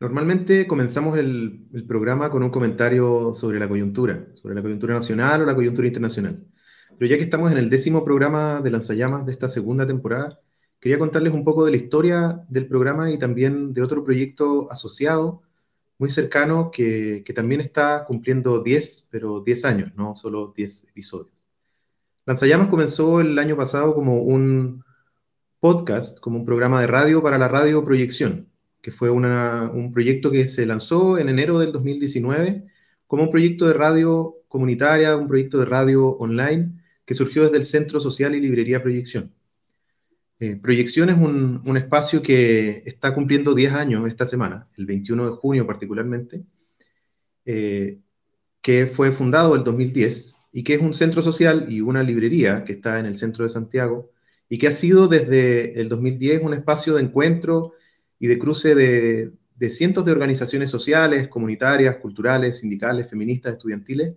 Normalmente 0.00 0.66
comenzamos 0.66 1.18
el, 1.18 1.68
programa 1.86 2.30
con 2.30 2.42
un 2.42 2.48
comentario 2.48 3.34
sobre 3.34 3.58
la 3.58 3.68
coyuntura, 3.68 4.28
sobre 4.32 4.54
la 4.54 4.62
coyuntura 4.62 4.94
nacional 4.94 5.42
o 5.42 5.44
la 5.44 5.54
coyuntura 5.54 5.86
internacional. 5.86 6.42
Pero 6.98 7.10
ya 7.10 7.18
que 7.18 7.24
estamos 7.24 7.52
en 7.52 7.58
el 7.58 7.68
décimo 7.68 8.02
programa 8.02 8.62
de 8.62 8.70
Lanzallamas 8.70 9.26
de 9.26 9.32
esta 9.32 9.46
segunda 9.46 9.86
temporada, 9.86 10.40
quería 10.80 10.98
contarles 10.98 11.34
un 11.34 11.44
poco 11.44 11.66
de 11.66 11.72
la 11.72 11.76
historia 11.76 12.42
del 12.48 12.66
programa 12.66 13.10
y 13.10 13.18
también 13.18 13.74
de 13.74 13.82
otro 13.82 14.02
proyecto 14.02 14.70
asociado 14.72 15.42
muy 15.98 16.08
cercano 16.08 16.70
que, 16.70 17.22
que 17.26 17.34
también 17.34 17.60
está 17.60 18.06
cumpliendo 18.06 18.62
10, 18.62 19.08
pero 19.10 19.40
10 19.40 19.64
años, 19.66 19.92
no 19.96 20.14
solo 20.14 20.54
10 20.56 20.84
episodios. 20.84 21.44
Lanzallamas 22.24 22.68
comenzó 22.68 23.20
el 23.20 23.38
año 23.38 23.54
pasado 23.54 23.94
como 23.94 24.22
un 24.22 24.82
podcast, 25.60 26.20
como 26.20 26.38
un 26.38 26.46
programa 26.46 26.80
de 26.80 26.86
radio 26.86 27.22
para 27.22 27.36
la 27.36 27.48
radio 27.48 27.84
proyección 27.84 28.49
que 28.80 28.90
fue 28.90 29.10
un 29.10 29.92
proyecto 29.92 30.30
que 30.30 30.46
se 30.46 30.66
lanzó 30.66 31.18
en 31.18 31.28
enero 31.28 31.58
del 31.58 31.72
2019 31.72 32.64
como 33.06 33.24
un 33.24 33.30
proyecto 33.30 33.66
de 33.66 33.74
radio 33.74 34.36
comunitaria, 34.48 35.16
un 35.16 35.28
proyecto 35.28 35.58
de 35.58 35.66
radio 35.66 36.08
online 36.08 36.80
que 37.04 37.14
surgió 37.14 37.42
desde 37.42 37.58
el 37.58 37.64
Centro 37.64 38.00
Social 38.00 38.34
y 38.34 38.40
Librería 38.40 38.82
Proyección. 38.82 39.32
Eh, 40.38 40.56
Proyección 40.56 41.10
es 41.10 41.18
un, 41.18 41.76
espacio 41.76 42.22
que 42.22 42.82
está 42.86 43.12
cumpliendo 43.12 43.54
10 43.54 43.72
años 43.74 44.08
esta 44.08 44.24
semana, 44.24 44.68
el 44.78 44.86
21 44.86 45.30
de 45.30 45.36
junio 45.36 45.66
particularmente, 45.66 46.44
eh, 47.44 47.98
que 48.62 48.86
fue 48.86 49.12
fundado 49.12 49.54
el 49.54 49.64
2010 49.64 50.36
y 50.52 50.64
que 50.64 50.74
es 50.74 50.80
un 50.80 50.94
centro 50.94 51.20
social 51.20 51.66
y 51.68 51.80
una 51.80 52.02
librería 52.02 52.64
que 52.64 52.72
está 52.72 52.98
en 52.98 53.06
el 53.06 53.16
centro 53.18 53.44
de 53.44 53.50
Santiago 53.50 54.10
y 54.48 54.58
que 54.58 54.68
ha 54.68 54.72
sido 54.72 55.08
desde 55.08 55.80
el 55.80 55.88
2010 55.88 56.42
un 56.42 56.54
espacio 56.54 56.94
de 56.94 57.02
encuentro 57.02 57.74
y 58.20 58.26
de 58.28 58.38
cruce 58.38 58.74
de, 58.76 59.70
cientos 59.70 60.04
de 60.04 60.12
organizaciones 60.12 60.70
sociales, 60.70 61.26
comunitarias, 61.28 61.96
culturales, 61.96 62.60
sindicales, 62.60 63.08
feministas, 63.08 63.54
estudiantiles, 63.54 64.14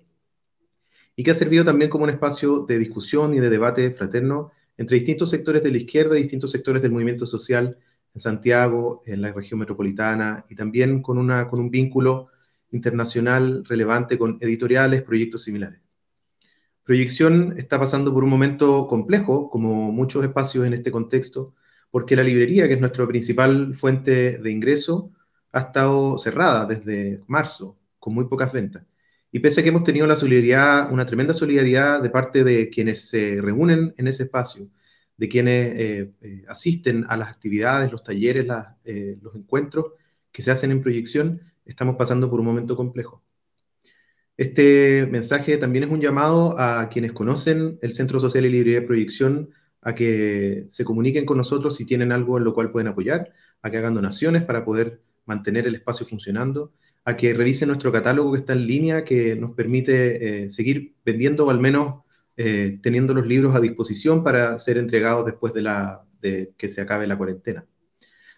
y 1.15 1.23
que 1.23 1.31
ha 1.31 1.33
servido 1.33 1.63
también 1.63 1.89
como 1.89 2.03
un 2.03 2.09
espacio 2.09 2.59
de 2.59 2.77
discusión 2.77 3.33
y 3.33 3.39
de 3.39 3.49
debate 3.49 3.89
fraterno 3.91 4.51
entre 4.77 4.95
distintos 4.97 5.29
sectores 5.29 5.63
de 5.63 5.71
la 5.71 5.77
izquierda 5.77 6.17
y 6.17 6.23
distintos 6.23 6.51
sectores 6.51 6.81
del 6.81 6.91
movimiento 6.91 7.25
social 7.25 7.77
en 8.13 8.21
Santiago, 8.21 9.01
en 9.05 9.21
la 9.21 9.31
región 9.31 9.59
metropolitana, 9.59 10.43
y 10.49 10.55
también 10.55 11.01
con, 11.01 11.17
una, 11.17 11.47
con 11.47 11.59
un 11.59 11.71
vínculo 11.71 12.27
internacional 12.71 13.63
relevante 13.65 14.17
con 14.17 14.37
editoriales, 14.41 15.03
proyectos 15.03 15.43
similares. 15.43 15.79
Proyección 16.83 17.53
está 17.57 17.79
pasando 17.79 18.13
por 18.13 18.25
un 18.25 18.29
momento 18.29 18.87
complejo, 18.87 19.49
como 19.49 19.91
muchos 19.93 20.25
espacios 20.25 20.67
en 20.67 20.73
este 20.73 20.91
contexto, 20.91 21.53
porque 21.93 22.15
la 22.15 22.23
librería, 22.23 22.67
que 22.67 22.73
es 22.73 22.79
nuestra 22.79 23.05
principal 23.05 23.75
fuente 23.75 24.39
de 24.39 24.49
ingreso, 24.49 25.11
ha 25.51 25.59
estado 25.59 26.17
cerrada 26.17 26.65
desde 26.65 27.21
marzo, 27.27 27.77
con 27.99 28.15
muy 28.15 28.25
pocas 28.25 28.51
ventas. 28.51 28.83
Y 29.31 29.37
pese 29.41 29.59
a 29.59 29.63
que 29.63 29.69
hemos 29.69 29.83
tenido 29.83 30.07
una 30.07 31.05
tremenda 31.05 31.35
solidaridad 31.35 32.01
de 32.01 32.09
parte 32.09 32.43
de 32.43 32.71
quienes 32.71 33.09
se 33.09 33.39
reúnen 33.39 33.93
en 33.95 34.07
ese 34.07 34.23
espacio, 34.23 34.69
de 35.17 35.29
quienes 35.29 35.79
eh, 35.79 36.11
eh, 36.21 36.43
asisten 36.47 37.05
a 37.09 37.15
las 37.15 37.29
actividades, 37.29 37.91
los 37.91 38.03
talleres, 38.03 38.47
eh, 38.85 39.19
los 39.21 39.35
encuentros 39.35 39.91
que 40.31 40.41
se 40.41 40.49
hacen 40.49 40.71
en 40.71 40.81
proyección, 40.81 41.41
estamos 41.63 41.95
pasando 41.95 42.27
por 42.27 42.39
un 42.39 42.47
momento 42.47 42.75
complejo. 42.75 43.21
Este 44.35 45.05
mensaje 45.11 45.57
también 45.57 45.83
es 45.83 45.91
un 45.91 46.01
llamado 46.01 46.59
a 46.59 46.89
quienes 46.89 47.11
conocen 47.11 47.77
el 47.83 47.93
Centro 47.93 48.19
Social 48.19 48.47
y 48.47 48.49
Librería 48.49 48.79
de 48.79 48.87
Proyección 48.87 49.51
a 49.83 49.95
que 49.95 50.65
se 50.69 50.85
comuniquen 50.85 51.25
con 51.25 51.37
nosotros 51.37 51.75
si 51.75 51.85
tienen 51.85 52.11
algo 52.11 52.37
en 52.37 52.43
lo 52.43 52.53
cual 52.53 52.71
pueden 52.71 52.87
apoyar, 52.87 53.33
a 53.61 53.71
que 53.71 53.77
hagan 53.77 53.95
donaciones 53.95 54.43
para 54.43 54.65
poder 54.65 55.01
mantener 55.25 55.67
el 55.67 55.75
espacio 55.75 56.05
funcionando, 56.05 56.73
a 57.05 57.17
que 57.17 57.33
revisen 57.33 57.67
nuestro 57.67 57.91
catálogo 57.91 58.33
que 58.33 58.39
está 58.39 58.53
en 58.53 58.67
línea, 58.67 59.03
que 59.03 59.35
nos 59.35 59.51
permite 59.51 60.45
eh, 60.45 60.49
seguir 60.51 60.95
vendiendo 61.05 61.45
o 61.45 61.49
al 61.49 61.59
menos 61.59 62.03
eh, 62.37 62.79
teniendo 62.81 63.13
los 63.13 63.27
libros 63.27 63.55
a 63.55 63.59
disposición 63.59 64.23
para 64.23 64.57
ser 64.57 64.77
entregados 64.77 65.25
después 65.25 65.53
de, 65.53 65.61
la, 65.61 66.03
que 66.21 66.69
se 66.69 66.81
acabe 66.81 67.05
la 67.05 67.17
cuarentena. 67.17 67.65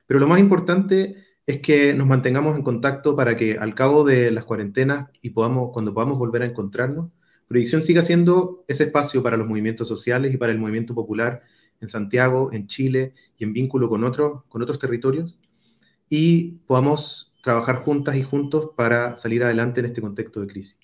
Pero 0.08 0.20
lo 0.20 0.28
más 0.28 0.40
importante 0.40 1.16
es 1.46 1.60
que 1.60 1.94
nos 1.94 2.08
mantengamos 2.08 2.56
en 2.56 2.64
contacto 2.64 3.16
para 3.16 3.36
que 3.38 3.58
al 3.58 3.76
cabo 3.76 4.04
de 4.04 4.32
las 4.32 4.46
cuarentenas 4.46 5.10
y 5.22 5.30
podamos, 5.30 5.72
cuando 5.72 5.94
podamos 5.94 6.18
volver 6.18 6.42
a 6.42 6.46
encontrarnos, 6.46 7.12
Proyección 7.48 7.84
siga 7.84 8.02
siendo 8.02 8.64
ese 8.68 8.86
espacio 8.86 9.22
para 9.22 9.38
los 9.38 9.48
movimientos 9.48 9.88
sociales 9.88 10.34
y 10.34 10.38
para 10.38 10.52
el 10.52 10.60
movimiento 10.60 10.96
popular 10.96 11.44
en 11.82 11.90
Santiago, 11.90 12.52
en 12.52 12.68
Chile 12.68 13.14
y 13.38 13.44
en 13.44 13.54
vínculo 13.54 13.90
con 13.90 14.04
otros, 14.04 14.44
con 14.50 14.62
otros 14.62 14.80
territorios 14.80 15.38
y 16.10 16.60
podamos 16.68 17.34
trabajar 17.44 17.78
juntas 17.78 18.16
y 18.16 18.24
juntos 18.24 18.72
para 18.76 19.18
salir 19.18 19.44
adelante 19.44 19.80
en 19.80 19.88
este 19.88 20.02
contexto 20.02 20.42
de 20.42 20.48
crisis. 20.48 20.80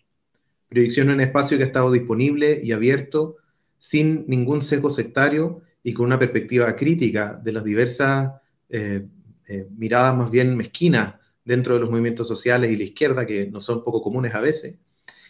Proyección 0.70 1.10
es 1.10 1.16
un 1.16 1.22
espacio 1.22 1.58
que 1.58 1.64
ha 1.64 1.68
estado 1.68 1.92
disponible 1.92 2.60
y 2.64 2.72
abierto 2.72 3.38
sin 3.78 4.26
ningún 4.28 4.62
sesgo 4.62 4.90
sectario 4.90 5.62
y 5.84 5.94
con 5.94 6.06
una 6.06 6.20
perspectiva 6.20 6.76
crítica 6.76 7.40
de 7.44 7.52
las 7.52 7.64
diversas 7.64 8.32
eh, 8.70 9.08
eh, 9.48 9.68
miradas 9.76 10.16
más 10.16 10.30
bien 10.30 10.56
mezquinas 10.56 11.16
dentro 11.44 11.74
de 11.74 11.82
los 11.82 11.90
movimientos 11.90 12.28
sociales 12.28 12.72
y 12.72 12.78
la 12.78 12.84
izquierda, 12.84 13.26
que 13.26 13.48
no 13.48 13.60
son 13.60 13.84
poco 13.84 14.02
comunes 14.02 14.36
a 14.36 14.40
veces. 14.40 14.78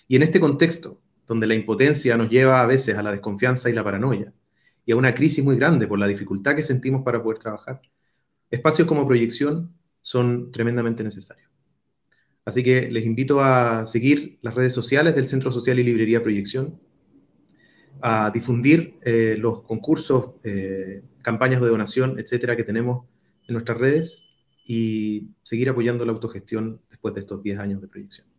Y 0.08 0.18
en 0.18 0.24
este 0.24 0.40
contexto, 0.40 1.00
donde 1.32 1.48
la 1.48 1.56
impotencia 1.56 2.18
nos 2.18 2.30
lleva 2.30 2.62
a 2.62 2.66
veces 2.66 2.98
a 2.98 3.02
la 3.02 3.10
desconfianza 3.10 3.70
y 3.70 3.74
la 3.74 3.86
paranoia, 3.86 4.34
y 4.86 4.92
a 4.92 4.98
una 4.98 5.14
crisis 5.14 5.42
muy 5.42 5.56
grande 5.56 5.88
por 5.88 5.98
la 5.98 6.06
dificultad 6.06 6.58
que 6.58 6.62
sentimos 6.62 7.04
para 7.04 7.24
poder 7.24 7.40
trabajar, 7.40 7.82
espacios 8.50 8.86
como 8.86 9.08
proyección 9.08 9.74
son 10.02 10.52
tremendamente 10.52 11.06
necesarios. 11.06 11.50
Así 12.44 12.66
que 12.66 12.92
les 12.92 13.06
invito 13.06 13.40
a 13.40 13.86
seguir 13.88 14.40
las 14.42 14.56
redes 14.56 14.74
sociales 14.74 15.16
del 15.16 15.26
Centro 15.26 15.54
Social 15.54 15.80
y 15.80 15.86
Librería 15.86 16.22
Proyección, 16.22 16.82
a 18.02 18.30
difundir 18.32 18.98
eh, 19.04 19.38
los 19.40 19.62
concursos, 19.62 20.32
eh, 20.44 21.02
campañas 21.22 21.62
de 21.62 21.70
donación, 21.70 22.20
etcétera, 22.20 22.58
que 22.58 22.66
tenemos 22.66 23.06
en 23.48 23.54
nuestras 23.54 23.78
redes 23.78 24.28
y 24.66 25.30
seguir 25.44 25.70
apoyando 25.70 26.04
la 26.04 26.12
autogestión 26.12 26.82
después 26.90 27.14
de 27.14 27.22
estos 27.22 27.42
10 27.42 27.58
años 27.58 27.80
de 27.80 27.88
proyección. 27.88 28.31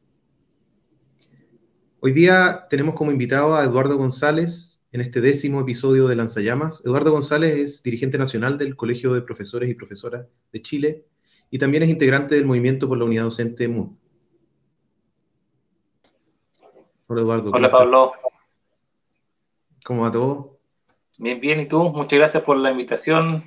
Hoy 2.04 2.10
día 2.10 2.66
tenemos 2.68 2.96
como 2.96 3.12
invitado 3.12 3.54
a 3.54 3.62
Eduardo 3.62 3.96
González 3.96 4.84
en 4.90 5.00
este 5.00 5.20
décimo 5.20 5.60
episodio 5.60 6.08
de 6.08 6.16
Lanzallamas. 6.16 6.84
Eduardo 6.84 7.12
González 7.12 7.54
es 7.54 7.82
dirigente 7.84 8.18
nacional 8.18 8.58
del 8.58 8.74
Colegio 8.74 9.14
de 9.14 9.22
Profesores 9.22 9.70
y 9.70 9.74
Profesoras 9.74 10.26
de 10.52 10.62
Chile 10.62 11.04
y 11.48 11.58
también 11.58 11.84
es 11.84 11.88
integrante 11.88 12.34
del 12.34 12.44
Movimiento 12.44 12.88
por 12.88 12.98
la 12.98 13.04
Unidad 13.04 13.22
Docente 13.22 13.68
MUD. 13.68 13.90
Hola 17.06 17.20
Eduardo. 17.20 17.50
Hola 17.52 17.70
Pablo. 17.70 18.12
¿Cómo 19.84 20.02
va 20.02 20.10
todo? 20.10 20.58
Bien, 21.20 21.38
bien. 21.38 21.60
¿Y 21.60 21.66
tú? 21.66 21.84
Muchas 21.84 22.18
gracias 22.18 22.42
por 22.42 22.56
la 22.56 22.72
invitación. 22.72 23.44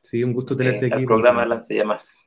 Sí, 0.00 0.24
un 0.24 0.32
gusto 0.32 0.56
tenerte 0.56 0.86
eh, 0.86 0.88
aquí. 0.90 1.02
El 1.02 1.06
programa 1.06 1.46
Lanzallamas. 1.46 2.25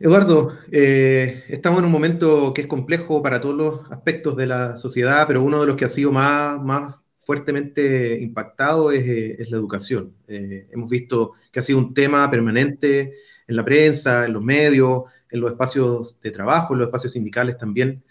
Eduardo, 0.00 0.56
eh, 0.70 1.42
estamos 1.48 1.80
en 1.80 1.86
un 1.86 1.90
momento 1.90 2.52
que 2.54 2.60
es 2.60 2.66
complejo 2.68 3.20
para 3.20 3.40
todos 3.40 3.56
los 3.56 3.90
aspectos 3.90 4.36
de 4.36 4.46
la 4.46 4.78
sociedad, 4.78 5.26
pero 5.26 5.42
uno 5.42 5.60
de 5.60 5.66
los 5.66 5.76
que 5.76 5.86
ha 5.86 5.88
sido 5.88 6.12
más, 6.12 6.62
más 6.62 6.94
fuertemente 7.18 8.20
impactado 8.20 8.92
es, 8.92 9.04
eh, 9.08 9.36
la 9.50 9.56
educación. 9.56 10.14
Eh, 10.28 10.68
hemos 10.70 10.88
visto 10.88 11.32
que 11.50 11.58
ha 11.58 11.62
sido 11.62 11.78
un 11.78 11.94
tema 11.94 12.30
permanente 12.30 13.12
en 13.48 13.56
la 13.56 13.64
prensa, 13.64 14.26
en 14.26 14.34
los 14.34 14.42
medios, 14.42 15.02
en 15.30 15.40
los 15.40 15.50
espacios 15.50 16.20
de 16.20 16.30
trabajo, 16.30 16.74
en 16.74 16.78
los 16.80 16.88
espacios 16.88 17.14
sindicales 17.14 17.58
también. 17.58 18.04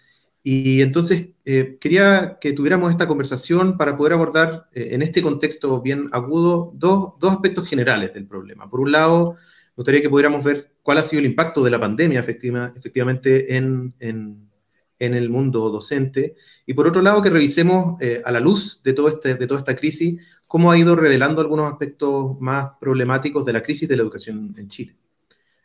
Y 0.43 0.81
entonces 0.81 1.29
quería 1.79 2.37
que 2.39 2.53
tuviéramos 2.53 2.91
esta 2.91 3.07
conversación 3.07 3.77
para 3.77 3.97
poder 3.97 4.13
abordar 4.13 4.67
en 4.73 5.01
este 5.01 5.21
contexto 5.21 5.81
bien 5.81 6.09
agudo 6.13 6.71
dos, 6.73 7.13
dos 7.19 7.33
aspectos 7.33 7.67
generales 7.67 8.13
del 8.13 8.27
problema. 8.27 8.69
Por 8.69 8.79
un 8.79 8.93
lado, 8.93 9.35
gustaría 9.77 10.01
que 10.01 10.09
pudiéramos 10.09 10.43
ver 10.43 10.71
cuál 10.81 10.97
ha 10.97 11.03
sido 11.03 11.19
el 11.19 11.27
impacto 11.27 11.63
de 11.63 11.69
la 11.69 11.79
pandemia 11.79 12.19
efectivamente 12.19 13.55
en, 13.55 13.93
el 14.99 15.29
mundo 15.29 15.69
docente. 15.69 16.35
Y 16.65 16.73
por 16.73 16.87
otro 16.87 17.03
lado, 17.03 17.21
que 17.21 17.29
revisemos 17.29 18.01
eh, 18.01 18.21
a 18.25 18.31
la 18.31 18.39
luz 18.39 18.81
de, 18.83 18.93
todo 18.93 19.07
este, 19.07 19.35
de 19.35 19.45
toda 19.47 19.59
esta 19.59 19.75
crisis, 19.75 20.19
cómo 20.47 20.71
ha 20.71 20.77
ido 20.77 20.95
revelando 20.95 21.39
algunos 21.39 21.71
aspectos 21.71 22.39
más 22.39 22.71
problemáticos 22.81 23.45
de 23.45 23.53
la 23.53 23.61
crisis 23.61 23.87
de 23.87 23.95
la 23.95 24.01
educación 24.01 24.55
en 24.57 24.67
Chile. 24.67 24.95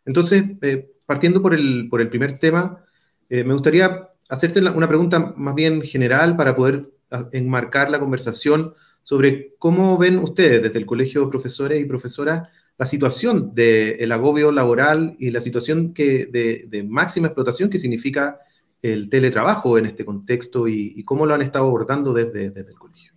Entonces, 0.05 0.45
eh, 0.61 0.93
partiendo 1.07 1.41
por 1.41 1.55
el, 1.55 1.89
por 1.89 2.03
el, 2.03 2.11
primer 2.11 2.39
tema, 2.39 2.85
eh, 3.31 3.45
me 3.45 3.55
gustaría 3.55 4.11
hacerte 4.29 4.61
una 4.61 4.89
pregunta 4.89 5.33
más 5.37 5.55
bien 5.55 5.81
general 5.81 6.37
para 6.37 6.55
poder 6.55 6.91
enmarcar 7.33 7.91
la 7.91 7.99
conversación 7.99 8.75
sobre 9.03 9.55
cómo 9.59 9.97
ven 9.97 10.19
ustedes 10.19 10.63
desde 10.63 10.79
el 10.79 10.87
Colegio 10.87 11.23
de 11.23 11.31
Profesores 11.31 11.81
y 11.81 11.87
Profesoras 11.87 12.49
la 12.79 12.87
situación 12.87 13.55
del 13.55 14.11
agobio 14.13 14.51
laboral 14.51 15.15
y 15.19 15.31
la 15.31 15.41
situación 15.41 15.95
que, 15.95 16.27
de, 16.27 16.85
máxima 16.89 17.29
explotación 17.29 17.71
que 17.71 17.79
significa 17.79 18.41
el 18.81 19.09
teletrabajo 19.09 19.79
en 19.79 19.87
este 19.87 20.05
contexto 20.05 20.67
y, 20.67 21.05
cómo 21.05 21.27
lo 21.27 21.35
han 21.35 21.43
estado 21.43 21.67
abordando 21.67 22.13
desde, 22.13 22.51
desde 22.51 22.73
el 22.73 22.79
colegio. 22.79 23.13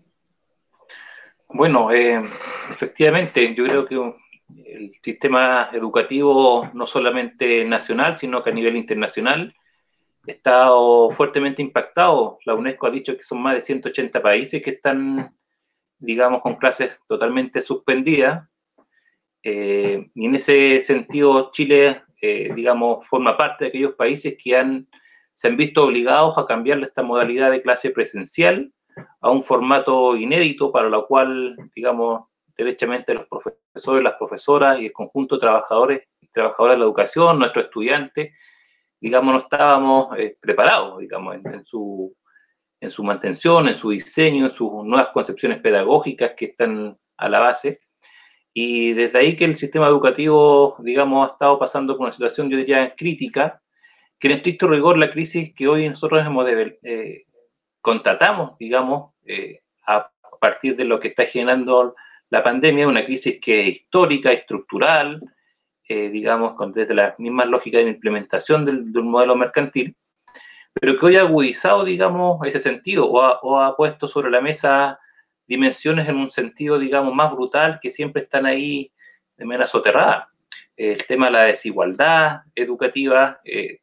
Bueno, 1.50 1.92
eh, 1.92 2.22
efectivamente, 2.70 3.56
yo 3.56 3.64
creo 3.64 3.86
que 3.86 3.96
el 4.66 4.94
sistema 5.02 5.70
educativo, 5.74 6.70
no 6.74 6.86
solamente 6.86 7.66
nacional, 7.66 8.20
sino 8.20 8.44
que 8.44 8.50
a 8.50 8.54
nivel 8.54 8.76
internacional, 8.76 9.56
está 10.26 10.70
fuertemente 11.12 11.62
impactado. 11.62 12.40
La 12.46 12.56
UNESCO 12.56 12.88
ha 12.88 12.92
dicho 12.92 13.16
que 13.16 13.24
son 13.24 13.42
más 13.42 13.56
de 13.56 13.62
180 13.62 14.22
países 14.22 14.62
que 14.62 14.72
están, 14.72 15.36
digamos, 15.98 16.42
con 16.42 16.56
clases 16.56 17.00
totalmente 17.08 17.62
suspendidas. 17.62 18.48
Eh, 19.48 20.10
y 20.16 20.26
en 20.26 20.34
ese 20.34 20.82
sentido, 20.82 21.52
Chile, 21.52 22.02
eh, 22.20 22.52
digamos, 22.56 23.08
forma 23.08 23.38
parte 23.38 23.66
de 23.66 23.70
aquellos 23.70 23.94
países 23.94 24.36
que 24.44 24.58
han, 24.58 24.88
se 25.36 25.48
han 25.48 25.56
visto 25.56 25.84
obligados 25.84 26.36
a 26.40 26.48
cambiar 26.48 26.82
esta 26.82 27.04
modalidad 27.04 27.52
de 27.52 27.62
clase 27.62 27.92
presencial 27.92 28.74
a 29.22 29.30
un 29.30 29.44
formato 29.44 30.16
inédito 30.16 30.72
para 30.72 30.90
lo 30.90 31.06
cual, 31.06 31.56
digamos, 31.76 32.24
derechamente 32.58 33.14
los 33.14 33.28
profesores, 33.28 34.04
las 34.04 34.16
profesoras 34.16 34.80
y 34.80 34.88
el 34.88 34.94
conjunto 34.94 35.36
de 35.36 35.42
trabajadores 35.42 36.02
y 36.22 36.28
trabajadoras 36.30 36.78
de 36.78 36.80
la 36.80 36.86
educación, 36.86 37.38
nuestros 37.38 37.66
estudiantes, 37.66 38.34
digamos, 39.00 39.32
no 39.32 39.40
estábamos 39.42 40.18
eh, 40.18 40.38
preparados, 40.42 40.98
digamos, 40.98 41.36
en, 41.36 41.64
su, 41.64 42.16
en 42.80 42.90
su 42.90 43.04
mantención, 43.04 43.70
en 43.70 43.78
su 43.78 43.92
diseño, 43.92 44.48
en 44.48 44.54
sus 44.54 44.72
nuevas 44.84 45.10
concepciones 45.10 45.62
pedagógicas 45.62 46.32
que 46.36 46.46
están 46.46 46.98
a 47.18 47.30
la 47.30 47.42
base. 47.42 47.82
Y 48.58 48.94
desde 48.94 49.20
ahí 49.20 49.36
que 49.36 49.44
el 49.44 49.58
sistema 49.58 49.88
educativo, 49.88 50.78
digamos, 50.80 51.28
ha 51.28 51.34
estado 51.34 51.60
pasando 51.60 51.98
por 51.98 52.06
una 52.06 52.14
situación, 52.14 52.50
yo 52.50 52.58
diría, 52.58 52.96
crítica, 52.96 53.62
que 54.18 54.30
en 54.30 54.36
estricto 54.36 54.70
rigor 54.70 54.98
la 54.98 55.12
crisis 55.12 55.54
que 55.54 55.68
hoy 55.68 55.90
nosotros 55.90 56.26
hemos 56.26 56.46
de, 56.46 56.80
eh, 56.84 57.26
contratamos, 57.82 58.58
digamos, 58.58 59.12
eh, 59.26 59.60
a 59.86 60.10
partir 60.40 60.78
de 60.78 60.86
lo 60.86 61.02
que 61.02 61.10
está 61.10 61.26
generando 61.26 61.96
la 62.30 62.42
pandemia, 62.44 62.88
una 62.88 63.04
crisis 63.04 63.40
que 63.42 63.60
es 63.60 63.68
histórica, 63.68 64.32
estructural, 64.32 65.22
eh, 65.90 66.10
digamos, 66.10 66.56
desde 66.74 66.96
las 66.96 67.20
mismas 67.20 67.48
lógicas 67.48 67.84
de 67.84 67.90
implementación 67.90 68.66
del, 68.66 68.90
de 68.94 69.00
un 69.00 69.12
modelo 69.12 69.36
mercantil, 69.36 69.98
pero 70.74 70.98
que 70.98 71.06
hoy 71.08 71.18
ha 71.18 71.24
agudizado, 71.24 71.84
digamos, 71.84 72.40
ese 72.48 72.62
sentido 72.62 73.06
o 73.12 73.60
ha, 73.60 73.76
puesto 73.76 74.08
sobre 74.08 74.32
la 74.32 74.40
mesa 74.40 74.98
dimensiones 75.48 76.08
en 76.10 76.18
un 76.18 76.32
sentido, 76.32 76.80
digamos, 76.80 77.14
más 77.14 77.32
brutal 77.32 77.80
que 77.82 77.90
siempre 77.90 78.24
están 78.24 78.46
ahí 78.46 78.92
de 79.38 79.46
manera 79.46 79.68
soterrada. 79.68 80.30
El 80.76 81.06
tema 81.06 81.28
de 81.28 81.32
la 81.32 81.44
desigualdad 81.44 82.42
educativa 82.56 83.40
eh, 83.46 83.80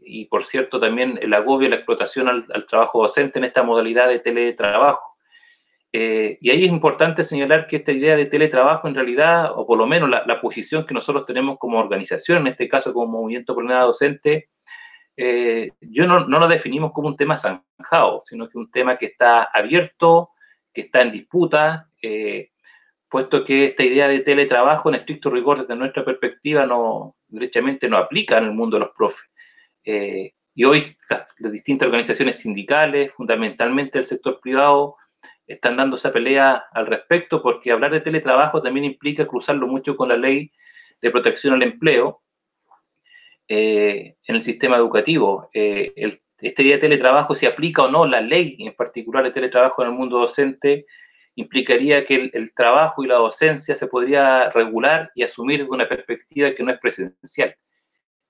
y, 0.00 0.26
por 0.26 0.44
cierto, 0.44 0.80
también 0.80 1.18
el 1.22 1.32
agobio 1.34 1.68
y 1.68 1.70
la 1.70 1.76
explotación 1.76 2.28
al, 2.28 2.66
trabajo 2.66 3.02
docente 3.02 3.38
en 3.38 3.44
esta 3.44 3.62
modalidad 3.62 4.08
de 4.08 4.18
teletrabajo 4.18 5.14
eh, 5.96 6.38
y 6.40 6.50
ahí 6.50 6.64
es 6.64 6.72
importante 6.72 7.22
señalar 7.22 7.68
que 7.68 7.76
esta 7.76 7.92
idea 7.92 8.16
de 8.16 8.26
teletrabajo 8.26 8.88
en 8.88 8.96
realidad, 8.96 9.52
o 9.54 9.64
por 9.64 9.78
lo 9.78 9.86
menos 9.86 10.10
la, 10.10 10.40
posición 10.40 10.84
que 10.84 10.92
nosotros 10.92 11.24
tenemos 11.24 11.56
como 11.56 11.78
organización, 11.78 12.38
en 12.38 12.46
este 12.48 12.68
caso 12.68 12.92
como 12.92 13.20
Movimiento 13.20 13.54
por 13.54 13.68
Docente, 13.68 14.48
eh, 15.16 15.70
yo 15.80 16.08
no, 16.08 16.26
no 16.26 16.40
lo 16.40 16.48
definimos 16.48 16.90
como 16.90 17.06
un 17.06 17.16
tema 17.16 17.36
zanjado, 17.36 18.22
sino 18.24 18.48
que 18.48 18.58
un 18.58 18.72
tema 18.72 18.98
que 18.98 19.06
está 19.06 19.44
abierto, 19.44 20.30
que 20.74 20.82
está 20.82 21.02
en 21.02 21.12
disputa, 21.12 21.88
eh, 22.02 22.50
puesto 23.08 23.44
que 23.44 23.66
esta 23.66 23.84
idea 23.84 24.08
de 24.08 24.20
teletrabajo 24.20 24.88
en 24.88 24.96
estricto 24.96 25.30
rigor 25.30 25.60
desde 25.60 25.76
nuestra 25.76 26.04
perspectiva 26.04 26.66
no, 26.66 27.16
derechamente 27.28 27.88
no 27.88 27.96
aplica 27.96 28.38
en 28.38 28.44
el 28.44 28.52
mundo 28.52 28.76
de 28.76 28.80
los 28.80 28.94
profes. 28.94 29.24
y 30.56 30.64
hoy 30.64 30.84
las 31.38 31.52
distintas 31.52 31.86
organizaciones 31.86 32.36
sindicales, 32.36 33.12
fundamentalmente 33.12 33.98
el 33.98 34.04
sector 34.04 34.40
privado, 34.40 34.96
están 35.46 35.76
dando 35.76 35.96
esa 35.96 36.12
pelea 36.12 36.64
al 36.72 36.86
respecto, 36.86 37.42
porque 37.42 37.72
hablar 37.72 37.92
de 37.92 38.00
teletrabajo 38.00 38.62
también 38.62 38.84
implica 38.84 39.26
cruzarlo 39.26 39.66
mucho 39.66 39.96
con 39.96 40.08
la 40.08 40.16
ley 40.16 40.50
de 41.02 41.10
protección 41.10 41.54
al 41.54 41.62
empleo 41.62 42.22
eh, 43.46 44.16
en 44.26 44.36
el 44.36 44.42
sistema 44.42 44.76
educativo. 44.76 45.50
Eh, 45.52 45.92
este 46.46 46.62
día 46.62 46.74
de 46.74 46.82
teletrabajo, 46.82 47.34
si 47.34 47.46
aplica 47.46 47.84
o 47.84 47.90
no 47.90 48.06
la 48.06 48.20
ley, 48.20 48.56
en 48.60 48.74
particular 48.74 49.24
de 49.24 49.30
teletrabajo 49.30 49.82
en 49.82 49.88
el 49.88 49.94
mundo 49.94 50.18
docente, 50.18 50.86
implicaría 51.36 52.04
que 52.04 52.30
el, 52.32 52.54
trabajo 52.54 53.02
y 53.02 53.08
la 53.08 53.16
docencia 53.16 53.74
se 53.74 53.86
podría 53.86 54.50
regular 54.50 55.10
y 55.14 55.22
asumir 55.22 55.60
desde 55.60 55.72
una 55.72 55.88
perspectiva 55.88 56.52
que 56.54 56.62
no 56.62 56.72
es 56.72 56.78
presencial. 56.78 57.56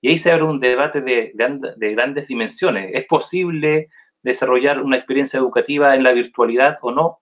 Y 0.01 0.09
ahí 0.09 0.17
se 0.17 0.31
abre 0.31 0.43
un 0.43 0.59
debate 0.59 1.01
de, 1.01 1.33
de 1.33 1.91
grandes 1.93 2.27
dimensiones. 2.27 2.91
¿Es 2.93 3.05
posible 3.05 3.89
desarrollar 4.25 4.81
una 4.81 4.97
experiencia 4.97 5.37
educativa 5.37 5.95
en 5.95 6.01
la 6.01 6.11
virtualidad 6.11 6.79
o 6.81 6.89
no. 6.89 7.19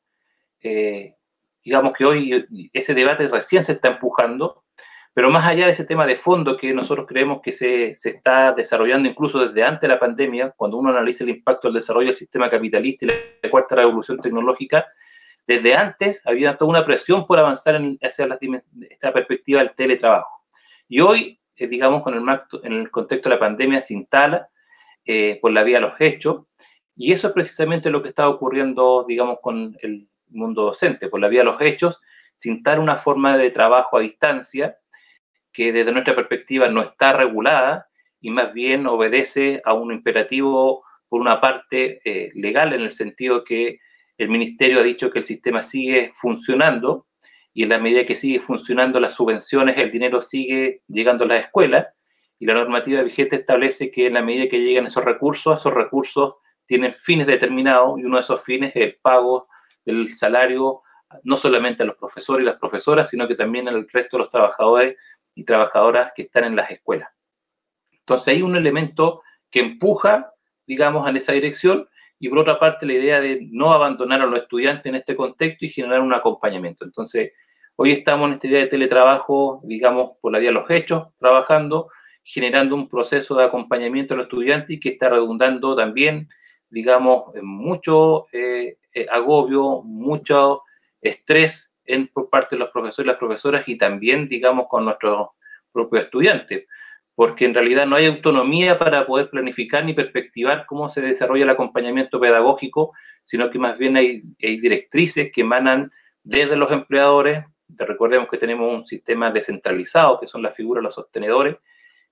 Eh, 0.61 1.15
digamos 1.63 1.91
que 1.91 2.05
hoy 2.05 2.69
ese 2.71 2.93
debate 2.93 3.27
recién 3.27 3.65
se 3.65 3.73
está 3.73 3.89
empujando, 3.89 4.62
pero 5.13 5.29
más 5.29 5.45
allá 5.45 5.67
de 5.67 5.73
ese 5.73 5.85
tema 5.85 6.07
de 6.07 6.15
fondo 6.15 6.57
que 6.57 6.73
nosotros 6.73 7.05
creemos 7.07 7.41
que 7.41 7.51
se, 7.51 7.95
se, 7.95 8.09
está 8.09 8.51
desarrollando 8.51 9.07
incluso 9.07 9.45
desde 9.45 9.63
antes 9.63 9.81
de 9.81 9.87
la 9.89 9.99
pandemia, 9.99 10.51
cuando 10.57 10.77
uno 10.77 10.89
analiza 10.89 11.23
el 11.23 11.29
impacto 11.29 11.67
del 11.67 11.75
desarrollo 11.75 12.07
del 12.07 12.15
sistema 12.15 12.49
capitalista 12.49 13.05
y 13.05 13.09
la 13.09 13.49
cuarta 13.51 13.75
revolución 13.75 14.19
tecnológica, 14.19 14.87
desde 15.45 15.75
antes 15.75 16.25
había 16.25 16.57
toda 16.57 16.69
una 16.69 16.85
presión 16.85 17.27
por 17.27 17.37
avanzar 17.37 17.75
en, 17.75 17.99
hacia 18.01 18.27
esta 18.89 19.13
perspectiva 19.13 19.59
del 19.59 19.73
teletrabajo. 19.73 20.45
Y 20.87 21.01
hoy, 21.01 21.39
eh, 21.57 21.67
digamos, 21.67 22.01
con 22.01 22.15
el, 22.15 22.23
en 22.63 22.73
el 22.73 22.89
contexto 22.89 23.29
de 23.29 23.35
la 23.35 23.39
pandemia, 23.39 23.81
se 23.81 23.93
instala 23.93 24.47
eh, 25.05 25.37
por 25.41 25.51
la 25.51 25.63
vía 25.63 25.77
de 25.77 25.87
los 25.87 25.99
hechos 25.99 26.45
y 26.95 27.11
eso 27.11 27.27
es 27.27 27.33
precisamente 27.33 27.89
lo 27.89 28.01
que 28.01 28.09
está 28.09 28.29
ocurriendo, 28.29 29.05
digamos, 29.07 29.39
con 29.41 29.77
el 29.81 30.07
mundo 30.29 30.63
docente, 30.63 31.07
por 31.07 31.19
la 31.19 31.27
vía 31.27 31.41
de 31.41 31.45
los 31.45 31.61
hechos, 31.61 31.99
sin 32.37 32.63
dar 32.63 32.79
una 32.79 32.95
forma 32.95 33.37
de 33.37 33.51
trabajo 33.51 33.97
a 33.97 34.01
distancia 34.01 34.77
que 35.53 35.71
desde 35.71 35.91
nuestra 35.91 36.15
perspectiva 36.15 36.67
no 36.67 36.81
está 36.81 37.13
regulada 37.13 37.87
y 38.19 38.31
más 38.31 38.53
bien 38.53 38.87
obedece 38.87 39.61
a 39.63 39.73
un 39.73 39.93
imperativo, 39.93 40.83
por 41.07 41.21
una 41.21 41.39
parte, 41.39 42.01
eh, 42.03 42.31
legal, 42.33 42.73
en 42.73 42.81
el 42.81 42.91
sentido 42.91 43.43
que 43.43 43.79
el 44.17 44.29
ministerio 44.29 44.79
ha 44.79 44.83
dicho 44.83 45.11
que 45.11 45.19
el 45.19 45.25
sistema 45.25 45.61
sigue 45.61 46.11
funcionando 46.15 47.07
y 47.53 47.63
en 47.63 47.69
la 47.69 47.79
medida 47.79 48.05
que 48.05 48.15
sigue 48.15 48.39
funcionando 48.39 48.99
las 48.99 49.13
subvenciones, 49.13 49.77
el 49.77 49.91
dinero 49.91 50.21
sigue 50.21 50.81
llegando 50.87 51.25
a 51.25 51.27
las 51.27 51.45
escuelas 51.45 51.87
y 52.39 52.45
la 52.45 52.55
normativa 52.55 53.03
vigente 53.03 53.35
establece 53.35 53.91
que 53.91 54.07
en 54.07 54.15
la 54.15 54.23
medida 54.23 54.49
que 54.49 54.61
llegan 54.61 54.87
esos 54.87 55.05
recursos, 55.05 55.59
esos 55.59 55.73
recursos 55.73 56.35
tienen 56.65 56.93
fines 56.93 57.27
determinados 57.27 57.99
y 57.99 58.05
uno 58.05 58.17
de 58.17 58.23
esos 58.23 58.43
fines 58.43 58.71
es 58.75 58.81
el 58.81 58.97
pago 59.01 59.47
del 59.85 60.09
salario 60.15 60.81
no 61.23 61.37
solamente 61.37 61.83
a 61.83 61.85
los 61.85 61.95
profesores 61.95 62.43
y 62.43 62.45
las 62.45 62.57
profesoras, 62.57 63.09
sino 63.09 63.27
que 63.27 63.35
también 63.35 63.67
al 63.67 63.87
resto 63.89 64.17
de 64.17 64.23
los 64.23 64.31
trabajadores 64.31 64.97
y 65.35 65.43
trabajadoras 65.43 66.11
que 66.15 66.23
están 66.23 66.45
en 66.45 66.55
las 66.55 66.69
escuelas. 66.71 67.09
Entonces 67.91 68.35
hay 68.35 68.41
un 68.41 68.55
elemento 68.55 69.21
que 69.49 69.59
empuja, 69.59 70.33
digamos, 70.65 71.07
en 71.07 71.17
esa 71.17 71.33
dirección 71.33 71.87
y 72.19 72.29
por 72.29 72.39
otra 72.39 72.59
parte 72.59 72.85
la 72.85 72.93
idea 72.93 73.19
de 73.19 73.47
no 73.51 73.73
abandonar 73.73 74.21
a 74.21 74.25
los 74.25 74.41
estudiantes 74.41 74.85
en 74.85 74.95
este 74.95 75.15
contexto 75.15 75.65
y 75.65 75.69
generar 75.69 76.01
un 76.01 76.13
acompañamiento. 76.13 76.85
Entonces, 76.85 77.31
hoy 77.75 77.91
estamos 77.91 78.27
en 78.27 78.33
esta 78.33 78.47
idea 78.47 78.59
de 78.61 78.67
teletrabajo, 78.67 79.61
digamos, 79.63 80.11
por 80.21 80.31
la 80.31 80.39
vía 80.39 80.49
de 80.49 80.53
los 80.53 80.69
hechos, 80.69 81.07
trabajando, 81.19 81.89
generando 82.23 82.75
un 82.75 82.87
proceso 82.87 83.35
de 83.35 83.45
acompañamiento 83.45 84.13
a 84.13 84.17
los 84.17 84.25
estudiantes 84.25 84.69
y 84.69 84.79
que 84.79 84.89
está 84.89 85.09
redundando 85.09 85.75
también 85.75 86.29
digamos, 86.73 87.25
mucho 87.43 88.25
eh, 88.31 88.77
eh, 88.93 89.05
agobio, 89.11 89.83
mucho 89.83 90.63
estrés 91.01 91.72
en, 91.85 92.07
por 92.07 92.29
parte 92.29 92.55
de 92.55 92.59
los 92.59 92.69
profesores 92.69 93.05
y 93.05 93.11
las 93.11 93.17
profesoras 93.17 93.67
y 93.67 93.77
también, 93.77 94.27
digamos, 94.27 94.67
con 94.69 94.85
nuestros 94.85 95.29
propios 95.71 96.05
estudiantes, 96.05 96.67
porque 97.15 97.45
en 97.45 97.53
realidad 97.53 97.85
no 97.85 97.95
hay 97.95 98.05
autonomía 98.05 98.79
para 98.79 99.05
poder 99.05 99.29
planificar 99.29 99.85
ni 99.85 99.93
perspectivar 99.93 100.65
cómo 100.65 100.89
se 100.89 101.01
desarrolla 101.01 101.43
el 101.43 101.49
acompañamiento 101.49 102.19
pedagógico, 102.19 102.93
sino 103.23 103.49
que 103.49 103.59
más 103.59 103.77
bien 103.77 103.97
hay, 103.97 104.23
directrices 104.39 105.31
que 105.31 105.41
emanan 105.41 105.91
desde 106.23 106.55
los 106.55 106.71
empleadores. 106.71 107.45
Recordemos 107.69 108.29
que 108.29 108.37
tenemos 108.37 108.71
un 108.71 108.87
sistema 108.87 109.31
descentralizado, 109.31 110.19
que 110.19 110.27
son 110.27 110.41
las 110.41 110.55
figuras 110.55 110.83
los 110.83 110.95
sostenedores, 110.95 111.57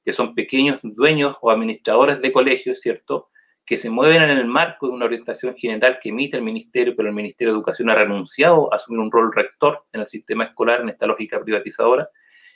que 0.03 0.13
son 0.13 0.35
pequeños 0.35 0.79
dueños 0.83 1.37
o 1.41 1.51
administradores 1.51 2.21
de 2.21 2.31
colegios, 2.31 2.79
¿cierto? 2.79 3.29
Que 3.65 3.77
se 3.77 3.89
mueven 3.89 4.23
en 4.23 4.31
el 4.31 4.45
marco 4.45 4.87
de 4.87 4.93
una 4.93 5.05
orientación 5.05 5.55
general 5.55 5.99
que 6.01 6.09
emite 6.09 6.37
el 6.37 6.43
Ministerio, 6.43 6.95
pero 6.95 7.09
el 7.09 7.15
Ministerio 7.15 7.53
de 7.53 7.57
Educación 7.57 7.89
ha 7.89 7.95
renunciado 7.95 8.71
a 8.71 8.75
asumir 8.75 8.99
un 8.99 9.11
rol 9.11 9.31
rector 9.33 9.85
en 9.93 10.01
el 10.01 10.07
sistema 10.07 10.45
escolar 10.45 10.81
en 10.81 10.89
esta 10.89 11.05
lógica 11.05 11.41
privatizadora. 11.41 12.09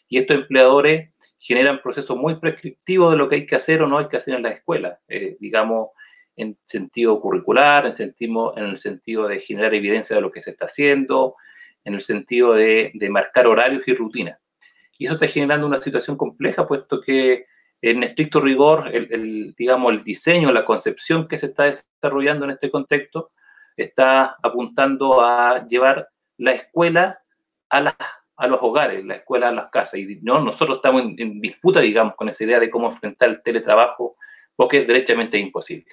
Y 0.07 0.17
estos 0.17 0.37
empleadores 0.37 1.11
generan 1.39 1.81
procesos 1.81 2.17
muy 2.17 2.35
prescriptivos 2.35 3.11
de 3.11 3.17
lo 3.17 3.29
que 3.29 3.35
hay 3.35 3.45
que 3.45 3.55
hacer 3.55 3.81
o 3.81 3.87
no 3.87 3.97
hay 3.97 4.07
que 4.07 4.17
hacer 4.17 4.35
en 4.35 4.43
las 4.43 4.55
escuelas, 4.55 4.99
eh, 5.07 5.37
digamos, 5.39 5.89
en 6.35 6.57
sentido 6.65 7.19
curricular, 7.21 7.85
en, 7.85 7.95
sentido, 7.95 8.57
en 8.57 8.65
el 8.65 8.77
sentido 8.77 9.27
de 9.27 9.39
generar 9.39 9.73
evidencia 9.73 10.15
de 10.15 10.21
lo 10.21 10.31
que 10.31 10.41
se 10.41 10.51
está 10.51 10.65
haciendo, 10.65 11.35
en 11.83 11.93
el 11.93 12.01
sentido 12.01 12.53
de, 12.53 12.91
de 12.93 13.09
marcar 13.09 13.47
horarios 13.47 13.87
y 13.87 13.93
rutinas. 13.93 14.39
Y 14.97 15.05
eso 15.05 15.15
está 15.15 15.27
generando 15.27 15.67
una 15.67 15.77
situación 15.77 16.17
compleja, 16.17 16.67
puesto 16.67 16.99
que 17.01 17.45
en 17.91 18.03
estricto 18.03 18.41
rigor, 18.41 18.89
el, 18.93 19.53
digamos, 19.57 19.93
el 19.93 20.03
diseño, 20.03 20.51
la 20.51 20.65
concepción 20.65 21.27
que 21.27 21.37
se 21.37 21.47
está 21.47 21.65
desarrollando 21.65 22.45
en 22.45 22.51
este 22.51 22.71
contexto 22.71 23.31
está 23.77 24.37
apuntando 24.41 25.21
a 25.21 25.67
llevar 25.67 26.09
la 26.37 26.53
escuela 26.53 27.19
a 27.69 27.81
las 27.81 27.95
a 28.37 28.47
los 28.47 28.59
hogares, 28.61 29.05
la 29.05 29.15
escuela 29.15 29.49
a 29.49 29.51
las 29.51 29.69
casas. 29.69 29.99
Y 29.99 30.19
no, 30.21 30.39
nosotros 30.39 30.77
estamos 30.77 31.03
en, 31.17 31.39
disputa, 31.39 31.79
digamos, 31.79 32.15
con 32.15 32.29
esa 32.29 32.43
idea 32.43 32.59
de 32.59 32.69
cómo 32.69 32.87
enfrentar 32.87 33.29
el 33.29 33.41
teletrabajo, 33.41 34.17
porque 34.55 34.79
es 34.79 34.87
derechamente 34.87 35.37
imposible. 35.37 35.91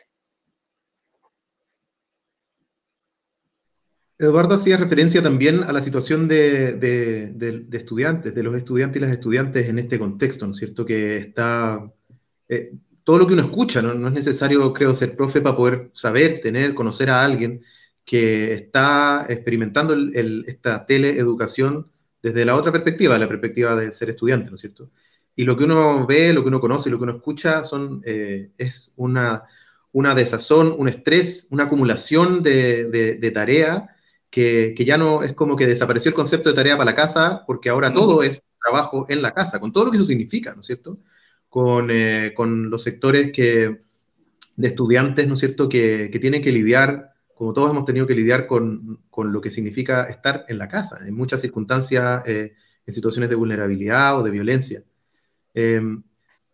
Eduardo 4.22 4.54
hacía 4.54 4.76
referencia 4.76 5.20
también 5.20 5.64
a 5.64 5.72
la 5.72 5.82
situación 5.82 6.28
de, 6.28 7.66
estudiantes, 7.72 8.32
de 8.34 8.42
los 8.44 8.54
estudiantes 8.54 8.96
y 8.96 9.04
las 9.04 9.12
estudiantes 9.12 9.68
en 9.68 9.80
este 9.80 9.98
contexto, 9.98 10.46
¿no 10.46 10.52
es 10.52 10.58
cierto? 10.58 10.86
Que 10.86 11.16
está... 11.16 11.92
Eh, 12.48 12.72
todo 13.02 13.18
lo 13.18 13.26
que 13.26 13.32
uno 13.32 13.42
escucha, 13.42 13.82
¿no? 13.82 14.06
es 14.06 14.14
necesario, 14.14 14.72
creo, 14.72 14.94
ser 14.94 15.16
profe 15.16 15.40
para 15.40 15.56
poder 15.56 15.90
saber, 15.92 16.40
tener, 16.40 16.72
conocer 16.72 17.10
a 17.10 17.24
alguien 17.24 17.64
que 18.04 18.52
está 18.52 19.26
experimentando 19.28 19.96
esta 20.46 20.86
teleeducación 20.86 21.90
desde 22.22 22.44
la 22.44 22.54
otra 22.54 22.70
perspectiva, 22.70 23.18
la 23.18 23.28
perspectiva 23.28 23.74
de 23.74 23.90
ser 23.90 24.10
estudiante, 24.10 24.50
¿no 24.50 24.54
es 24.54 24.60
cierto? 24.60 24.90
Y 25.34 25.42
lo 25.44 25.56
que 25.56 25.64
uno 25.64 26.06
ve, 26.06 26.32
lo 26.32 26.42
que 26.42 26.48
uno 26.48 26.60
conoce, 26.60 26.90
lo 26.90 26.98
que 26.98 27.04
uno 27.04 27.16
escucha 27.16 27.64
son, 27.64 28.02
eh, 28.04 28.52
es 28.56 28.92
una, 28.94 29.42
una 29.90 30.14
desazón, 30.14 30.72
un 30.78 30.88
estrés, 30.88 31.48
una 31.50 31.64
acumulación 31.64 32.40
de, 32.44 32.84
de, 32.88 33.30
tarea 33.32 33.91
que, 34.32 34.74
que, 34.74 34.86
ya 34.86 34.96
no 34.96 35.22
es 35.22 35.34
como 35.34 35.56
que 35.56 35.66
desapareció 35.66 36.08
el 36.08 36.14
concepto 36.14 36.48
de 36.48 36.54
tarea 36.56 36.78
para 36.78 36.90
la 36.90 36.96
casa, 36.96 37.44
porque 37.46 37.68
ahora 37.68 37.92
todo 37.92 38.22
es 38.22 38.42
trabajo 38.60 39.04
en 39.10 39.20
la 39.20 39.34
casa, 39.34 39.60
con 39.60 39.72
todo 39.72 39.84
lo 39.84 39.90
que 39.90 39.98
eso 39.98 40.06
significa, 40.06 40.54
¿no 40.54 40.62
es 40.62 40.66
cierto? 40.66 40.98
Con, 41.50 41.90
eh, 41.90 42.32
con 42.34 42.70
los 42.70 42.82
sectores 42.82 43.30
que, 43.30 43.82
de 44.56 44.66
estudiantes, 44.66 45.28
¿no 45.28 45.34
es 45.34 45.40
cierto?, 45.40 45.68
que, 45.68 46.08
que 46.10 46.18
tienen 46.18 46.40
que 46.40 46.50
lidiar 46.50 47.12
como 47.34 47.52
todos 47.52 47.72
hemos 47.72 47.84
tenido 47.84 48.06
que 48.06 48.14
lidiar 48.14 48.46
con, 48.46 49.02
con, 49.10 49.32
lo 49.32 49.40
que 49.40 49.50
significa 49.50 50.04
estar 50.04 50.44
en 50.48 50.58
la 50.58 50.68
casa, 50.68 51.00
en 51.06 51.14
muchas 51.14 51.40
circunstancias, 51.40 52.22
eh, 52.26 52.54
en 52.86 52.94
situaciones 52.94 53.28
de 53.30 53.36
vulnerabilidad 53.36 54.18
o 54.18 54.22
de 54.22 54.30
violencia. 54.30 54.84
Em, 55.52 56.04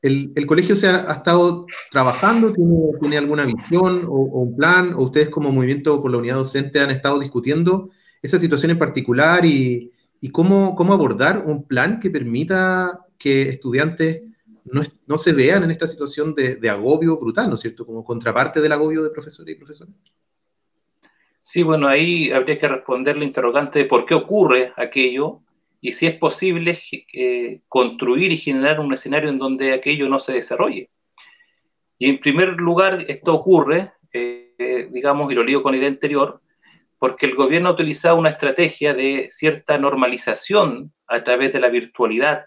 el, 0.02 0.46
colegio 0.46 0.76
se 0.76 0.88
ha, 0.88 1.12
estado 1.12 1.66
trabajando? 1.90 2.52
¿Tiene, 2.52 2.76
¿Tiene, 3.00 3.18
alguna 3.18 3.44
visión 3.44 4.04
o, 4.06 4.42
un 4.42 4.56
plan? 4.56 4.92
¿O 4.94 5.02
ustedes 5.02 5.28
como 5.28 5.52
movimiento 5.52 6.00
por 6.00 6.10
la 6.10 6.18
unidad 6.18 6.36
docente 6.36 6.80
han 6.80 6.90
estado 6.90 7.18
discutiendo 7.18 7.90
esa 8.22 8.38
situación 8.38 8.70
en 8.70 8.78
particular 8.78 9.44
y, 9.44 9.92
cómo, 10.32 10.76
abordar 10.92 11.44
un 11.46 11.66
plan 11.66 12.00
que 12.00 12.10
permita 12.10 13.06
que 13.18 13.42
estudiantes 13.42 14.22
no, 14.64 15.18
se 15.18 15.32
vean 15.32 15.64
en 15.64 15.70
esta 15.70 15.88
situación 15.88 16.34
de, 16.34 16.56
de, 16.56 16.68
agobio 16.68 17.16
brutal, 17.16 17.48
¿no 17.48 17.54
es 17.54 17.62
cierto? 17.62 17.86
Como 17.86 18.04
contraparte 18.04 18.60
del 18.60 18.72
agobio 18.72 19.02
de 19.02 19.10
profesores 19.10 19.54
y 19.54 19.58
profesoras. 19.58 19.94
Sí, 21.42 21.62
bueno, 21.62 21.88
ahí 21.88 22.30
habría 22.30 22.58
que 22.58 22.68
responder 22.68 23.16
la 23.16 23.24
interrogante 23.24 23.78
de 23.78 23.84
por 23.86 24.04
qué 24.04 24.14
ocurre 24.14 24.74
aquello 24.76 25.40
y 25.80 25.92
si 25.92 26.06
es 26.06 26.16
posible 26.16 26.80
eh, 27.12 27.60
construir 27.68 28.32
y 28.32 28.36
generar 28.36 28.80
un 28.80 28.92
escenario 28.92 29.30
en 29.30 29.38
donde 29.38 29.72
aquello 29.72 30.08
no 30.08 30.18
se 30.18 30.32
desarrolle. 30.32 30.90
Y 31.98 32.08
en 32.08 32.20
primer 32.20 32.50
lugar, 32.54 33.04
esto 33.08 33.34
ocurre, 33.34 33.92
eh, 34.12 34.88
digamos, 34.90 35.30
y 35.32 35.34
lo 35.34 35.44
digo 35.44 35.62
con 35.62 35.74
idea 35.74 35.88
anterior, 35.88 36.40
porque 36.98 37.26
el 37.26 37.36
gobierno 37.36 37.68
ha 37.68 37.72
utilizado 37.72 38.16
una 38.16 38.28
estrategia 38.28 38.92
de 38.92 39.28
cierta 39.30 39.78
normalización 39.78 40.92
a 41.06 41.22
través 41.22 41.52
de 41.52 41.60
la 41.60 41.68
virtualidad. 41.68 42.46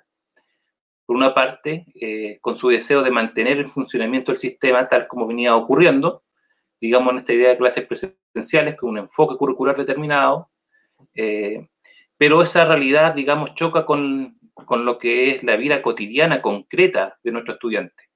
Por 1.06 1.16
una 1.16 1.34
parte, 1.34 1.86
eh, 1.96 2.38
con 2.42 2.58
su 2.58 2.70
deseo 2.70 3.02
de 3.02 3.12
mantener 3.12 3.58
el 3.58 3.70
funcionamiento 3.70 4.32
del 4.32 4.40
sistema 4.40 4.88
tal 4.88 5.08
como 5.08 5.28
venía 5.28 5.56
ocurriendo, 5.56 6.24
digamos, 6.80 7.14
en 7.14 7.20
esta 7.20 7.34
idea 7.34 7.50
de 7.50 7.58
clases 7.58 7.86
presenciales 7.86 8.76
con 8.76 8.90
un 8.90 8.98
enfoque 9.00 9.38
curricular 9.38 9.78
determinado, 9.78 10.50
pero 12.22 12.44
esa 12.44 12.66
realidad, 12.66 13.16
digamos, 13.16 13.56
choca 13.56 13.84
con, 13.84 14.38
con, 14.54 14.86
lo 14.86 15.00
que 15.00 15.32
es 15.32 15.44
la 15.44 15.56
vida 15.56 15.82
cotidiana 15.82 16.40
concreta 16.40 17.18
de 17.24 17.32
nuestro 17.32 17.56
estudiante. 17.56 18.12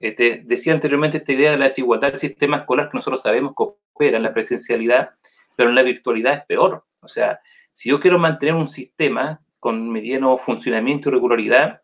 Eh, 0.00 0.42
decía 0.44 0.72
anteriormente 0.72 1.18
esta 1.18 1.34
idea 1.34 1.52
de 1.52 1.58
la 1.58 1.66
desigualdad 1.66 2.10
del 2.10 2.18
sistema 2.18 2.56
escolar 2.56 2.90
que 2.90 2.98
nosotros 2.98 3.22
sabemos 3.22 3.52
que 3.56 3.62
opera 3.62 4.16
en 4.16 4.24
la 4.24 4.34
presencialidad, 4.34 5.10
pero 5.54 5.68
en 5.68 5.76
la 5.76 5.84
virtualidad 5.84 6.34
es 6.34 6.44
peor. 6.46 6.84
O 6.98 7.06
sea, 7.06 7.38
si 7.72 7.90
yo 7.90 8.00
quiero 8.00 8.18
mantener 8.18 8.56
un 8.56 8.66
sistema 8.66 9.40
con 9.60 9.88
mediano 9.88 10.36
funcionamiento 10.36 11.08
y 11.08 11.12
regularidad, 11.12 11.80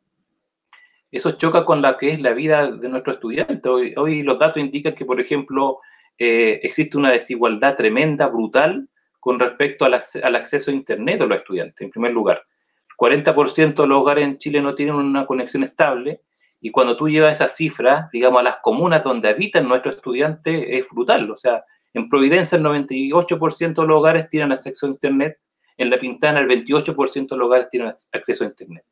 eso 1.12 1.30
choca 1.38 1.64
con 1.64 1.82
la 1.82 1.98
que 1.98 2.10
es 2.10 2.20
la 2.20 2.32
vida 2.32 2.68
de 2.68 2.88
nuestro 2.88 3.12
estudiante. 3.12 3.68
Hoy, 3.68 3.94
hoy 3.96 4.24
los 4.24 4.40
datos 4.40 4.60
indican 4.60 4.96
que, 4.96 5.04
por 5.04 5.20
ejemplo, 5.20 5.78
eh, 6.18 6.58
existe 6.64 6.98
una 6.98 7.12
desigualdad 7.12 7.76
tremenda, 7.76 8.26
brutal, 8.26 8.88
con 9.20 9.38
respecto 9.38 9.84
al, 9.84 9.94
acceso 9.94 10.70
a 10.70 10.74
Internet 10.74 11.20
de 11.20 11.26
los 11.26 11.38
estudiantes, 11.38 11.80
en 11.80 11.90
primer 11.90 12.12
lugar. 12.12 12.42
El 12.88 12.96
40% 12.96 13.74
de 13.74 13.86
los 13.86 14.00
hogares 14.00 14.24
en 14.24 14.38
Chile 14.38 14.60
no 14.60 14.74
tienen 14.74 14.94
una 14.94 15.26
conexión 15.26 15.62
estable 15.62 16.22
y 16.60 16.70
cuando 16.70 16.96
tú 16.96 17.08
llevas 17.08 17.34
esa 17.34 17.48
cifra, 17.48 18.08
digamos, 18.12 18.40
a 18.40 18.44
las 18.44 18.56
comunas 18.62 19.04
donde 19.04 19.28
habitan 19.28 19.68
nuestros 19.68 19.96
estudiantes, 19.96 20.64
es 20.68 20.86
brutal. 20.90 21.30
O 21.30 21.36
sea, 21.36 21.64
en 21.94 22.08
Providencia 22.08 22.56
el 22.56 22.64
98% 22.64 23.74
de 23.74 23.86
los 23.86 23.98
hogares 23.98 24.28
tienen 24.30 24.52
acceso 24.52 24.86
a 24.86 24.90
Internet, 24.90 25.38
en 25.76 25.90
La 25.90 25.98
Pintana 25.98 26.40
el 26.40 26.48
28% 26.48 27.28
de 27.28 27.36
los 27.36 27.46
hogares 27.46 27.68
tienen 27.70 27.92
acceso 28.12 28.44
a 28.44 28.48
Internet. 28.48 28.84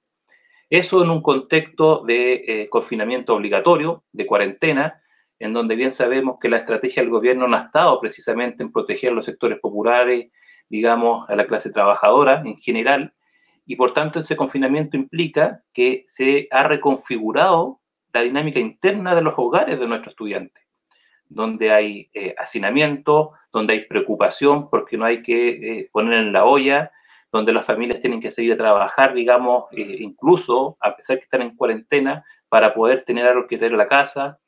Eso 0.70 1.02
en 1.02 1.10
un 1.10 1.22
contexto 1.22 2.04
de 2.04 2.44
eh, 2.46 2.68
confinamiento 2.68 3.34
obligatorio, 3.34 4.04
de 4.12 4.26
cuarentena, 4.26 5.02
en 5.38 5.52
donde 5.52 5.76
bien 5.76 5.92
sabemos 5.92 6.38
que 6.40 6.48
la 6.48 6.56
estrategia 6.56 7.02
del 7.02 7.10
gobierno 7.10 7.46
no 7.46 7.56
ha 7.56 7.64
estado 7.64 8.00
precisamente 8.00 8.62
en 8.62 8.72
proteger 8.72 9.12
los 9.12 9.24
sectores 9.24 9.58
populares, 9.60 10.30
digamos, 10.68 11.28
a 11.28 11.36
la 11.36 11.46
clase 11.46 11.70
trabajadora 11.70 12.42
en 12.44 12.56
general, 12.58 13.14
y 13.66 13.76
por 13.76 13.92
tanto 13.92 14.20
ese 14.20 14.36
confinamiento 14.36 14.96
implica 14.96 15.62
que 15.72 16.04
se 16.06 16.48
ha 16.50 16.64
reconfigurado 16.64 17.80
la 18.12 18.22
dinámica 18.22 18.58
interna 18.58 19.14
de 19.14 19.22
los 19.22 19.34
hogares 19.36 19.78
de 19.78 19.86
nuestros 19.86 20.12
estudiantes, 20.12 20.64
donde 21.28 21.70
hay 21.70 22.10
eh, 22.14 22.34
hacinamiento, 22.38 23.32
donde 23.52 23.74
hay 23.74 23.80
preocupación 23.84 24.70
porque 24.70 24.96
no 24.96 25.04
hay 25.04 25.22
que 25.22 25.48
eh, 25.48 25.90
poner 25.92 26.14
en 26.14 26.32
la 26.32 26.46
olla, 26.46 26.90
donde 27.30 27.52
las 27.52 27.66
familias 27.66 28.00
tienen 28.00 28.20
que 28.20 28.30
seguir 28.30 28.54
a 28.54 28.56
trabajar, 28.56 29.12
digamos, 29.12 29.64
eh, 29.72 29.98
incluso 30.00 30.78
a 30.80 30.96
pesar 30.96 31.18
que 31.18 31.24
están 31.24 31.42
en 31.42 31.54
cuarentena, 31.54 32.24
para 32.48 32.72
poder 32.72 33.02
tener 33.02 33.26
algo 33.26 33.46
que 33.46 33.58
tener 33.58 33.72
en 33.72 33.78
la 33.78 33.88
casa, 33.88 34.38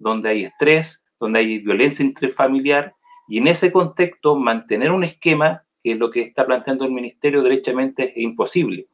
donde 0.00 0.30
hay 0.30 0.44
estrés, 0.44 1.04
donde 1.20 1.38
hay 1.38 1.58
violencia 1.58 2.04
intrafamiliar, 2.04 2.94
y 3.28 3.38
en 3.38 3.46
ese 3.46 3.70
contexto 3.70 4.34
mantener 4.34 4.90
un 4.90 5.04
esquema, 5.04 5.62
que 5.84 5.92
es 5.92 5.98
lo 5.98 6.10
que 6.10 6.22
está 6.22 6.44
planteando 6.44 6.84
el 6.84 6.90
ministerio, 6.90 7.42
derechamente 7.42 8.10
es 8.10 8.16
imposible. 8.16 8.88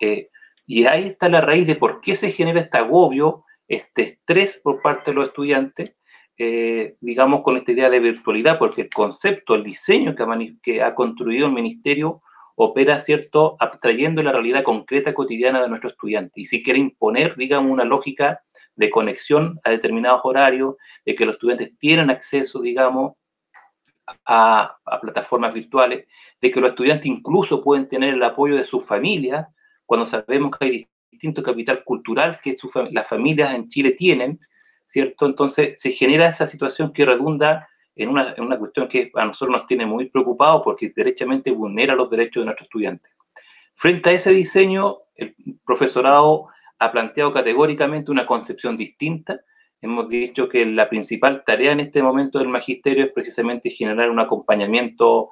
Eh, 0.00 0.30
y 0.66 0.86
ahí 0.86 1.04
está 1.04 1.28
la 1.28 1.42
raíz 1.42 1.66
de 1.66 1.74
por 1.74 2.00
qué 2.00 2.16
se 2.16 2.32
genera 2.32 2.60
este 2.60 2.78
agobio, 2.78 3.44
este 3.68 4.02
estrés 4.02 4.58
por 4.62 4.80
parte 4.80 5.10
de 5.10 5.16
los 5.16 5.28
estudiantes, 5.28 5.98
eh, 6.38 6.96
digamos, 7.00 7.42
con 7.42 7.56
esta 7.56 7.72
idea 7.72 7.90
de 7.90 8.00
virtualidad, 8.00 8.58
porque 8.58 8.82
el 8.82 8.90
concepto, 8.90 9.54
el 9.54 9.62
diseño 9.62 10.14
que 10.14 10.56
que 10.62 10.82
ha 10.82 10.94
construido 10.94 11.46
el 11.46 11.52
ministerio 11.52 12.22
opera, 12.56 13.00
¿cierto?, 13.00 13.56
abstrayendo 13.58 14.22
la 14.22 14.32
realidad 14.32 14.62
concreta 14.62 15.14
cotidiana 15.14 15.62
de 15.62 15.68
nuestros 15.68 15.92
estudiantes. 15.92 16.32
Y 16.36 16.44
si 16.44 16.62
quiere 16.62 16.78
imponer, 16.78 17.36
digamos, 17.36 17.70
una 17.70 17.84
lógica 17.84 18.42
de 18.76 18.90
conexión 18.90 19.60
a 19.64 19.70
determinados 19.70 20.20
horarios, 20.24 20.76
de 21.04 21.14
que 21.14 21.26
los 21.26 21.34
estudiantes 21.34 21.76
tienen 21.78 22.10
acceso, 22.10 22.60
digamos, 22.60 23.14
a, 24.26 24.76
plataformas 25.00 25.54
virtuales, 25.54 26.06
de 26.40 26.50
que 26.50 26.60
los 26.60 26.70
estudiantes 26.70 27.06
incluso 27.06 27.62
pueden 27.62 27.88
tener 27.88 28.14
el 28.14 28.22
apoyo 28.22 28.56
de 28.56 28.64
su 28.64 28.80
familia, 28.80 29.48
cuando 29.86 30.06
sabemos 30.06 30.50
que 30.56 30.64
hay 30.64 30.88
distinto 31.10 31.42
capital 31.42 31.84
cultural 31.84 32.40
que 32.42 32.56
las 32.90 33.06
familias 33.06 33.54
en 33.54 33.68
Chile 33.68 33.92
tienen, 33.92 34.40
¿cierto? 34.86 35.26
Entonces 35.26 35.80
se 35.80 35.92
genera 35.92 36.28
esa 36.28 36.46
situación 36.46 36.92
que 36.92 37.04
redunda 37.04 37.68
en 37.96 38.08
una, 38.08 38.34
en 38.36 38.44
una 38.44 38.58
cuestión 38.58 38.88
que 38.88 39.10
a 39.14 39.24
nosotros 39.24 39.58
nos 39.58 39.66
tiene 39.66 39.86
muy 39.86 40.06
preocupados 40.06 40.62
porque 40.64 40.90
derechamente 40.94 41.50
vulnera 41.50 41.94
los 41.94 42.10
derechos 42.10 42.42
de 42.42 42.46
nuestros 42.46 42.66
estudiantes. 42.66 43.12
Frente 43.74 44.10
a 44.10 44.12
ese 44.12 44.32
diseño, 44.32 44.98
el 45.14 45.34
profesorado 45.64 46.48
ha 46.78 46.92
planteado 46.92 47.32
categóricamente 47.32 48.10
una 48.10 48.26
concepción 48.26 48.76
distinta. 48.76 49.40
Hemos 49.80 50.08
dicho 50.08 50.48
que 50.48 50.64
la 50.66 50.88
principal 50.88 51.44
tarea 51.44 51.72
en 51.72 51.80
este 51.80 52.02
momento 52.02 52.38
del 52.38 52.48
magisterio 52.48 53.04
es 53.04 53.12
precisamente 53.12 53.70
generar 53.70 54.10
un 54.10 54.20
acompañamiento 54.20 55.30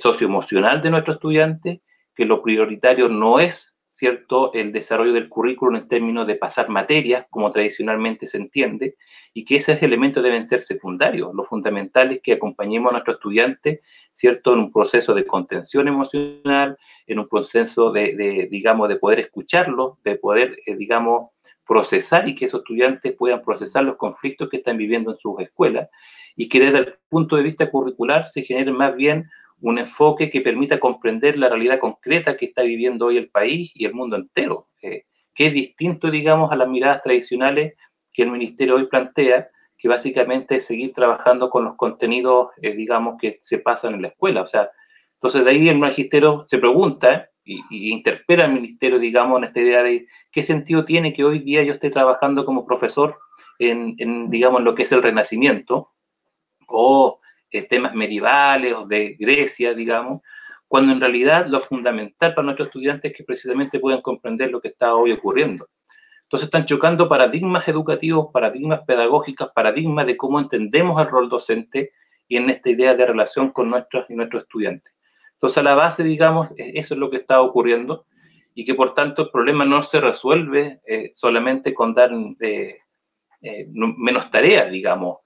socioemocional 0.00 0.82
de 0.82 0.90
nuestros 0.90 1.16
estudiantes, 1.16 1.80
que 2.14 2.24
lo 2.24 2.42
prioritario 2.42 3.08
no 3.08 3.40
es 3.40 3.77
¿cierto?, 3.98 4.52
el 4.54 4.70
desarrollo 4.70 5.12
del 5.12 5.28
currículum 5.28 5.74
en 5.74 5.88
términos 5.88 6.24
de 6.28 6.36
pasar 6.36 6.68
materias, 6.68 7.26
como 7.30 7.50
tradicionalmente 7.50 8.28
se 8.28 8.38
entiende, 8.38 8.94
y 9.34 9.44
que 9.44 9.56
esos 9.56 9.82
elementos 9.82 10.22
deben 10.22 10.46
ser 10.46 10.62
secundarios. 10.62 11.34
Lo 11.34 11.42
fundamental 11.42 12.12
es 12.12 12.20
que 12.22 12.34
acompañemos 12.34 12.90
a 12.90 12.92
nuestros 12.92 13.16
estudiantes, 13.16 13.80
¿cierto?, 14.12 14.52
en 14.52 14.60
un 14.60 14.72
proceso 14.72 15.14
de 15.14 15.26
contención 15.26 15.88
emocional, 15.88 16.78
en 17.08 17.18
un 17.18 17.26
proceso 17.26 17.90
de, 17.90 18.46
digamos, 18.48 18.88
de 18.88 18.96
poder 18.96 19.18
escucharlos, 19.18 20.00
de 20.04 20.14
poder, 20.14 20.56
eh, 20.64 20.76
digamos, 20.76 21.30
procesar 21.66 22.28
y 22.28 22.36
que 22.36 22.44
esos 22.44 22.60
estudiantes 22.60 23.14
puedan 23.14 23.42
procesar 23.42 23.82
los 23.82 23.96
conflictos 23.96 24.48
que 24.48 24.58
están 24.58 24.78
viviendo 24.78 25.10
en 25.10 25.18
sus 25.18 25.40
escuelas 25.40 25.88
y 26.36 26.48
que 26.48 26.60
desde 26.60 26.78
el 26.78 26.94
punto 27.08 27.34
de 27.34 27.42
vista 27.42 27.68
curricular 27.68 28.28
se 28.28 28.42
genere 28.42 28.70
más 28.70 28.94
bien 28.94 29.28
un 29.60 29.78
enfoque 29.78 30.30
que 30.30 30.40
permita 30.40 30.78
comprender 30.78 31.38
la 31.38 31.48
realidad 31.48 31.80
concreta 31.80 32.36
que 32.36 32.46
está 32.46 32.62
viviendo 32.62 33.06
hoy 33.06 33.16
el 33.16 33.28
país 33.28 33.72
y 33.74 33.84
el 33.84 33.94
mundo 33.94 34.16
entero, 34.16 34.68
eh, 34.82 35.04
que 35.34 35.46
es 35.46 35.52
distinto, 35.52 36.10
digamos, 36.10 36.52
a 36.52 36.56
las 36.56 36.68
miradas 36.68 37.02
tradicionales 37.02 37.74
que 38.12 38.22
el 38.22 38.30
Ministerio 38.30 38.76
hoy 38.76 38.86
plantea, 38.86 39.48
que 39.76 39.88
básicamente 39.88 40.56
es 40.56 40.66
seguir 40.66 40.92
trabajando 40.92 41.50
con 41.50 41.64
los 41.64 41.76
contenidos, 41.76 42.48
eh, 42.62 42.72
digamos, 42.74 43.16
que 43.20 43.38
se 43.42 43.58
pasan 43.58 43.94
en 43.94 44.02
la 44.02 44.08
escuela. 44.08 44.42
O 44.42 44.46
sea, 44.46 44.70
entonces 45.14 45.44
de 45.44 45.50
ahí 45.50 45.68
el 45.68 45.78
magisterio 45.78 46.44
se 46.48 46.58
pregunta 46.58 47.30
y, 47.44 47.92
interpela 47.92 48.44
al 48.44 48.52
ministerio, 48.52 48.98
digamos, 48.98 49.38
en 49.38 49.44
esta 49.44 49.60
idea 49.60 49.82
de 49.82 50.06
qué 50.30 50.42
sentido 50.42 50.84
tiene 50.84 51.12
que 51.12 51.24
hoy 51.24 51.38
día 51.40 51.62
yo 51.62 51.72
esté 51.72 51.90
trabajando 51.90 52.44
como 52.44 52.66
profesor 52.66 53.18
en, 53.58 53.94
en 53.98 54.30
digamos, 54.30 54.62
lo 54.62 54.74
que 54.74 54.82
es 54.82 54.92
el 54.92 55.02
renacimiento 55.02 55.92
o 56.66 57.20
eh, 57.50 57.62
temas 57.62 57.94
medievales 57.94 58.74
o 58.74 58.86
de 58.86 59.16
Grecia, 59.18 59.74
digamos, 59.74 60.22
cuando 60.68 60.92
en 60.92 61.00
realidad 61.00 61.46
lo 61.46 61.60
fundamental 61.60 62.34
para 62.34 62.44
nuestros 62.44 62.68
estudiantes 62.68 63.10
es 63.10 63.16
que 63.16 63.24
precisamente 63.24 63.80
puedan 63.80 64.02
comprender 64.02 64.50
lo 64.50 64.60
que 64.60 64.68
está 64.68 64.94
hoy 64.94 65.12
ocurriendo. 65.12 65.68
Entonces 66.24 66.48
están 66.48 66.66
chocando 66.66 67.08
paradigmas 67.08 67.66
educativos, 67.68 68.28
paradigmas 68.30 68.82
pedagógicos, 68.86 69.50
paradigmas 69.54 70.06
de 70.06 70.18
cómo 70.18 70.38
entendemos 70.38 71.00
el 71.00 71.08
rol 71.08 71.30
docente 71.30 71.92
y 72.28 72.36
en 72.36 72.50
esta 72.50 72.68
idea 72.68 72.94
de 72.94 73.06
relación 73.06 73.48
con 73.50 73.70
nuestros 73.70 74.04
y 74.10 74.14
nuestros 74.14 74.42
estudiantes. 74.42 74.94
Entonces 75.32 75.56
a 75.56 75.62
la 75.62 75.74
base, 75.74 76.04
digamos, 76.04 76.50
e-, 76.58 76.72
eso 76.78 76.92
es 76.92 77.00
lo 77.00 77.08
que 77.08 77.16
está 77.16 77.40
ocurriendo 77.40 78.04
y 78.54 78.66
que 78.66 78.74
por 78.74 78.92
tanto 78.92 79.22
el 79.22 79.30
problema 79.30 79.64
no 79.64 79.82
se 79.82 80.02
resuelve 80.02 80.80
eh, 80.86 81.10
solamente 81.14 81.72
con 81.72 81.94
dar 81.94 82.10
eh, 82.40 82.76
menos 83.70 84.30
tareas, 84.30 84.70
digamos, 84.70 85.20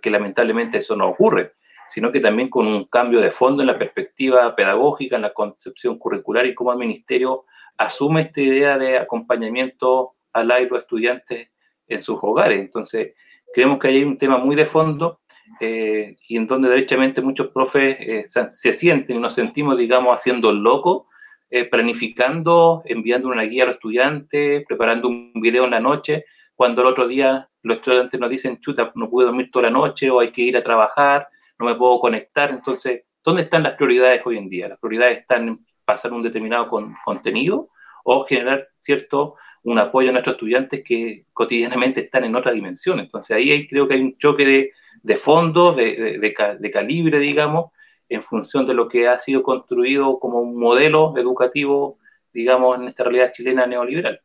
que 0.00 0.10
lamentablemente 0.10 0.78
eso 0.78 0.96
no 0.96 1.08
ocurre, 1.08 1.52
sino 1.88 2.10
que 2.10 2.20
también 2.20 2.48
con 2.48 2.66
un 2.66 2.84
cambio 2.84 3.20
de 3.20 3.30
fondo 3.30 3.62
en 3.62 3.68
la 3.68 3.78
perspectiva 3.78 4.54
pedagógica, 4.54 5.16
en 5.16 5.22
la 5.22 5.34
concepción 5.34 5.98
curricular 5.98 6.46
y 6.46 6.54
cómo 6.54 6.72
el 6.72 6.78
ministerio 6.78 7.44
asume 7.76 8.22
esta 8.22 8.40
idea 8.40 8.78
de 8.78 8.98
acompañamiento 8.98 10.14
al 10.32 10.50
aire 10.50 10.74
a 10.74 10.78
estudiantes 10.78 11.50
en 11.88 12.00
sus 12.00 12.18
hogares. 12.22 12.60
Entonces, 12.60 13.14
creemos 13.52 13.78
que 13.78 13.88
hay 13.88 14.02
un 14.02 14.18
tema 14.18 14.38
muy 14.38 14.56
de 14.56 14.66
fondo 14.66 15.20
eh, 15.60 16.16
y 16.28 16.36
en 16.36 16.46
donde 16.46 16.68
derechamente 16.68 17.22
muchos 17.22 17.48
profes 17.48 17.96
eh, 18.00 18.26
se, 18.28 18.72
sienten 18.72 19.16
y 19.16 19.20
nos 19.20 19.34
sentimos, 19.34 19.78
digamos, 19.78 20.14
haciendo 20.14 20.52
loco, 20.52 21.08
eh, 21.48 21.64
planificando, 21.64 22.82
enviando 22.84 23.28
una 23.28 23.42
guía 23.42 23.62
a 23.62 23.66
los 23.66 23.76
estudiantes, 23.76 24.64
preparando 24.66 25.08
un 25.08 25.32
video 25.34 25.64
en 25.64 25.70
la 25.70 25.80
noche, 25.80 26.24
cuando 26.56 26.80
el 26.82 26.88
otro 26.88 27.06
día 27.06 27.48
los 27.62 27.76
estudiantes 27.76 28.18
nos 28.18 28.30
dicen, 28.30 28.58
chuta, 28.60 28.90
no 28.94 29.08
pude 29.10 29.26
dormir 29.26 29.50
toda 29.50 29.64
la 29.64 29.70
noche 29.70 30.10
o 30.10 30.20
hay 30.20 30.32
que 30.32 30.42
ir 30.42 30.56
a 30.56 30.62
trabajar, 30.62 31.28
no 31.58 31.66
me 31.66 31.74
puedo 31.74 32.00
conectar. 32.00 32.50
Entonces, 32.50 33.02
¿dónde 33.22 33.42
están 33.42 33.62
las 33.62 33.74
prioridades 33.74 34.22
hoy 34.24 34.38
en 34.38 34.48
día? 34.48 34.68
Las 34.68 34.78
prioridades 34.78 35.20
están 35.20 35.48
en 35.48 35.66
pasar 35.84 36.12
un 36.12 36.22
determinado 36.22 36.68
con, 36.68 36.96
contenido 37.04 37.68
o 38.04 38.24
generar, 38.24 38.68
¿cierto?, 38.80 39.36
un 39.64 39.78
apoyo 39.80 40.10
a 40.10 40.12
nuestros 40.12 40.34
estudiantes 40.34 40.82
que 40.84 41.26
cotidianamente 41.32 42.02
están 42.02 42.24
en 42.24 42.36
otra 42.36 42.52
dimensión. 42.52 43.00
Entonces, 43.00 43.36
ahí 43.36 43.66
creo 43.66 43.88
que 43.88 43.94
hay 43.94 44.00
un 44.00 44.16
choque 44.16 44.46
de, 44.46 44.72
de 45.02 45.16
fondo, 45.16 45.72
de, 45.72 46.18
de, 46.20 46.56
de 46.60 46.70
calibre, 46.70 47.18
digamos, 47.18 47.72
en 48.08 48.22
función 48.22 48.64
de 48.64 48.74
lo 48.74 48.88
que 48.88 49.08
ha 49.08 49.18
sido 49.18 49.42
construido 49.42 50.20
como 50.20 50.38
un 50.40 50.56
modelo 50.56 51.14
educativo, 51.16 51.98
digamos, 52.32 52.78
en 52.78 52.86
esta 52.86 53.02
realidad 53.02 53.32
chilena 53.32 53.66
neoliberal. 53.66 54.20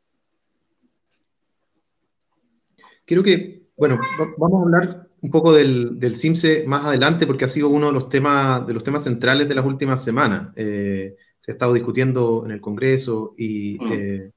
Creo 3.06 3.24
que, 3.24 3.64
bueno, 3.78 4.00
vamos 4.38 4.60
a 4.60 4.64
hablar 4.64 5.08
un 5.22 5.30
poco 5.30 5.54
del, 5.54 6.00
del, 6.00 6.16
CIMSE 6.16 6.66
más 6.68 6.86
adelante 6.86 7.28
porque 7.28 7.46
ha 7.46 7.48
sido 7.48 7.70
uno 7.70 7.88
de 7.88 7.94
los 7.94 8.10
temas, 8.10 8.66
de 8.66 8.74
los 8.74 8.84
temas 8.84 9.04
centrales 9.04 9.48
de 9.48 9.56
las 9.56 9.66
últimas 9.66 10.04
semanas. 10.04 10.52
Eh, 10.56 11.16
se 11.40 11.52
ha 11.52 11.54
estado 11.54 11.74
discutiendo 11.74 12.44
en 12.46 12.52
el 12.52 12.62
Congreso 12.62 13.34
y... 13.38 13.78
Mm. 13.80 13.92
Eh, 13.92 14.32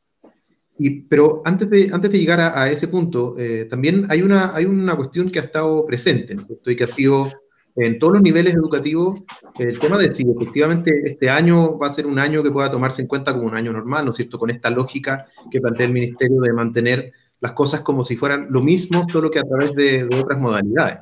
y 0.77 1.03
pero 1.03 1.40
antes 1.44 1.70
de, 1.70 1.88
antes 1.92 2.11
de 2.11 2.18
llegar 2.18 2.40
a, 2.40 2.62
a 2.62 2.68
ese 2.68 2.88
punto, 2.88 3.37
eh, 3.38 3.66
también 3.70 4.07
hay 4.09 4.22
una, 4.22 4.53
hay 4.57 4.64
una 4.64 4.96
cuestión 4.96 5.31
que 5.31 5.38
ha 5.38 5.42
estado 5.42 5.87
presente, 5.87 6.35
¿no? 6.35 6.48
y 6.66 6.74
que 6.74 6.83
ha 6.83 6.88
sido 6.88 7.29
en 7.77 7.98
todos 7.98 8.14
los 8.14 8.22
niveles 8.22 8.55
educativos 8.55 9.22
el 9.59 9.79
tema 9.79 9.98
de 9.98 10.12
si 10.12 10.24
efectivamente 10.29 11.03
este 11.05 11.29
año 11.29 11.79
va 11.79 11.88
a 11.88 11.92
ser 11.92 12.07
un 12.07 12.18
año 12.18 12.42
que 12.42 12.50
pueda 12.50 12.70
tomarse 12.70 13.03
en 13.03 13.09
cuenta 13.09 13.33
como 13.33 13.46
un 13.46 13.57
año 13.57 13.72
normal, 13.72 14.05
¿no 14.05 14.11
es 14.11 14.16
cierto? 14.16 14.38
Con 14.38 14.50
esta 14.50 14.70
lógica 14.70 15.27
que 15.50 15.61
plantea 15.61 15.87
el 15.87 15.92
Ministerio 15.92 16.40
de 16.40 16.53
mantener 16.53 17.12
las 17.40 17.53
cosas 17.53 17.81
como 17.81 18.05
si 18.05 18.16
fueran 18.16 18.47
lo 18.51 18.62
mismo, 18.62 19.07
solo 19.09 19.31
que 19.31 19.38
a 19.38 19.44
través 19.44 19.75
de, 19.75 20.05
otras 20.05 20.38
modalidades. 20.38 21.01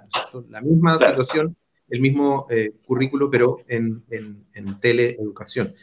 La 0.50 0.60
misma 0.60 0.98
situación, 0.98 1.56
el 1.88 2.00
mismo 2.00 2.46
eh, 2.50 2.72
currículo, 2.84 3.30
pero 3.30 3.58
en, 3.68 4.02
en, 4.10 4.80
teleeducación. 4.80 5.74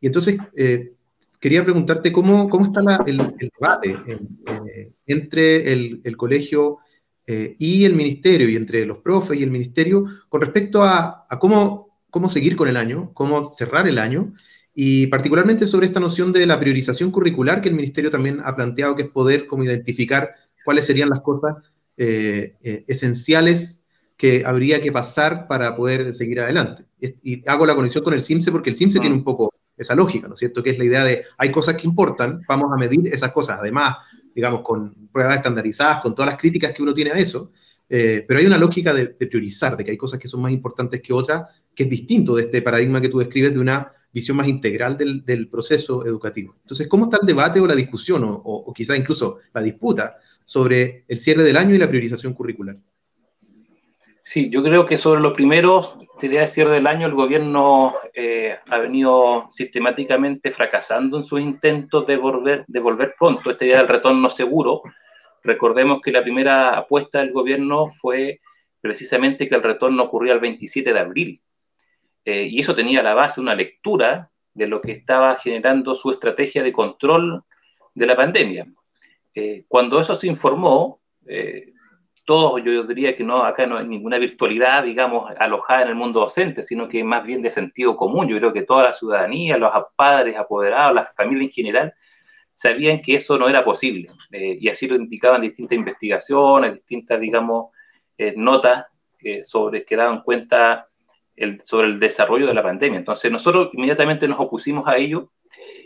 Y 0.00 0.06
entonces, 0.06 0.38
eh, 0.56 0.92
quería 1.40 1.64
preguntarte 1.64 2.12
cómo, 2.12 2.48
cómo 2.48 2.66
está 2.66 2.80
el, 3.06 3.18
debate 3.38 3.96
eh, 4.06 4.92
entre 5.06 5.72
el, 5.72 6.00
el 6.04 6.16
colegio 6.16 6.78
y 7.26 7.86
el 7.86 7.94
ministerio, 7.94 8.50
y 8.50 8.56
entre 8.56 8.84
los 8.84 8.98
profes 8.98 9.40
y 9.40 9.42
el 9.42 9.50
ministerio, 9.50 10.04
con 10.28 10.42
respecto 10.42 10.82
a, 10.82 11.24
a 11.26 11.38
cómo, 11.38 11.98
cómo 12.10 12.28
seguir 12.28 12.54
con 12.54 12.68
el 12.68 12.76
año, 12.76 13.12
cómo 13.14 13.50
cerrar 13.50 13.88
el 13.88 13.96
año, 13.96 14.34
y 14.74 15.06
particularmente 15.06 15.66
sobre 15.66 15.86
esta 15.86 16.00
noción 16.00 16.32
de 16.32 16.46
la 16.46 16.58
priorización 16.58 17.12
curricular 17.12 17.60
que 17.60 17.68
el 17.68 17.76
Ministerio 17.76 18.10
también 18.10 18.40
ha 18.44 18.56
planteado, 18.56 18.96
que 18.96 19.02
es 19.02 19.08
poder 19.08 19.46
como 19.46 19.62
identificar 19.62 20.34
cuáles 20.64 20.84
serían 20.84 21.10
las 21.10 21.20
cosas 21.20 21.56
eh, 21.96 22.56
eh, 22.60 22.84
esenciales 22.88 23.86
que 24.16 24.44
habría 24.44 24.80
que 24.80 24.90
pasar 24.90 25.46
para 25.46 25.76
poder 25.76 26.12
seguir 26.12 26.40
adelante. 26.40 26.86
Y, 27.00 27.48
hago 27.48 27.66
la 27.66 27.74
conexión 27.76 28.02
con 28.02 28.14
el 28.14 28.22
CIMSE 28.22 28.50
porque 28.50 28.70
el 28.70 28.76
CIMSE 28.76 28.98
tiene 28.98 29.14
un 29.14 29.22
poco 29.22 29.52
esa 29.76 29.94
lógica, 29.94 30.26
¿no 30.26 30.34
es 30.34 30.40
cierto? 30.40 30.62
Que 30.62 30.70
es 30.70 30.78
la 30.78 30.84
idea 30.84 31.04
de 31.04 31.24
hay 31.38 31.50
cosas 31.52 31.76
que 31.76 31.86
importan, 31.86 32.42
vamos 32.48 32.72
a 32.72 32.76
medir 32.76 33.06
esas 33.06 33.32
cosas, 33.32 33.58
además, 33.60 33.96
digamos, 34.34 34.62
con 34.62 35.08
pruebas 35.12 35.36
estandarizadas, 35.36 36.00
con 36.00 36.14
todas 36.14 36.32
las 36.32 36.40
críticas 36.40 36.72
que 36.72 36.82
uno 36.82 36.94
tiene 36.94 37.12
a 37.12 37.18
eso, 37.18 37.52
eh, 37.88 38.24
pero 38.26 38.40
hay 38.40 38.46
una 38.46 38.58
lógica 38.58 38.92
de, 38.92 39.14
de 39.18 39.26
priorizar, 39.26 39.76
de 39.76 39.84
que 39.84 39.92
hay 39.92 39.96
cosas 39.96 40.18
que 40.18 40.26
son 40.26 40.42
más 40.42 40.52
importantes 40.52 41.00
que 41.00 41.12
otras, 41.12 41.44
que 41.74 41.84
es 41.84 41.90
distinto 41.90 42.34
de 42.34 42.44
este 42.44 42.62
paradigma 42.62 43.00
que 43.00 43.08
tú 43.08 43.18
describes 43.18 43.52
de 43.52 43.60
una 43.60 43.92
visión 44.14 44.36
más 44.36 44.48
integral 44.48 44.96
del, 44.96 45.24
del, 45.24 45.48
proceso 45.48 46.06
educativo. 46.06 46.54
Entonces, 46.62 46.88
¿cómo 46.88 47.04
está 47.04 47.18
el 47.20 47.26
debate 47.26 47.60
o 47.60 47.66
la 47.66 47.74
discusión, 47.74 48.22
o, 48.24 48.40
o, 48.44 48.72
quizá 48.72 48.96
incluso 48.96 49.40
la 49.52 49.60
disputa 49.60 50.16
sobre 50.44 51.04
el 51.08 51.18
cierre 51.18 51.42
del 51.42 51.56
año 51.56 51.74
y 51.74 51.78
la 51.78 51.88
priorización 51.88 52.32
curricular? 52.32 52.76
Sí, 54.22 54.48
yo 54.48 54.62
creo 54.62 54.86
que 54.86 54.96
sobre 54.96 55.20
lo 55.20 55.34
primero, 55.34 55.98
idea 56.22 56.42
de 56.42 56.48
cierre 56.48 56.76
del 56.76 56.86
año, 56.86 57.06
el 57.06 57.14
gobierno 57.14 57.94
eh, 58.14 58.56
ha 58.68 58.78
venido 58.78 59.50
sistemáticamente 59.52 60.50
fracasando 60.50 61.18
en 61.18 61.24
sus 61.24 61.40
intentos 61.40 62.06
de 62.06 62.16
volver, 62.16 62.64
de 62.66 62.80
volver 62.80 63.14
pronto, 63.18 63.50
esta 63.50 63.64
idea 63.64 63.78
del 63.78 63.88
retorno 63.88 64.30
seguro. 64.30 64.82
Recordemos 65.42 66.00
que 66.02 66.10
la 66.10 66.22
primera 66.22 66.70
apuesta 66.70 67.18
del 67.18 67.32
gobierno 67.32 67.90
fue 67.90 68.40
precisamente 68.80 69.48
que 69.48 69.56
el 69.56 69.62
retorno 69.62 70.04
ocurría 70.04 70.32
el 70.32 70.40
27 70.40 70.92
de 70.92 70.98
abril, 70.98 71.42
eh, 72.24 72.48
y 72.50 72.60
eso 72.60 72.74
tenía 72.74 73.02
la 73.02 73.14
base 73.14 73.40
una 73.40 73.54
lectura 73.54 74.30
de 74.54 74.66
lo 74.66 74.80
que 74.80 74.92
estaba 74.92 75.36
generando 75.36 75.94
su 75.94 76.10
estrategia 76.10 76.62
de 76.62 76.72
control 76.72 77.42
de 77.94 78.06
la 78.06 78.16
pandemia. 78.16 78.66
Eh, 79.34 79.64
cuando 79.68 80.00
eso 80.00 80.14
se 80.14 80.26
informó, 80.26 81.00
eh, 81.26 81.72
todos, 82.24 82.62
yo 82.64 82.84
diría 82.84 83.14
que 83.14 83.24
no, 83.24 83.44
acá 83.44 83.66
no 83.66 83.76
hay 83.76 83.86
ninguna 83.86 84.18
virtualidad, 84.18 84.84
digamos, 84.84 85.30
alojada 85.38 85.82
en 85.82 85.88
el 85.88 85.94
mundo 85.94 86.20
docente, 86.20 86.62
sino 86.62 86.88
que 86.88 87.04
más 87.04 87.22
bien 87.24 87.42
de 87.42 87.50
sentido 87.50 87.96
común. 87.96 88.28
Yo 88.28 88.38
creo 88.38 88.52
que 88.52 88.62
toda 88.62 88.84
la 88.84 88.92
ciudadanía, 88.94 89.58
los 89.58 89.70
padres, 89.94 90.36
apoderados, 90.36 90.94
las 90.94 91.14
familias 91.14 91.48
en 91.48 91.52
general, 91.52 91.94
sabían 92.54 93.02
que 93.02 93.16
eso 93.16 93.36
no 93.36 93.48
era 93.48 93.64
posible. 93.64 94.08
y 94.30 94.68
así 94.68 94.86
lo 94.86 94.94
indicaban 94.94 95.42
distintas 95.42 95.76
investigaciones, 95.76 96.74
distintas, 96.74 97.20
digamos, 97.20 97.72
notas 98.36 98.86
sobre 99.42 99.84
que 99.84 99.96
daban 99.96 100.22
cuenta 100.22 100.88
sobre 101.62 101.88
el 101.88 101.98
desarrollo 101.98 102.46
de 102.46 102.54
la 102.54 102.62
pandemia. 102.62 102.98
Entonces 102.98 103.30
nosotros 103.30 103.70
inmediatamente 103.72 104.28
nos 104.28 104.40
opusimos 104.40 104.86
a 104.86 104.96
ello. 104.96 105.32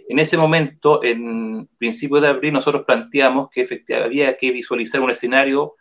En 0.08 0.18
ese 0.18 0.36
momento, 0.36 1.04
en 1.04 1.68
principio 1.78 2.20
de 2.20 2.28
abril, 2.28 2.52
nosotros 2.52 2.84
planteamos 2.86 3.50
que 3.50 3.62
efectivamente 3.62 4.06
había 4.06 4.36
que 4.36 4.50
visualizar 4.50 5.00
un 5.00 5.10
escenario 5.10 5.74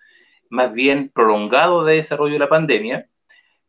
más 0.50 0.74
bien 0.74 1.12
prolongado 1.14 1.84
de 1.84 1.96
desarrollo 1.96 2.34
de 2.34 2.40
la 2.40 2.50
pandemia 2.50 3.10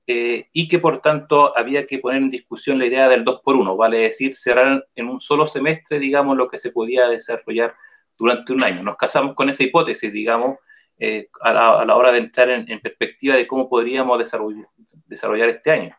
eh, 0.07 0.49
y 0.53 0.69
que 0.69 0.79
por 0.79 1.03
tanto 1.03 1.57
había 1.57 1.87
que 1.87 1.99
poner 1.99 2.23
en 2.23 2.31
discusión 2.31 2.79
la 2.79 2.87
idea 2.87 3.09
del 3.09 3.25
2 3.25 3.41
por 3.45 3.57
1, 3.57 3.77
vale 3.77 3.99
decir, 4.01 4.35
cerrar 4.35 4.87
en 4.95 5.09
un 5.09 5.21
solo 5.21 5.47
semestre, 5.47 5.99
digamos, 5.99 6.37
lo 6.37 6.49
que 6.49 6.59
se 6.59 6.73
podía 6.73 7.09
desarrollar 7.09 7.75
durante 8.17 8.53
un 8.53 8.63
año. 8.63 8.83
Nos 8.83 8.97
casamos 8.97 9.35
con 9.35 9.51
esa 9.51 9.65
hipótesis, 9.65 10.11
digamos, 10.11 10.57
eh, 10.99 11.29
a, 11.43 11.53
la, 11.85 11.95
hora 11.95 12.11
de 12.11 12.19
entrar 12.19 12.49
en, 12.51 12.71
en, 12.71 12.81
perspectiva 12.81 13.37
de 13.37 13.47
cómo 13.47 13.69
podríamos 13.69 14.19
desarrollar, 14.19 14.67
desarrollar 15.09 15.49
este 15.49 15.71
año. 15.71 15.97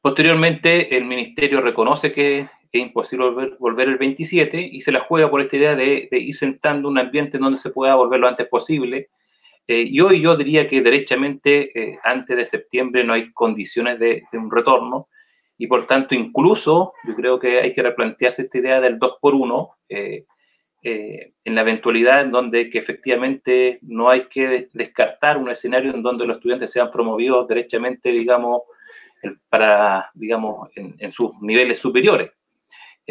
Posteriormente, 0.00 0.96
el 0.96 1.04
ministerio 1.04 1.60
reconoce 1.60 2.12
que 2.12 2.48
es 2.72 2.80
imposible 2.80 3.56
volver, 3.58 3.88
el 3.88 3.98
27 3.98 4.60
y 4.60 4.80
se 4.80 4.92
la 4.92 5.00
juega 5.00 5.30
por 5.30 5.40
esta 5.40 5.56
idea 5.56 5.76
de, 5.76 6.08
ir 6.10 6.34
sentando 6.34 6.88
un 6.88 6.98
ambiente 6.98 7.36
en 7.36 7.42
donde 7.42 7.58
se 7.58 7.70
pueda 7.70 7.94
volver 7.94 8.20
lo 8.20 8.28
antes 8.28 8.48
posible. 8.48 9.10
Eh, 9.66 9.84
y 9.86 10.00
hoy 10.00 10.20
yo 10.20 10.36
diría 10.36 10.68
que 10.68 10.80
derechamente 10.80 11.70
eh, 11.78 11.98
antes 12.02 12.36
de 12.36 12.46
septiembre 12.46 13.04
no 13.04 13.12
hay 13.12 13.32
condiciones 13.32 13.98
de, 13.98 14.24
un 14.32 14.50
retorno 14.50 15.08
y 15.56 15.66
por 15.66 15.86
tanto 15.86 16.14
incluso 16.14 16.94
yo 17.06 17.14
creo 17.14 17.38
que 17.38 17.60
hay 17.60 17.72
que 17.72 17.82
replantearse 17.82 18.42
esta 18.42 18.58
idea 18.58 18.80
del 18.80 18.98
2 18.98 19.18
por 19.20 19.34
1 19.34 19.70
eh, 19.90 20.24
en 20.82 21.54
la 21.54 21.60
eventualidad 21.60 22.22
en 22.22 22.32
donde 22.32 22.68
que 22.68 22.78
efectivamente 22.78 23.78
no 23.82 24.10
hay 24.10 24.22
que 24.22 24.68
descartar 24.72 25.38
un 25.38 25.48
escenario 25.48 25.94
en 25.94 26.02
donde 26.02 26.26
los 26.26 26.36
estudiantes 26.36 26.72
sean 26.72 26.90
promovidos 26.90 27.46
derechamente, 27.46 28.10
digamos, 28.10 28.62
para, 29.48 30.10
digamos, 30.14 30.70
en, 30.74 31.12
sus 31.12 31.40
niveles 31.40 31.78
superiores. 31.78 32.32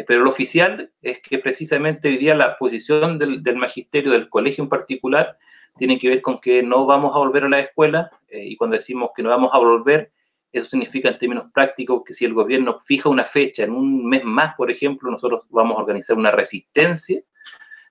Pero 0.06 0.24
lo 0.24 0.30
oficial 0.30 0.90
es 1.00 1.20
que 1.20 1.38
precisamente 1.38 2.08
hoy 2.08 2.16
día 2.18 2.34
la 2.34 2.58
posición 2.58 3.18
del, 3.18 3.42
del 3.42 3.56
magisterio 3.56 4.12
del 4.12 4.28
colegio 4.28 4.64
en 4.64 4.70
particular 4.70 5.38
tiene 5.76 5.98
que 5.98 6.08
ver 6.08 6.22
con 6.22 6.40
que 6.40 6.62
no 6.62 6.86
vamos 6.86 7.14
a 7.14 7.18
volver 7.18 7.44
a 7.44 7.48
la 7.48 7.60
escuela 7.60 8.10
eh, 8.28 8.44
y 8.44 8.56
cuando 8.56 8.76
decimos 8.76 9.10
que 9.14 9.22
no 9.22 9.30
vamos 9.30 9.50
a 9.54 9.58
volver, 9.58 10.12
eso 10.52 10.68
significa 10.68 11.08
en 11.08 11.18
términos 11.18 11.46
prácticos 11.52 12.02
que 12.04 12.12
si 12.12 12.24
el 12.24 12.34
gobierno 12.34 12.78
fija 12.78 13.08
una 13.08 13.24
fecha 13.24 13.64
en 13.64 13.72
un 13.72 14.06
mes 14.06 14.22
más, 14.24 14.54
por 14.54 14.70
ejemplo, 14.70 15.10
nosotros 15.10 15.44
vamos 15.48 15.76
a 15.76 15.80
organizar 15.80 16.16
una 16.16 16.30
resistencia, 16.30 17.22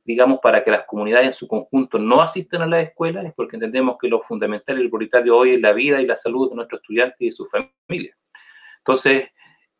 digamos, 0.03 0.39
para 0.41 0.63
que 0.63 0.71
las 0.71 0.85
comunidades 0.85 1.27
en 1.27 1.33
su 1.33 1.47
conjunto 1.47 1.99
no 1.99 2.21
asistan 2.21 2.63
a 2.63 2.67
las 2.67 2.87
escuelas, 2.87 3.25
es 3.25 3.33
porque 3.33 3.55
entendemos 3.55 3.97
que 3.99 4.07
lo 4.07 4.21
fundamental 4.21 4.79
y 4.79 4.83
lo 4.83 4.89
prioritario 4.89 5.37
hoy 5.37 5.55
es 5.55 5.61
la 5.61 5.73
vida 5.73 6.01
y 6.01 6.05
la 6.05 6.17
salud 6.17 6.49
de 6.49 6.55
nuestros 6.55 6.81
estudiantes 6.81 7.21
y 7.21 7.25
de 7.25 7.31
sus 7.31 7.49
familias. 7.49 8.17
Entonces, 8.79 9.29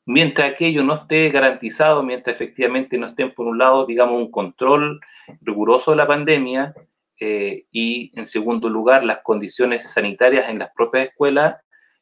mientras 0.06 0.52
aquello 0.52 0.84
no 0.84 0.96
esté 0.96 1.30
garantizado, 1.30 2.04
mientras 2.04 2.36
efectivamente 2.36 2.98
no 2.98 3.08
estén, 3.08 3.34
por 3.34 3.48
un 3.48 3.58
lado, 3.58 3.86
digamos, 3.86 4.18
un 4.18 4.32
control 4.32 5.00
riguroso 5.42 5.92
de 5.92 5.98
la 5.98 6.08
pandemia, 6.08 6.74
eh, 7.24 7.68
y 7.72 8.12
en 8.20 8.28
segundo 8.28 8.68
lugar 8.68 9.04
las 9.04 9.20
condiciones 9.22 9.92
sanitarias 9.92 10.50
en 10.50 10.58
las 10.58 10.72
propias 10.74 11.10
escuelas, 11.10 11.56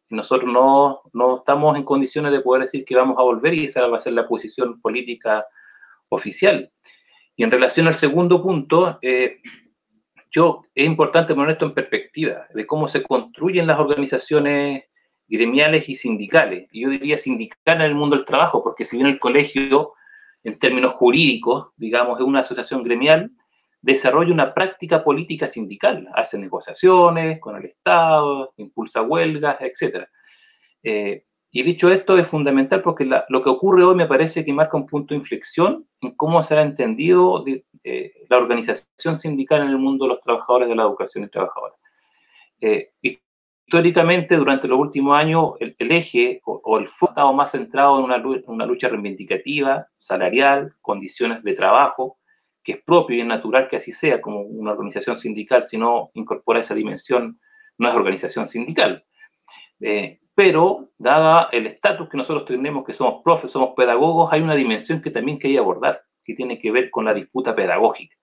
nosotros 0.10 0.52
no, 0.52 1.02
no, 1.12 1.40
estamos 1.40 1.78
en 1.78 1.84
condiciones 1.84 2.32
de 2.32 2.40
poder 2.40 2.64
decir 2.64 2.86
que 2.86 2.96
vamos 2.96 3.18
a 3.20 3.24
volver 3.24 3.54
y 3.54 3.66
esa 3.66 3.86
va 3.88 3.98
a 3.98 4.02
ser 4.02 4.14
la 4.14 4.28
posición 4.28 4.80
política 4.80 5.46
oficial. 6.08 6.72
Y 7.40 7.44
en 7.44 7.52
relación 7.52 7.88
al 7.88 7.96
segundo 7.96 8.44
punto, 8.44 9.00
eh, 9.02 9.38
yo 10.30 10.66
es 10.76 10.86
importante 10.86 11.34
poner 11.34 11.52
esto 11.52 11.68
en 11.68 11.74
perspectiva 11.74 12.46
de 12.54 12.68
cómo 12.68 12.90
se 12.90 13.02
construyen 13.02 13.66
las 13.66 13.80
organizaciones 13.80 14.84
gremiales 15.26 15.88
y 15.88 15.96
sindicales. 15.96 16.68
Y 16.74 16.82
yo 16.82 16.90
diría 16.90 17.18
sindical 17.18 17.78
en 17.78 17.84
el 17.84 17.96
mundo 17.96 18.18
del 18.18 18.26
trabajo, 18.26 18.62
porque 18.62 18.84
si 18.84 18.98
bien 18.98 19.08
el 19.08 19.20
colegio, 19.20 19.94
en 20.44 20.60
términos 20.60 20.96
jurídicos, 20.96 21.70
digamos, 21.78 22.20
es 22.20 22.26
una 22.26 22.42
asociación 22.42 22.84
gremial, 22.84 23.32
desarrolla 23.82 24.34
una 24.34 24.54
práctica 24.54 25.02
política 25.02 25.48
sindical, 25.48 26.10
hace 26.16 26.38
negociaciones 26.38 27.40
con 27.40 27.56
el 27.56 27.68
Estado, 27.68 28.52
impulsa 28.58 29.02
huelgas, 29.02 29.56
etc. 29.62 30.10
y 31.52 31.64
dicho 31.64 31.92
esto, 31.92 32.18
es 32.18 32.28
fundamental 32.28 32.82
porque 32.84 33.06
lo 33.06 33.44
que 33.44 33.50
ocurre 33.50 33.84
hoy 33.84 33.96
me 33.96 34.06
parece 34.06 34.46
que 34.46 34.54
marca 34.54 34.78
un 34.78 34.86
punto 34.86 35.14
de 35.14 35.20
inflexión 35.20 35.88
en 36.02 36.12
cómo 36.12 36.44
se 36.44 36.56
ha 36.56 36.62
entendido 36.62 37.44
eh, 37.84 38.14
la 38.30 38.38
organización 38.38 39.20
sindical 39.20 39.64
en 39.64 39.70
el 39.70 39.80
mundo 39.80 40.06
de 40.06 40.10
los 40.10 40.22
trabajadores 40.22 40.70
de 40.70 40.76
la 40.76 40.84
educación 40.84 41.24
y 41.24 41.30
trabajadores. 41.30 41.78
Eh, 42.62 42.92
históricamente, 43.02 44.36
durante 44.36 44.68
los 44.68 44.80
últimos 44.80 45.18
años, 45.18 45.54
el, 45.60 45.76
eje 45.92 46.40
o, 46.46 46.78
el 46.78 46.88
foco 46.88 47.12
ha 47.12 47.14
estado 47.14 47.34
más 47.34 47.52
centrado 47.52 47.98
en 47.98 48.06
una, 48.06 48.24
una 48.46 48.66
lucha 48.68 48.88
reivindicativa, 48.88 49.88
salarial, 49.96 50.76
condiciones 50.82 51.44
de 51.44 51.56
trabajo, 51.56 52.20
que 52.64 52.74
es 52.74 52.84
propio 52.84 53.18
y 53.18 53.22
es 53.22 53.26
natural 53.26 53.68
que 53.68 53.78
así 53.78 53.92
sea, 53.92 54.22
como 54.22 54.42
una 54.42 54.74
organización 54.74 55.18
sindical, 55.18 55.64
si 55.64 55.80
no 55.80 56.12
incorpora 56.14 56.60
esa 56.60 56.76
dimensión, 56.76 57.40
no 57.80 57.90
es 57.90 57.96
organización 57.96 58.48
sindical. 58.48 59.04
Eh, 59.80 60.20
pero, 60.40 60.88
dada 60.98 61.50
el 61.52 61.68
estatus 61.68 62.08
que 62.08 62.16
nosotros 62.16 62.46
tenemos, 62.46 62.86
que 62.86 62.94
somos 62.94 63.22
profes, 63.26 63.52
somos 63.52 63.74
pedagogos, 63.76 64.32
hay 64.32 64.40
una 64.40 64.56
dimensión 64.56 65.02
que 65.02 65.12
también 65.12 65.38
quería 65.38 65.60
abordar, 65.60 66.04
que 66.24 66.34
tiene 66.34 66.58
que 66.60 66.72
ver 66.72 66.90
con 66.92 67.04
la 67.04 67.14
disputa 67.14 67.54
pedagógica. 67.54 68.16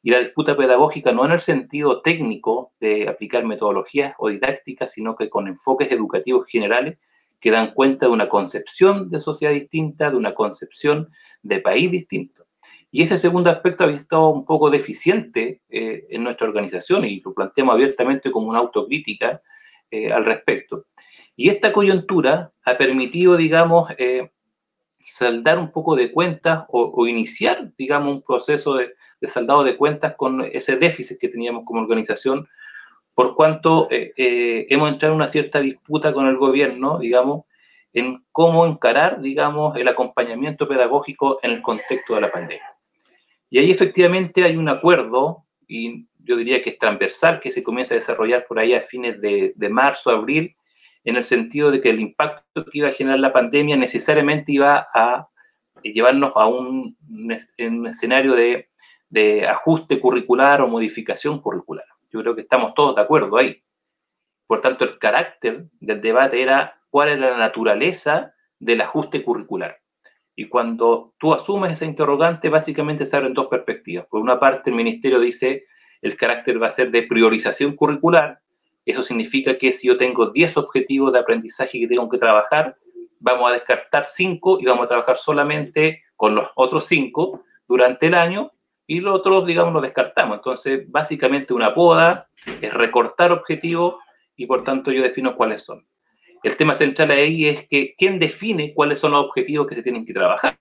Y 0.00 0.12
la 0.12 0.20
disputa 0.20 0.56
pedagógica 0.56 1.10
no 1.10 1.24
en 1.24 1.32
el 1.32 1.40
sentido 1.40 2.02
técnico 2.02 2.72
de 2.78 3.08
aplicar 3.08 3.44
metodologías 3.44 4.14
o 4.18 4.28
didácticas, 4.28 4.92
sino 4.92 5.16
que 5.16 5.28
con 5.28 5.48
enfoques 5.48 5.90
educativos 5.90 6.46
generales 6.46 6.98
que 7.40 7.50
dan 7.50 7.74
cuenta 7.74 8.06
de 8.06 8.12
una 8.12 8.28
concepción 8.28 9.08
de 9.08 9.18
sociedad 9.18 9.52
distinta, 9.52 10.12
de 10.12 10.16
una 10.18 10.36
concepción 10.36 11.08
de 11.42 11.58
país 11.58 11.90
distinto. 11.90 12.46
Y 12.92 13.02
ese 13.02 13.18
segundo 13.18 13.50
aspecto 13.50 13.82
había 13.82 13.96
estado 13.96 14.28
un 14.28 14.44
poco 14.44 14.70
deficiente 14.70 15.62
eh, 15.68 16.06
en 16.10 16.22
nuestra 16.22 16.46
organización 16.46 17.04
y 17.04 17.20
lo 17.22 17.34
planteamos 17.34 17.74
abiertamente 17.74 18.30
como 18.30 18.50
una 18.50 18.60
autocrítica 18.60 19.42
eh, 19.90 20.12
al 20.12 20.24
respecto. 20.24 20.86
Y 21.36 21.48
esta 21.48 21.72
coyuntura 21.72 22.52
ha 22.64 22.78
permitido, 22.78 23.36
digamos, 23.36 23.88
eh, 23.98 24.30
saldar 25.04 25.58
un 25.58 25.70
poco 25.70 25.94
de 25.94 26.10
cuentas 26.10 26.64
o, 26.68 27.06
iniciar, 27.06 27.72
digamos, 27.78 28.14
un 28.14 28.22
proceso 28.22 28.74
de, 28.74 28.94
de, 29.20 29.28
saldado 29.28 29.62
de 29.62 29.76
cuentas 29.76 30.14
con 30.16 30.42
ese 30.42 30.76
déficit 30.76 31.18
que 31.18 31.28
teníamos 31.28 31.64
como 31.64 31.82
organización, 31.82 32.48
por 33.14 33.34
cuanto 33.34 33.88
hemos 33.90 34.90
entrado 34.90 35.14
en 35.14 35.16
una 35.16 35.28
cierta 35.28 35.60
disputa 35.60 36.12
con 36.12 36.26
el 36.26 36.36
gobierno, 36.36 36.98
digamos, 36.98 37.44
en 37.96 38.22
cómo 38.30 38.66
encarar, 38.66 39.22
digamos, 39.22 39.74
el 39.76 39.88
acompañamiento 39.88 40.68
pedagógico 40.68 41.38
en 41.42 41.52
el 41.52 41.62
contexto 41.62 42.14
de 42.14 42.20
la 42.20 42.30
pandemia. 42.30 42.76
Y 43.48 43.58
ahí 43.58 43.70
efectivamente 43.70 44.44
hay 44.44 44.56
un 44.56 44.68
acuerdo, 44.68 45.44
y 45.66 46.06
yo 46.26 46.36
diría 46.36 46.60
que 46.60 46.70
es 46.70 46.78
transversal, 46.78 47.40
que 47.40 47.50
se 47.50 47.62
comienza 47.62 47.94
a 47.94 47.96
desarrollar 47.96 48.46
por 48.46 48.58
ahí 48.58 48.74
a 48.74 48.80
fines 48.80 49.20
de, 49.20 49.68
marzo, 49.70 50.10
abril, 50.10 50.56
en 51.04 51.16
el 51.16 51.24
sentido 51.24 51.70
de 51.70 51.80
que 51.80 51.90
el 51.90 52.00
impacto 52.00 52.64
que 52.64 52.78
iba 52.78 52.88
a 52.88 52.92
generar 52.92 53.20
la 53.20 53.32
pandemia 53.32 53.76
necesariamente 53.76 54.52
iba 54.52 54.88
a 54.92 55.28
llevarnos 55.82 56.32
a 56.34 56.46
un, 56.46 56.96
escenario 57.86 58.34
de, 58.34 58.70
de, 59.08 59.46
ajuste 59.46 60.00
curricular 60.00 60.60
o 60.60 60.68
modificación 60.68 61.40
curricular. 61.40 61.86
Yo 62.12 62.20
creo 62.20 62.34
que 62.34 62.42
estamos 62.42 62.74
todos 62.74 62.96
de 62.96 63.02
acuerdo 63.02 63.36
ahí. 63.36 63.62
Por 64.48 64.60
tanto, 64.60 64.84
el 64.84 64.98
carácter 64.98 65.66
del 65.80 66.00
debate 66.00 66.42
era 66.42 66.80
cuál 66.90 67.10
es 67.10 67.18
la 67.18 67.36
naturaleza 67.36 68.34
del 68.58 68.80
ajuste 68.80 69.22
curricular. 69.22 69.78
Y 70.34 70.48
cuando 70.48 71.14
tú 71.18 71.32
asumes 71.32 71.72
esa 71.72 71.84
interrogante, 71.84 72.48
básicamente 72.48 73.06
se 73.06 73.16
abren 73.16 73.32
dos 73.32 73.46
perspectivas. 73.46 74.06
Por 74.06 74.20
una 74.20 74.38
parte, 74.38 74.70
el 74.70 74.76
ministerio 74.76 75.20
dice 75.20 75.66
el 76.02 76.16
carácter 76.16 76.62
va 76.62 76.68
a 76.68 76.70
ser 76.70 76.90
de 76.90 77.02
priorización 77.02 77.74
curricular. 77.74 78.40
Eso 78.84 79.02
significa 79.02 79.58
que 79.58 79.72
si 79.72 79.88
yo 79.88 79.96
tengo 79.96 80.30
10 80.30 80.56
objetivos 80.56 81.12
de 81.12 81.18
aprendizaje 81.18 81.80
que 81.80 81.88
tengo 81.88 82.08
que 82.08 82.18
trabajar, 82.18 82.76
vamos 83.18 83.50
a 83.50 83.54
descartar 83.54 84.06
5 84.08 84.58
y 84.60 84.66
vamos 84.66 84.84
a 84.84 84.88
trabajar 84.88 85.18
solamente 85.18 86.02
con 86.14 86.34
los 86.34 86.48
otros 86.54 86.86
5 86.86 87.42
durante 87.66 88.06
el 88.06 88.14
año 88.14 88.52
y 88.86 89.00
los 89.00 89.16
otros, 89.16 89.46
digamos, 89.46 89.72
los 89.74 89.82
descartamos. 89.82 90.38
Entonces, 90.38 90.90
básicamente 90.90 91.52
una 91.52 91.74
poda 91.74 92.28
es 92.60 92.72
recortar 92.72 93.32
objetivos 93.32 93.96
y 94.36 94.46
por 94.46 94.62
tanto 94.64 94.92
yo 94.92 95.02
defino 95.02 95.36
cuáles 95.36 95.64
son. 95.64 95.86
El 96.42 96.56
tema 96.56 96.74
central 96.74 97.10
ahí 97.10 97.46
es 97.46 97.66
que 97.66 97.94
quién 97.98 98.18
define 98.20 98.72
cuáles 98.74 99.00
son 99.00 99.12
los 99.12 99.24
objetivos 99.24 99.66
que 99.66 99.74
se 99.74 99.82
tienen 99.82 100.06
que 100.06 100.12
trabajar. 100.12 100.56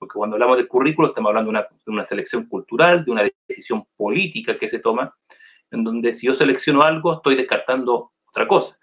Porque 0.00 0.14
cuando 0.14 0.36
hablamos 0.36 0.56
del 0.56 0.66
currículo 0.66 1.08
estamos 1.08 1.28
hablando 1.28 1.52
de 1.52 1.90
una, 1.92 2.06
selección 2.06 2.46
cultural, 2.46 3.04
de 3.04 3.10
una 3.10 3.28
decisión 3.46 3.86
política 3.98 4.58
que 4.58 4.66
se 4.66 4.78
toma, 4.78 5.14
en 5.70 5.84
donde 5.84 6.14
si 6.14 6.26
yo 6.26 6.34
selecciono 6.34 6.82
algo 6.82 7.12
estoy 7.12 7.36
descartando 7.36 8.12
otra 8.26 8.48
cosa. 8.48 8.78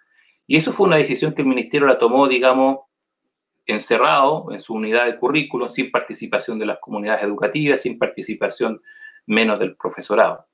Y 0.46 0.58
eso 0.58 0.72
fue 0.72 0.86
una 0.86 0.98
decisión 0.98 1.34
que 1.34 1.42
el 1.42 1.48
ministerio 1.48 1.88
la 1.88 1.98
tomó, 1.98 2.28
digamos, 2.28 2.82
encerrado 3.66 4.52
en 4.52 4.62
su 4.62 4.76
unidad 4.76 5.08
de 5.08 5.18
currículo, 5.18 5.70
sin 5.70 5.90
participación 5.90 6.60
de 6.60 6.68
las 6.68 6.78
comunidades 6.78 7.24
educativas, 7.24 7.82
sin 7.82 7.98
participación 7.98 8.80
menos 9.26 9.58
del 9.58 9.76
profesorado. 9.76 10.46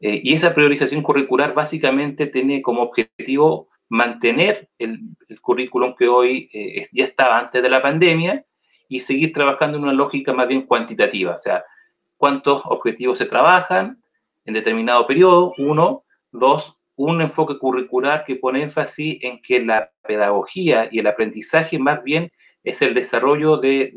Eh, 0.00 0.20
y 0.24 0.34
esa 0.34 0.52
priorización 0.56 1.02
curricular 1.02 1.54
básicamente 1.54 2.26
tiene 2.26 2.62
como 2.62 2.82
objetivo 2.82 3.68
mantener 3.88 4.68
el, 4.76 4.98
currículum 5.40 5.94
que 5.94 6.08
hoy 6.08 6.50
eh, 6.52 6.88
ya 6.90 7.04
estaba 7.04 7.38
antes 7.38 7.62
de 7.62 7.70
la 7.70 7.80
pandemia 7.80 8.44
y 8.88 9.00
seguir 9.00 9.32
trabajando 9.32 9.78
en 9.78 9.84
una 9.84 9.92
lógica 9.92 10.32
más 10.32 10.48
bien 10.48 10.62
cuantitativa, 10.62 11.34
o 11.34 11.38
sea, 11.38 11.64
cuántos 12.16 12.62
objetivos 12.64 13.18
se 13.18 13.26
trabajan 13.26 14.02
en 14.44 14.54
determinado 14.54 15.06
periodo, 15.06 15.52
uno, 15.58 16.04
dos, 16.32 16.76
un 16.96 17.20
enfoque 17.20 17.58
curricular 17.58 18.24
que 18.24 18.36
pone 18.36 18.62
énfasis 18.62 19.18
en 19.22 19.42
que 19.42 19.60
la 19.60 19.90
pedagogía 20.06 20.88
y 20.90 21.00
el 21.00 21.06
aprendizaje 21.06 21.78
más 21.78 22.02
bien 22.04 22.30
es 22.62 22.80
el 22.82 22.94
desarrollo 22.94 23.58
de, 23.58 23.92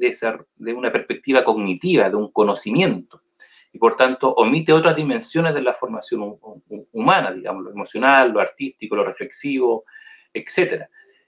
de 0.56 0.74
una 0.74 0.92
perspectiva 0.92 1.44
cognitiva, 1.44 2.10
de 2.10 2.16
un 2.16 2.32
conocimiento 2.32 3.22
y 3.72 3.80
por 3.80 3.96
tanto 3.96 4.34
omite 4.34 4.74
otras 4.74 4.96
dimensiones 4.96 5.54
de 5.54 5.62
la 5.62 5.74
formación 5.74 6.38
humana, 6.92 7.32
digamos, 7.32 7.64
lo 7.64 7.72
emocional, 7.72 8.32
lo 8.32 8.40
artístico, 8.40 8.96
lo 8.96 9.04
reflexivo, 9.04 9.86
etc. 10.34 10.86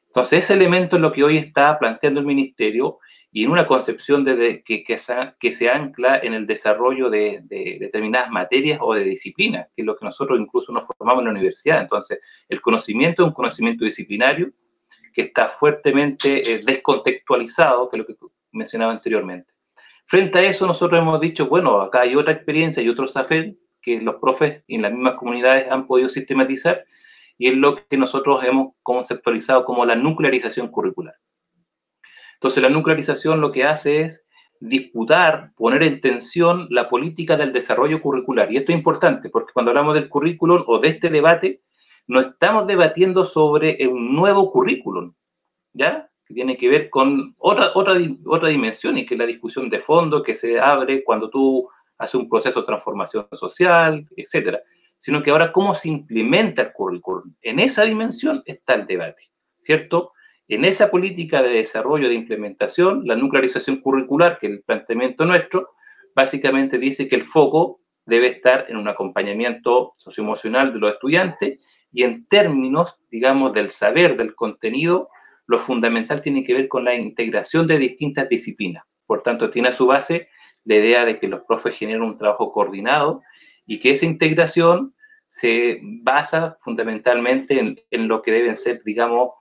Entonces, 0.10 0.46
ese 0.46 0.54
elemento 0.54 0.96
es 0.96 1.04
lo 1.04 1.12
que 1.12 1.24
hoy 1.24 1.38
está 1.38 1.78
planteando 1.78 2.20
el 2.20 2.26
Ministerio 2.26 2.98
y 3.32 3.44
en 3.44 3.52
una 3.52 3.68
concepción 3.68 4.26
de, 4.26 4.64
que, 4.64 4.84
que, 4.84 4.98
se, 4.98 5.70
ancla 5.70 6.18
en 6.18 6.34
el 6.34 6.48
desarrollo 6.48 7.12
de, 7.12 7.44
determinadas 7.48 8.32
materias 8.32 8.80
o 8.82 8.96
de 8.96 9.04
disciplinas, 9.04 9.68
que 9.76 9.84
es 9.84 9.86
lo 9.86 9.96
que 9.96 10.06
nosotros 10.06 10.40
incluso 10.40 10.72
nos 10.72 10.88
formamos 10.88 11.22
en 11.22 11.26
la 11.26 11.32
universidad. 11.32 11.82
Entonces, 11.82 12.20
el 12.48 12.60
conocimiento 12.60 13.22
es 13.22 13.28
un 13.28 13.36
conocimiento 13.36 13.86
disciplinario 13.86 14.52
que 15.14 15.22
está 15.22 15.48
fuertemente 15.48 16.54
eh, 16.54 16.64
descontextualizado, 16.66 17.88
que 17.88 17.98
es 17.98 18.00
lo 18.00 18.08
que 18.08 18.16
mencionaba 18.52 18.92
anteriormente. 18.92 19.54
Frente 20.06 20.40
a 20.40 20.44
eso, 20.44 20.66
nosotros 20.66 21.00
hemos 21.00 21.22
dicho, 21.22 21.46
bueno, 21.48 21.82
acá 21.82 22.02
hay 22.02 22.16
otra 22.16 22.34
experiencia 22.34 22.82
y 22.82 22.90
otro 22.90 23.08
saber 23.08 23.58
que 23.80 24.02
los 24.02 24.16
profes 24.16 24.64
en 24.68 24.82
las 24.82 24.92
mismas 24.92 25.14
comunidades 25.14 25.70
han 25.70 25.86
podido 25.86 26.10
sistematizar 26.10 26.84
y 27.40 27.48
es 27.48 27.56
lo 27.56 27.88
que 27.88 27.98
nosotros 27.98 28.44
hemos 28.44 28.74
conceptualizado 28.84 29.64
como 29.64 29.86
la 29.86 29.96
nuclearización 29.96 30.68
curricular. 30.68 31.16
Entonces, 32.34 32.62
la 32.62 32.70
nuclearización 32.70 33.40
lo 33.42 33.52
que 33.52 33.64
hace 33.64 34.02
es 34.02 34.26
disputar, 34.60 35.54
poner 35.56 35.84
en 35.84 36.02
tensión 36.02 36.68
la 36.70 36.90
política 36.90 37.38
del 37.38 37.54
desarrollo 37.54 38.02
curricular. 38.02 38.52
Y 38.52 38.58
esto 38.58 38.74
es 38.74 38.78
importante 38.78 39.30
porque 39.30 39.54
cuando 39.54 39.72
hablamos 39.72 39.96
del 39.96 40.10
currículum 40.10 40.64
o 40.68 40.80
de 40.80 40.90
este 40.90 41.10
debate, 41.10 41.62
no 42.08 42.20
estamos 42.20 42.68
debatiendo 42.68 43.24
sobre 43.24 43.78
un 43.88 44.14
nuevo 44.14 44.52
currículum, 44.52 45.14
¿ya? 45.72 46.10
Que 46.26 46.34
tiene 46.34 46.58
que 46.58 46.68
ver 46.68 46.90
con 46.90 47.36
otra, 47.38 47.72
otra, 47.74 47.94
otra 48.26 48.50
dimensión 48.50 48.98
y 48.98 49.06
que 49.06 49.16
es 49.16 49.20
la 49.20 49.26
discusión 49.26 49.70
de 49.70 49.80
fondo 49.80 50.24
que 50.24 50.36
se 50.36 50.60
abre 50.60 51.06
cuando 51.06 51.30
tú 51.30 51.70
haces 51.98 52.16
un 52.16 52.28
proceso 52.28 52.60
de 52.60 52.66
transformación 52.66 53.28
social, 53.32 54.06
etcétera 54.18 54.62
sino 55.00 55.24
que 55.24 55.32
ahora 55.32 55.52
cómo 55.52 55.74
se 55.74 55.90
implementa 55.90 56.62
el 56.62 56.72
currículum. 56.74 57.34
En 57.42 57.60
esa 57.60 57.84
dimensión 57.84 58.44
está 58.46 58.76
el 58.76 58.86
debate, 58.86 59.32
¿cierto? 59.60 60.12
En 60.48 60.66
esa 60.66 60.92
política 60.92 61.42
de 61.42 61.50
desarrollo 61.50 62.10
de 62.10 62.16
implementación, 62.16 63.08
la 63.08 63.16
nuclearización 63.16 63.78
curricular, 63.82 64.38
que 64.40 64.48
es 64.48 64.54
el 64.54 64.62
planteamiento 64.62 65.26
nuestro, 65.26 65.70
básicamente 66.16 66.78
dice 66.78 67.08
que 67.08 67.16
el 67.16 67.24
foco 67.24 67.80
debe 68.06 68.28
estar 68.28 68.66
en 68.68 68.78
un 68.78 68.88
acompañamiento 68.88 69.94
socioemocional 69.98 70.74
de 70.74 70.80
los 70.80 70.94
estudiantes 70.94 71.64
y 71.92 72.04
en 72.04 72.28
términos, 72.28 73.00
digamos, 73.10 73.54
del 73.54 73.70
saber, 73.70 74.18
del 74.18 74.36
contenido, 74.36 75.10
lo 75.46 75.60
fundamental 75.60 76.22
tiene 76.22 76.44
que 76.44 76.54
ver 76.54 76.68
con 76.68 76.84
la 76.84 76.96
integración 76.96 77.66
de 77.68 77.78
distintas 77.78 78.28
disciplinas. 78.28 78.84
Por 79.06 79.24
tanto, 79.24 79.50
tiene 79.50 79.70
a 79.70 79.72
su 79.72 79.88
base 79.88 80.30
la 80.66 80.76
idea 80.76 81.06
de 81.06 81.20
que 81.20 81.28
los 81.28 81.42
profes 81.42 81.76
generen 81.76 82.04
un 82.04 82.18
trabajo 82.18 82.52
coordinado 82.52 83.22
y 83.70 83.80
que 83.80 83.92
esa 83.92 84.08
integración 84.08 84.96
se 85.28 85.80
basa 85.84 86.58
fundamentalmente 86.60 87.78
en, 87.92 88.08
lo 88.08 88.24
que 88.24 88.32
deben 88.32 88.58
ser, 88.58 88.82
digamos, 88.84 89.34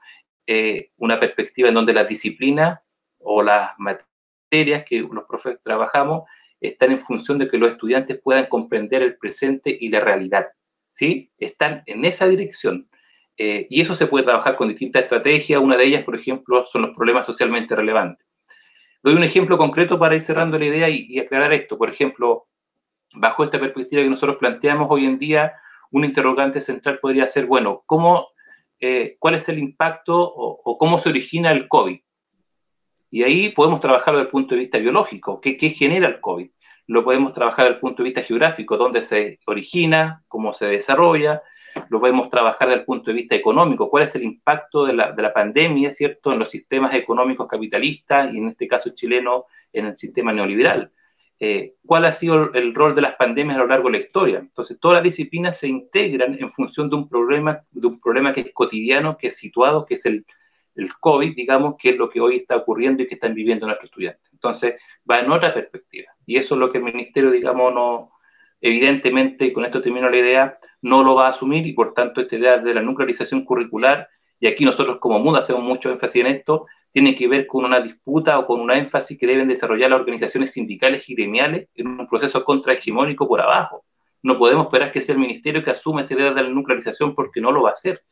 eh, 0.46 0.90
una 0.98 1.18
perspectiva 1.18 1.70
en 1.70 1.74
donde 1.74 1.94
las 1.94 2.06
disciplinas 2.06 2.78
o 3.20 3.42
las 3.42 3.70
materias 3.78 4.84
que 4.86 5.00
los 5.00 5.24
profesores 5.26 5.62
trabajamos 5.62 6.24
están 6.60 6.92
en 6.92 6.98
función 6.98 7.38
de 7.38 7.48
que 7.48 7.56
los 7.56 7.70
estudiantes 7.70 8.20
puedan 8.22 8.46
comprender 8.46 9.02
el 9.02 9.16
presente 9.16 9.74
y 9.80 9.88
la 9.88 10.00
realidad, 10.00 10.48
¿sí? 10.92 11.32
Están 11.38 11.82
en 11.86 12.04
esa 12.04 12.28
dirección. 12.28 12.86
Eh, 13.38 13.66
y 13.70 13.80
eso 13.80 13.94
se 13.94 14.08
puede 14.08 14.24
trabajar 14.26 14.56
con 14.56 14.68
distintas 14.68 15.04
estrategias. 15.04 15.58
Una 15.58 15.78
de 15.78 15.84
ellas, 15.84 16.04
por 16.04 16.16
ejemplo, 16.16 16.66
son 16.70 16.82
los 16.82 16.94
problemas 16.94 17.24
socialmente 17.24 17.74
relevantes. 17.74 18.28
Doy 19.02 19.14
un 19.14 19.24
ejemplo 19.24 19.56
concreto 19.56 19.98
para 19.98 20.16
ir 20.16 20.22
cerrando 20.22 20.58
la 20.58 20.66
idea 20.66 20.90
y, 20.90 21.06
y 21.08 21.18
aclarar 21.18 21.54
esto. 21.54 21.78
Por 21.78 21.88
ejemplo, 21.88 22.48
bajo 23.14 23.44
esta 23.44 23.58
perspectiva 23.58 24.02
que 24.02 24.10
nosotros 24.10 24.38
planteamos 24.38 24.88
hoy 24.90 25.06
en 25.06 25.18
día, 25.18 25.54
un 25.90 26.04
interrogante 26.04 26.60
central 26.60 26.98
podría 27.00 27.26
ser, 27.26 27.46
bueno, 27.46 27.82
¿cómo, 27.86 28.28
eh, 28.80 29.16
¿cuál 29.18 29.34
es 29.34 29.48
el 29.48 29.58
impacto 29.58 30.16
o, 30.20 30.78
cómo 30.78 30.98
se 30.98 31.08
origina 31.08 31.50
el 31.52 31.68
COVID? 31.68 31.98
Y 33.10 33.22
ahí 33.22 33.50
podemos 33.50 33.80
trabajar 33.80 34.14
desde 34.14 34.26
el 34.26 34.30
punto 34.30 34.54
de 34.54 34.60
vista 34.60 34.78
biológico, 34.78 35.40
¿qué, 35.40 35.56
¿qué, 35.56 35.70
genera 35.70 36.08
el 36.08 36.20
COVID? 36.20 36.50
Lo 36.88 37.04
podemos 37.04 37.32
trabajar 37.32 37.64
desde 37.64 37.76
el 37.76 37.80
punto 37.80 38.02
de 38.02 38.08
vista 38.08 38.22
geográfico, 38.22 38.76
dónde 38.76 39.02
se 39.02 39.38
origina, 39.46 40.22
cómo 40.28 40.52
se 40.52 40.66
desarrolla, 40.66 41.42
lo 41.88 42.00
podemos 42.00 42.28
trabajar 42.28 42.68
desde 42.68 42.80
el 42.80 42.86
punto 42.86 43.10
de 43.10 43.16
vista 43.16 43.34
económico, 43.34 43.88
cuál 43.88 44.04
es 44.04 44.14
el 44.14 44.24
impacto 44.24 44.84
de 44.84 44.92
la, 44.92 45.12
de 45.12 45.22
la 45.22 45.32
pandemia, 45.32 45.90
¿cierto?, 45.92 46.32
en 46.32 46.38
los 46.38 46.50
sistemas 46.50 46.94
económicos 46.94 47.46
capitalistas 47.46 48.32
y 48.32 48.38
en 48.38 48.48
este 48.48 48.68
caso 48.68 48.90
chileno 48.90 49.46
en 49.72 49.86
el 49.86 49.96
sistema 49.96 50.32
neoliberal 50.32 50.92
eh, 51.40 51.74
cuál 51.86 52.04
ha 52.04 52.12
sido 52.12 52.52
el 52.52 52.74
rol 52.74 52.94
de 52.94 53.02
las 53.02 53.14
pandemias 53.14 53.56
a 53.56 53.60
lo 53.60 53.68
largo 53.68 53.88
de 53.88 53.98
la 53.98 54.04
historia. 54.04 54.38
Entonces, 54.38 54.78
todas 54.80 54.96
las 54.96 55.04
disciplinas 55.04 55.58
se 55.58 55.68
integran 55.68 56.36
en 56.40 56.50
función 56.50 56.90
de 56.90 56.96
un 56.96 57.08
problema, 57.08 57.62
de 57.70 57.86
un 57.86 58.00
problema 58.00 58.32
que 58.32 58.40
es 58.40 58.52
cotidiano, 58.52 59.16
que 59.16 59.28
es 59.28 59.36
situado, 59.36 59.86
que 59.86 59.94
es 59.94 60.06
el, 60.06 60.26
el 60.74 60.92
COVID, 60.98 61.34
digamos, 61.34 61.76
que 61.78 61.90
es 61.90 61.96
lo 61.96 62.10
que 62.10 62.20
hoy 62.20 62.36
está 62.36 62.56
ocurriendo 62.56 63.02
y 63.02 63.06
que 63.06 63.14
están 63.14 63.34
viviendo 63.34 63.66
nuestros 63.66 63.90
estudiantes. 63.90 64.28
Entonces, 64.32 64.80
va 65.08 65.20
en 65.20 65.30
otra 65.30 65.54
perspectiva. 65.54 66.12
Y 66.26 66.36
eso 66.36 66.54
es 66.54 66.58
lo 66.60 66.72
que 66.72 66.78
el 66.78 66.84
ministerio, 66.84 67.30
digamos, 67.30 67.72
no, 67.72 68.12
evidentemente, 68.60 69.46
y 69.46 69.52
con 69.52 69.64
esto 69.64 69.80
termino 69.80 70.10
la 70.10 70.16
idea, 70.16 70.58
no 70.82 71.02
lo 71.02 71.14
va 71.14 71.26
a 71.26 71.30
asumir 71.30 71.66
y 71.66 71.72
por 71.72 71.94
tanto 71.94 72.20
esta 72.20 72.36
idea 72.36 72.58
de 72.58 72.74
la 72.74 72.82
nuclearización 72.82 73.44
curricular, 73.44 74.08
y 74.40 74.46
aquí 74.46 74.64
nosotros 74.64 74.98
como 74.98 75.18
MUD 75.18 75.36
hacemos 75.36 75.62
mucho 75.62 75.90
énfasis 75.90 76.24
en 76.24 76.28
esto, 76.28 76.66
tiene 76.90 77.14
que 77.14 77.28
ver 77.28 77.46
con 77.46 77.64
una 77.64 77.80
disputa 77.80 78.38
o 78.38 78.46
con 78.46 78.60
una 78.60 78.78
énfasis 78.78 79.18
que 79.18 79.26
deben 79.26 79.48
desarrollar 79.48 79.90
las 79.90 80.00
organizaciones 80.00 80.52
sindicales 80.52 81.08
y 81.08 81.14
gremiales 81.14 81.68
en 81.74 81.88
un 81.88 82.08
proceso 82.08 82.44
contrahegemónico 82.44 83.28
por 83.28 83.40
abajo. 83.40 83.84
No 84.22 84.38
podemos 84.38 84.66
esperar 84.66 84.90
que 84.90 85.00
sea 85.00 85.14
el 85.14 85.20
ministerio 85.20 85.62
que 85.62 85.70
asuma 85.70 86.02
esta 86.02 86.14
idea 86.14 86.32
de 86.32 86.42
la 86.42 86.48
nuclearización 86.48 87.14
porque 87.14 87.40
no 87.40 87.52
lo 87.52 87.62
va 87.62 87.70
a 87.70 87.72
hacer. 87.72 88.02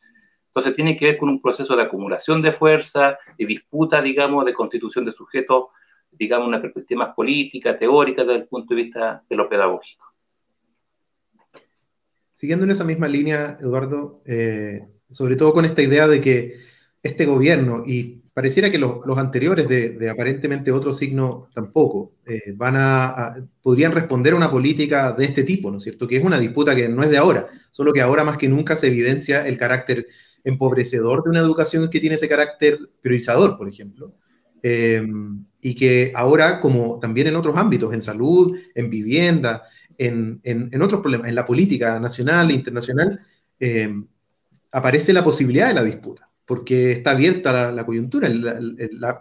Entonces 0.47 0.75
tiene 0.75 0.97
que 0.97 1.05
ver 1.05 1.17
con 1.17 1.29
un 1.29 1.41
proceso 1.41 1.75
de 1.75 1.83
acumulación 1.83 2.41
de 2.41 2.51
fuerza, 2.51 3.17
de 3.37 3.45
disputa, 3.45 4.01
digamos, 4.01 4.45
de 4.45 4.53
constitución 4.53 5.05
de 5.05 5.11
sujetos, 5.11 5.65
digamos, 6.11 6.47
una 6.47 6.61
perspectiva 6.61 7.05
más 7.05 7.15
política, 7.15 7.77
teórica, 7.77 8.23
desde 8.23 8.41
el 8.41 8.47
punto 8.47 8.73
de 8.73 8.83
vista 8.83 9.23
de 9.29 9.35
lo 9.35 9.49
pedagógico. 9.49 10.05
Siguiendo 12.33 12.65
en 12.65 12.71
esa 12.71 12.83
misma 12.83 13.07
línea, 13.07 13.57
Eduardo, 13.59 14.21
eh, 14.25 14.87
sobre 15.11 15.35
todo 15.35 15.53
con 15.53 15.65
esta 15.65 15.81
idea 15.81 16.07
de 16.07 16.21
que 16.21 16.66
este 17.07 17.25
gobierno 17.25 17.83
y 17.85 18.21
pareciera 18.37 18.69
que 18.69 18.77
los, 18.77 18.99
anteriores 19.17 19.67
de, 19.67 20.09
aparentemente 20.11 20.71
otro 20.71 20.93
signo 20.93 21.49
tampoco 21.55 22.11
eh, 22.23 22.53
van 22.55 22.75
a, 22.77 23.35
podrían 23.63 23.93
responder 23.93 24.33
a 24.33 24.35
una 24.35 24.51
política 24.51 25.11
de 25.13 25.25
este 25.25 25.41
tipo, 25.41 25.71
¿no 25.71 25.79
es 25.79 25.83
cierto? 25.83 26.07
Que 26.07 26.17
es 26.17 26.23
una 26.23 26.37
disputa 26.37 26.75
que 26.75 26.87
no 26.87 27.01
es 27.01 27.09
de 27.09 27.17
ahora, 27.17 27.47
solo 27.71 27.91
que 27.93 28.01
ahora 28.01 28.23
más 28.23 28.37
que 28.37 28.47
nunca 28.47 28.75
se 28.75 28.89
evidencia 28.89 29.47
el 29.47 29.57
carácter 29.57 30.05
empobrecedor 30.43 31.23
de 31.23 31.31
una 31.31 31.39
educación 31.39 31.89
que 31.89 31.99
tiene 31.99 32.15
ese 32.15 32.29
carácter 32.29 32.77
priorizador, 33.01 33.57
por 33.57 33.67
ejemplo. 33.67 34.13
Eh, 34.61 35.03
y 35.59 35.73
que 35.73 36.13
ahora, 36.15 36.59
como 36.59 36.99
también 36.99 37.25
en 37.25 37.37
otros 37.37 37.57
ámbitos, 37.57 37.91
en 37.91 38.01
salud, 38.01 38.55
en 38.75 38.91
vivienda, 38.91 39.63
en, 39.97 40.79
otros 40.79 41.01
problemas, 41.01 41.27
en 41.27 41.33
la 41.33 41.45
política 41.47 41.99
nacional 41.99 42.51
e 42.51 42.53
internacional, 42.53 43.19
eh, 43.59 43.91
aparece 44.71 45.11
la 45.11 45.23
posibilidad 45.23 45.69
de 45.69 45.73
la 45.73 45.83
disputa 45.83 46.26
porque 46.47 46.91
está 46.91 47.11
abierta 47.11 47.73
la, 47.73 47.85
coyuntura. 47.85 48.29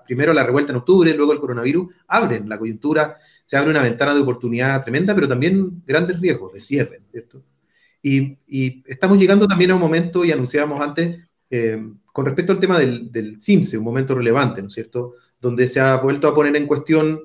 primero 0.07 0.33
la 0.33 0.45
revuelta 0.45 0.71
en 0.71 0.79
octubre, 0.79 1.13
luego 1.13 1.33
el 1.33 1.41
coronavirus, 1.41 1.93
abren 2.07 2.49
la 2.49 2.57
coyuntura, 2.57 3.17
se 3.45 3.57
abre 3.57 3.73
una 3.73 3.83
ventana 3.83 4.15
de 4.15 4.21
oportunidad 4.21 4.81
tremenda, 4.85 5.13
pero 5.13 5.27
también 5.27 5.83
grandes 5.85 6.21
riesgos 6.21 6.53
de 6.53 6.61
cierre, 6.61 7.03
¿cierto? 7.11 7.43
Y, 8.01 8.39
estamos 8.87 9.19
llegando 9.19 9.49
también 9.49 9.73
a 9.73 9.75
un 9.75 9.81
momento, 9.81 10.25
y 10.25 10.31
anunciábamos 10.31 10.81
antes, 10.81 11.29
eh, 11.51 11.85
con 12.13 12.27
respecto 12.27 12.53
al 12.53 12.61
tema 12.61 12.79
del, 12.79 13.11
del, 13.11 13.41
CIMSE, 13.41 13.77
un 13.77 13.85
momento 13.85 14.15
relevante, 14.15 14.63
¿no 14.63 14.69
es 14.69 14.75
cierto?, 14.75 15.15
donde 15.41 15.67
se 15.67 15.81
ha 15.81 15.97
vuelto 15.97 16.29
a 16.29 16.35
poner 16.35 16.55
en 16.55 16.69
cuestión, 16.69 17.21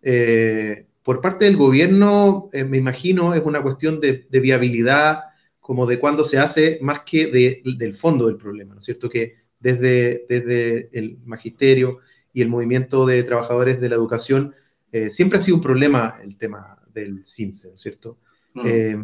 eh, 0.00 0.86
por 1.02 1.20
parte 1.20 1.44
del 1.44 1.58
gobierno, 1.58 2.48
eh, 2.54 2.64
me 2.64 2.78
imagino, 2.78 3.34
es 3.34 3.42
una 3.44 3.62
cuestión 3.62 4.00
de, 4.00 4.26
viabilidad, 4.30 5.24
como 5.60 5.84
de 5.84 5.98
cuándo 5.98 6.24
se 6.24 6.38
hace, 6.38 6.78
más 6.80 7.00
que 7.00 7.26
del 7.26 7.94
fondo 7.94 8.28
del 8.28 8.38
problema, 8.38 8.72
¿no 8.72 8.80
es 8.80 8.86
cierto?, 8.86 9.10
que 9.10 9.41
desde, 9.62 10.26
desde 10.28 10.90
el 10.92 11.18
magisterio 11.24 12.00
y 12.32 12.42
el 12.42 12.48
movimiento 12.48 13.06
de 13.06 13.22
trabajadores 13.22 13.80
de 13.80 13.88
la 13.88 13.94
educación, 13.94 14.54
eh, 14.90 15.10
siempre 15.10 15.38
ha 15.38 15.40
sido 15.40 15.56
un 15.56 15.62
problema 15.62 16.18
el 16.22 16.36
tema 16.36 16.78
del 16.92 17.24
CIMSE, 17.26 17.68
¿no 17.68 17.76
es 17.76 17.82
cierto? 17.82 18.18
Mm. 18.54 18.60
Eh, 18.66 19.02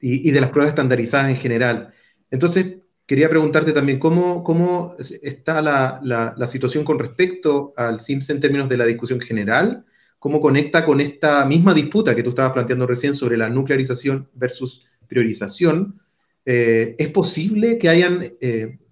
y, 0.00 0.30
de 0.30 0.40
las 0.40 0.50
pruebas 0.50 0.70
estandarizadas 0.70 1.30
en 1.30 1.36
general. 1.36 1.92
Entonces, 2.30 2.78
quería 3.06 3.28
preguntarte 3.28 3.72
también 3.72 3.98
cómo, 3.98 4.44
cómo 4.44 4.94
está 4.98 5.60
la, 5.62 6.00
la, 6.02 6.46
situación 6.46 6.84
con 6.84 6.98
respecto 6.98 7.72
al 7.76 8.00
CIMSE 8.00 8.34
en 8.34 8.40
términos 8.40 8.68
de 8.68 8.76
la 8.76 8.84
discusión 8.84 9.20
general, 9.20 9.84
cómo 10.18 10.40
conecta 10.40 10.84
con 10.84 11.00
esta 11.00 11.44
misma 11.46 11.74
disputa 11.74 12.14
que 12.14 12.22
tú 12.22 12.30
estabas 12.30 12.52
planteando 12.52 12.86
recién 12.86 13.14
sobre 13.14 13.36
la 13.36 13.48
nuclearización 13.48 14.28
versus 14.34 14.86
priorización. 15.08 16.00
Eh, 16.44 16.94
¿Es 16.98 17.08
posible 17.08 17.78
que 17.78 17.88
hayan 17.88 18.22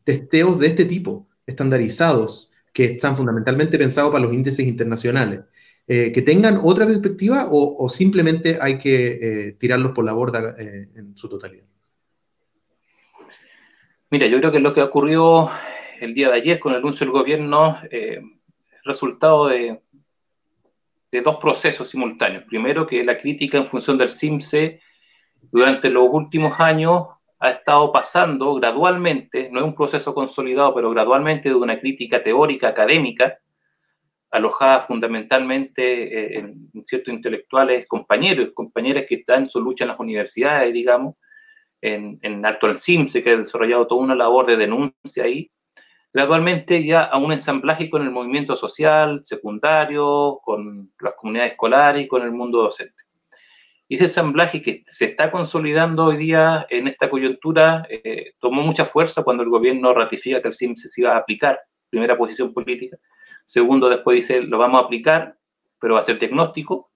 testeos 0.04 0.58
de 0.58 0.66
este 0.68 0.84
tipo, 0.84 1.26
estandarizados, 1.46 2.52
que 2.72 2.84
están 2.84 3.16
fundamentalmente 3.16 3.78
pensados 3.78 4.12
para 4.12 4.24
los 4.24 4.34
índices 4.34 4.66
internacionales, 4.66 5.40
eh, 5.86 6.12
que 6.12 6.22
tengan 6.22 6.58
otra 6.62 6.86
perspectiva 6.86 7.48
o, 7.50 7.88
simplemente 7.88 8.58
hay 8.60 8.78
que 8.78 9.18
eh, 9.20 9.52
tirarlos 9.52 9.92
por 9.92 10.04
la 10.04 10.12
borda 10.12 10.54
eh, 10.58 10.88
en 10.96 11.16
su 11.16 11.28
totalidad? 11.28 11.64
Mira, 14.10 14.26
yo 14.26 14.38
creo 14.38 14.52
que 14.52 14.60
lo 14.60 14.72
que 14.72 14.82
ocurrió 14.82 15.50
el 16.00 16.14
día 16.14 16.28
de 16.30 16.36
ayer 16.36 16.60
con 16.60 16.72
el 16.72 16.78
anuncio 16.78 17.04
del 17.04 17.12
gobierno, 17.12 17.78
eh, 17.90 18.20
resultado 18.84 19.48
de, 19.48 19.80
de 21.10 21.20
dos 21.20 21.36
procesos 21.36 21.88
simultáneos. 21.88 22.44
Primero, 22.44 22.86
que 22.86 23.04
la 23.04 23.18
crítica 23.18 23.58
en 23.58 23.66
función 23.66 23.98
del 23.98 24.10
CIMSE 24.10 24.80
durante 25.50 25.90
los 25.90 26.08
últimos 26.10 26.58
años 26.60 27.08
ha 27.44 27.50
estado 27.50 27.92
pasando 27.92 28.54
gradualmente, 28.54 29.50
no 29.52 29.60
es 29.60 29.66
un 29.66 29.74
proceso 29.74 30.14
consolidado, 30.14 30.74
pero 30.74 30.90
gradualmente 30.90 31.50
de 31.50 31.54
una 31.54 31.78
crítica 31.78 32.22
teórica, 32.22 32.68
académica, 32.68 33.38
alojada 34.30 34.80
fundamentalmente 34.80 36.36
eh, 36.36 36.38
en 36.38 36.70
ciertos 36.86 37.12
intelectuales, 37.12 37.86
compañeros, 37.86 38.48
compañeras 38.54 39.04
que 39.06 39.16
están 39.16 39.42
en 39.42 39.50
su 39.50 39.60
lucha 39.60 39.84
en 39.84 39.88
las 39.88 40.00
universidades, 40.00 40.72
digamos, 40.72 41.16
en, 41.82 42.18
en 42.22 42.46
Alto 42.46 42.66
el 42.66 42.80
CIMSE, 42.80 43.22
que 43.22 43.32
ha 43.32 43.36
desarrollado 43.36 43.86
toda 43.86 44.00
una 44.00 44.14
labor 44.14 44.46
de 44.46 44.56
denuncia 44.56 45.24
ahí, 45.24 45.52
gradualmente 46.14 46.82
ya 46.82 47.02
a 47.02 47.18
un 47.18 47.30
ensamblaje 47.30 47.90
con 47.90 48.00
el 48.00 48.10
movimiento 48.10 48.56
social, 48.56 49.20
secundario, 49.22 50.40
con 50.42 50.94
las 50.98 51.12
comunidades 51.14 51.52
escolares 51.52 52.06
y 52.06 52.08
con 52.08 52.22
el 52.22 52.32
mundo 52.32 52.62
docente. 52.62 53.03
Y 53.88 53.96
ese 53.96 54.04
ensamblaje 54.04 54.62
que 54.62 54.82
se 54.86 55.04
está 55.04 55.30
consolidando 55.30 56.06
hoy 56.06 56.16
día 56.16 56.66
en 56.70 56.88
esta 56.88 57.10
coyuntura 57.10 57.86
eh, 57.90 58.32
tomó 58.38 58.62
mucha 58.62 58.86
fuerza 58.86 59.22
cuando 59.22 59.42
el 59.42 59.50
gobierno 59.50 59.92
ratifica 59.92 60.40
que 60.40 60.48
el 60.48 60.54
CIMSE 60.54 60.88
se 60.88 61.02
iba 61.02 61.12
a 61.12 61.18
aplicar, 61.18 61.60
primera 61.90 62.16
posición 62.16 62.52
política. 62.54 62.96
Segundo, 63.44 63.90
después 63.90 64.16
dice, 64.16 64.40
lo 64.40 64.56
vamos 64.58 64.80
a 64.80 64.84
aplicar, 64.86 65.36
pero 65.78 65.94
va 65.94 66.00
a 66.00 66.04
ser 66.04 66.18
diagnóstico. 66.18 66.90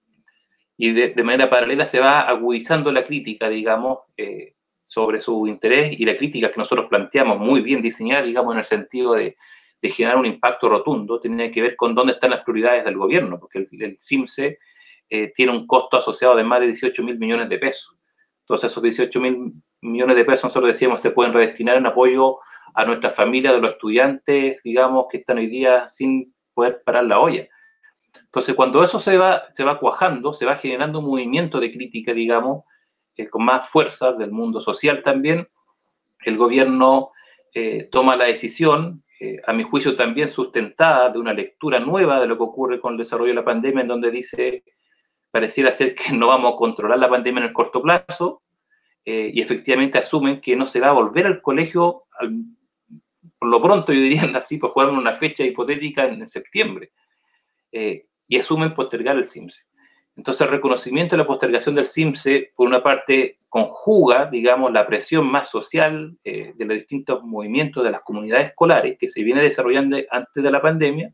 Y 0.77 0.93
de, 0.93 1.23
manera 1.23 1.49
paralela 1.49 1.85
se 1.85 1.99
va 1.99 2.21
agudizando 2.21 2.91
la 2.91 3.05
crítica, 3.05 3.49
digamos, 3.49 3.99
eh, 4.17 4.55
sobre 4.83 5.21
su 5.21 5.45
interés 5.45 5.99
y 5.99 6.05
la 6.05 6.17
crítica 6.17 6.51
que 6.51 6.59
nosotros 6.59 6.87
planteamos 6.89 7.37
muy 7.37 7.61
bien 7.61 7.81
diseñada, 7.81 8.23
digamos, 8.23 8.53
en 8.53 8.59
el 8.59 8.63
sentido 8.63 9.13
de, 9.13 9.35
de, 9.81 9.89
generar 9.89 10.17
un 10.17 10.25
impacto 10.25 10.69
rotundo, 10.69 11.19
tiene 11.19 11.51
que 11.51 11.61
ver 11.61 11.75
con 11.75 11.93
dónde 11.93 12.13
están 12.13 12.31
las 12.31 12.43
prioridades 12.43 12.85
del 12.85 12.97
gobierno, 12.97 13.39
porque 13.39 13.59
el, 13.59 13.67
el 13.81 13.97
CIMSE 13.99 14.57
eh, 15.09 15.31
tiene 15.33 15.51
un 15.51 15.65
costo 15.65 15.97
asociado 15.97 16.35
de 16.35 16.43
más 16.43 16.59
de 16.59 16.67
18 16.67 17.03
mil 17.03 17.17
millones 17.17 17.49
de 17.49 17.57
pesos. 17.57 17.95
Entonces, 18.41 18.71
esos 18.71 18.83
18 18.83 19.19
mil 19.19 19.53
millones 19.81 20.15
de 20.15 20.25
pesos, 20.25 20.45
nosotros 20.45 20.67
decíamos, 20.67 21.01
se 21.01 21.09
pueden 21.11 21.33
redestinar 21.33 21.77
en 21.77 21.87
apoyo 21.87 22.37
a 22.75 22.85
nuestra 22.85 23.09
familia 23.09 23.51
de 23.51 23.59
los 23.59 23.73
estudiantes, 23.73 24.61
digamos, 24.63 25.07
que 25.09 25.17
están 25.17 25.39
hoy 25.39 25.47
día 25.47 25.87
sin 25.87 26.33
poder 26.53 26.83
parar 26.85 27.05
la 27.05 27.19
olla. 27.19 27.47
Entonces, 28.23 28.53
cuando 28.53 28.83
eso 28.83 28.99
se 28.99 29.17
va, 29.17 29.45
se 29.53 29.63
va 29.63 29.79
cuajando, 29.79 30.33
se 30.33 30.45
va 30.45 30.55
generando 30.55 30.99
un 30.99 31.05
movimiento 31.05 31.59
de 31.59 31.71
crítica, 31.71 32.13
digamos, 32.13 32.65
eh, 33.15 33.27
con 33.27 33.43
más 33.43 33.67
fuerza 33.67 34.13
del 34.13 34.31
mundo 34.31 34.61
social 34.61 35.01
también, 35.01 35.47
el 36.23 36.37
gobierno 36.37 37.11
eh, 37.53 37.89
toma 37.91 38.15
la 38.15 38.25
decisión, 38.25 39.03
a 39.45 39.51
mi 39.51 39.63
juicio 39.63 39.97
también 39.97 40.29
sustentada 40.29 41.09
de 41.09 41.19
una 41.19 41.33
lectura 41.33 41.77
nueva 41.81 42.21
de 42.21 42.27
lo 42.27 42.37
que 42.37 42.43
ocurre 42.43 42.79
con 42.79 42.93
el 42.93 42.99
desarrollo 42.99 43.31
de 43.31 43.35
la 43.35 43.43
pandemia, 43.43 43.81
en 43.81 43.89
donde 43.89 44.11
dice 44.11 44.63
pareciera 45.31 45.71
ser 45.71 45.95
que 45.95 46.13
no 46.13 46.27
vamos 46.27 46.53
a 46.53 46.57
controlar 46.57 46.99
la 46.99 47.09
pandemia 47.09 47.41
en 47.41 47.47
el 47.47 47.53
corto 47.53 47.81
plazo 47.81 48.41
eh, 49.05 49.31
y 49.33 49.41
efectivamente 49.41 49.97
asumen 49.97 50.41
que 50.41 50.55
no 50.55 50.65
se 50.65 50.79
va 50.79 50.89
a 50.89 50.93
volver 50.93 51.25
al 51.25 51.41
colegio 51.41 52.05
por 53.39 53.49
lo 53.49 53.61
pronto, 53.61 53.93
yo 53.93 54.01
diría 54.01 54.23
así, 54.35 54.57
por 54.57 54.71
jugar 54.71 54.89
una 54.89 55.13
fecha 55.13 55.43
hipotética 55.43 56.05
en, 56.05 56.27
septiembre. 56.27 56.91
Eh, 57.71 58.05
y 58.27 58.37
asumen 58.37 58.75
postergar 58.75 59.17
el 59.17 59.25
CIMSE. 59.25 59.63
Entonces, 60.15 60.41
el 60.41 60.49
reconocimiento 60.49 61.15
de 61.15 61.23
la 61.23 61.27
postergación 61.27 61.75
del 61.75 61.85
CIMSE, 61.85 62.51
por 62.55 62.67
una 62.67 62.83
parte, 62.83 63.39
conjuga, 63.47 64.25
digamos, 64.25 64.71
la 64.71 64.85
presión 64.85 65.25
más 65.25 65.49
social 65.49 66.17
eh, 66.23 66.53
de 66.55 66.65
los 66.65 66.75
distintos 66.75 67.23
movimientos 67.23 67.83
de 67.83 67.91
las 67.91 68.01
comunidades 68.01 68.49
escolares 68.49 68.97
que 68.99 69.07
se 69.07 69.23
viene 69.23 69.41
desarrollando 69.41 69.97
antes 70.11 70.43
de 70.43 70.51
la 70.51 70.61
pandemia, 70.61 71.13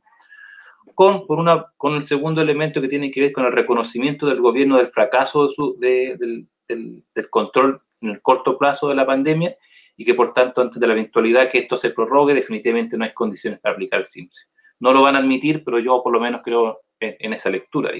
con, 0.95 1.27
por 1.27 1.37
una, 1.37 1.67
con 1.77 1.95
el 1.95 2.05
segundo 2.05 2.41
elemento 2.41 2.81
que 2.81 2.87
tiene 2.87 3.11
que 3.11 3.21
ver 3.21 3.31
con 3.31 3.45
el 3.45 3.51
reconocimiento 3.51 4.25
del 4.25 4.41
gobierno 4.41 4.77
del 4.77 4.87
fracaso 4.87 5.49
de 5.77 6.17
del, 6.17 6.47
del, 6.67 7.29
control 7.29 7.81
en 8.01 8.09
el 8.09 8.21
corto 8.21 8.57
plazo 8.57 8.87
de 8.87 8.95
la 8.95 9.05
pandemia 9.05 9.55
y 9.97 10.05
que 10.05 10.13
por 10.13 10.33
tanto 10.33 10.61
antes 10.61 10.79
de 10.79 10.87
la 10.87 10.93
eventualidad 10.93 11.49
que 11.49 11.59
esto 11.59 11.77
se 11.77 11.91
prorrogue 11.91 12.33
definitivamente 12.33 12.97
no 12.97 13.03
hay 13.03 13.13
condiciones 13.13 13.59
para 13.59 13.73
aplicar 13.73 13.99
el 13.99 14.07
CIMSE. 14.07 14.45
No 14.79 14.93
lo 14.93 15.01
van 15.01 15.15
a 15.15 15.19
admitir, 15.19 15.63
pero 15.63 15.79
yo 15.79 16.01
por 16.01 16.11
lo 16.11 16.19
menos 16.19 16.41
creo 16.43 16.81
en, 16.99 17.33
esa 17.33 17.49
lectura. 17.49 17.91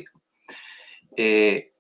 Eh, 1.16 1.72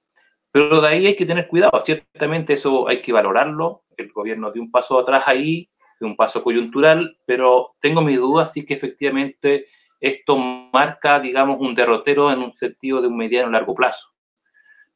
pero 0.51 0.79
de 0.79 0.87
ahí 0.87 1.05
hay 1.05 1.15
que 1.15 1.25
tener 1.25 1.47
cuidado, 1.47 1.81
ciertamente 1.83 2.53
eso 2.53 2.87
hay 2.87 3.01
que 3.01 3.11
valorarlo, 3.11 3.83
el 3.97 4.11
gobierno 4.11 4.51
dio 4.51 4.61
un 4.61 4.71
paso 4.71 4.97
atrás 4.97 5.23
ahí, 5.27 5.69
de 5.99 6.05
un 6.05 6.15
paso 6.15 6.43
coyuntural, 6.43 7.17
pero 7.25 7.75
tengo 7.79 8.01
mis 8.01 8.17
dudas 8.17 8.53
si 8.53 8.65
que 8.65 8.73
efectivamente 8.73 9.67
esto 9.99 10.37
marca, 10.37 11.19
digamos, 11.19 11.59
un 11.59 11.75
derrotero 11.75 12.31
en 12.31 12.39
un 12.39 12.55
sentido 12.55 13.01
de 13.01 13.07
un 13.07 13.17
mediano 13.17 13.51
largo 13.51 13.75
plazo. 13.75 14.09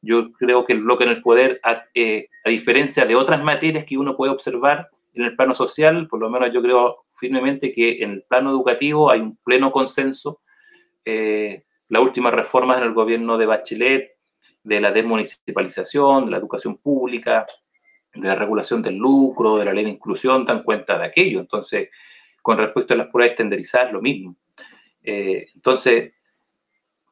Yo 0.02 0.32
creo 0.32 0.64
que 0.64 0.72
el 0.72 0.82
bloque 0.82 1.04
en 1.04 1.10
el 1.10 1.22
poder, 1.22 1.60
eh, 1.94 2.28
a, 2.44 2.50
diferencia 2.50 3.04
de 3.04 3.16
otras 3.16 3.42
materias 3.42 3.84
que 3.84 3.98
uno 3.98 4.16
puede 4.16 4.32
observar 4.32 4.88
en 5.12 5.24
el 5.24 5.36
plano 5.36 5.52
social, 5.54 6.08
por 6.08 6.20
lo 6.20 6.30
menos 6.30 6.52
yo 6.52 6.62
creo 6.62 7.04
firmemente 7.12 7.72
que 7.72 8.02
en 8.02 8.12
el 8.12 8.22
plano 8.22 8.50
educativo 8.50 9.10
hay 9.10 9.20
un 9.20 9.36
pleno 9.36 9.72
consenso. 9.72 10.40
Eh, 11.04 11.64
las 11.88 12.02
últimas 12.02 12.32
reformas 12.32 12.78
en 12.78 12.84
el 12.84 12.94
gobierno 12.94 13.36
de 13.36 13.46
Bachelet, 13.46 14.16
de 14.62 14.80
la 14.80 14.92
desmunicipalización, 14.92 16.26
de 16.26 16.30
la 16.30 16.36
educación 16.36 16.78
pública, 16.78 17.46
de 18.14 18.28
la 18.28 18.34
regulación 18.34 18.82
del 18.82 18.96
lucro, 18.96 19.58
de 19.58 19.64
la 19.64 19.72
ley 19.72 19.84
de 19.84 19.90
inclusión, 19.90 20.44
dan 20.44 20.62
cuenta 20.62 20.98
de 20.98 21.06
aquello. 21.06 21.40
Entonces, 21.40 21.90
con 22.42 22.58
respecto 22.58 22.94
a 22.94 22.96
las 22.96 23.08
pruebas 23.08 23.32
estandarizadas, 23.32 23.92
lo 23.92 24.00
mismo. 24.00 24.36
Eh, 25.02 25.46
entonces, 25.54 26.12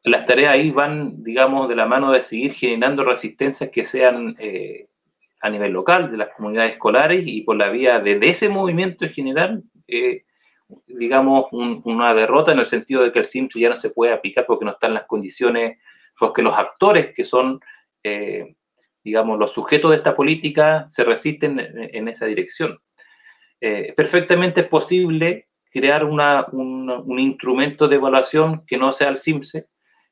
las 0.04 0.24
tareas 0.24 0.54
ahí 0.54 0.70
van, 0.70 1.22
digamos, 1.22 1.68
de 1.68 1.76
la 1.76 1.86
mano 1.86 2.12
de 2.12 2.20
seguir 2.20 2.52
generando 2.52 3.04
resistencias 3.04 3.70
que 3.70 3.84
sean 3.84 4.36
eh, 4.38 4.88
a 5.40 5.50
nivel 5.50 5.72
local, 5.72 6.10
de 6.10 6.16
las 6.16 6.34
comunidades 6.34 6.72
escolares 6.72 7.24
y 7.26 7.42
por 7.42 7.56
la 7.56 7.70
vía 7.70 8.00
de, 8.00 8.18
ese 8.22 8.48
movimiento 8.48 9.04
en 9.04 9.12
general, 9.12 9.62
eh, 9.86 10.24
digamos, 10.86 11.46
una 11.52 12.14
derrota 12.14 12.52
en 12.52 12.58
el 12.58 12.66
sentido 12.66 13.02
de 13.02 13.12
que 13.12 13.20
el 13.20 13.24
simple 13.24 13.60
ya 13.60 13.70
no 13.70 13.80
se 13.80 13.90
puede 13.90 14.12
aplicar 14.12 14.44
porque 14.46 14.64
no 14.64 14.72
están 14.72 14.94
las 14.94 15.06
condiciones, 15.06 15.78
porque 16.18 16.42
los 16.42 16.56
actores 16.56 17.14
que 17.14 17.24
son, 17.24 17.60
digamos, 19.02 19.38
los 19.38 19.52
sujetos 19.52 19.90
de 19.90 19.96
esta 19.96 20.14
política 20.14 20.86
se 20.88 21.04
resisten 21.04 21.58
en, 21.60 21.94
en 21.94 22.08
esa 22.08 22.26
dirección. 22.26 22.78
perfectamente 23.58 24.62
es 24.62 24.68
posible 24.68 25.47
crear 25.70 26.04
un, 26.04 26.20
un, 26.20 27.18
instrumento 27.18 27.88
de 27.88 27.96
evaluación 27.96 28.64
que 28.66 28.78
no 28.78 28.92
sea 28.92 29.08
el 29.08 29.18
CIMSE. 29.18 29.68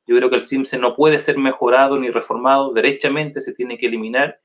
Yo 0.06 0.16
creo 0.16 0.30
que 0.30 0.36
el 0.36 0.46
CIMSE 0.46 0.78
no 0.78 0.94
puede 0.94 1.20
ser 1.20 1.38
mejorado 1.38 1.98
ni 1.98 2.10
reformado, 2.10 2.72
derechamente 2.72 3.40
se 3.40 3.54
tiene 3.54 3.78
que 3.78 3.86
eliminar 3.86 4.38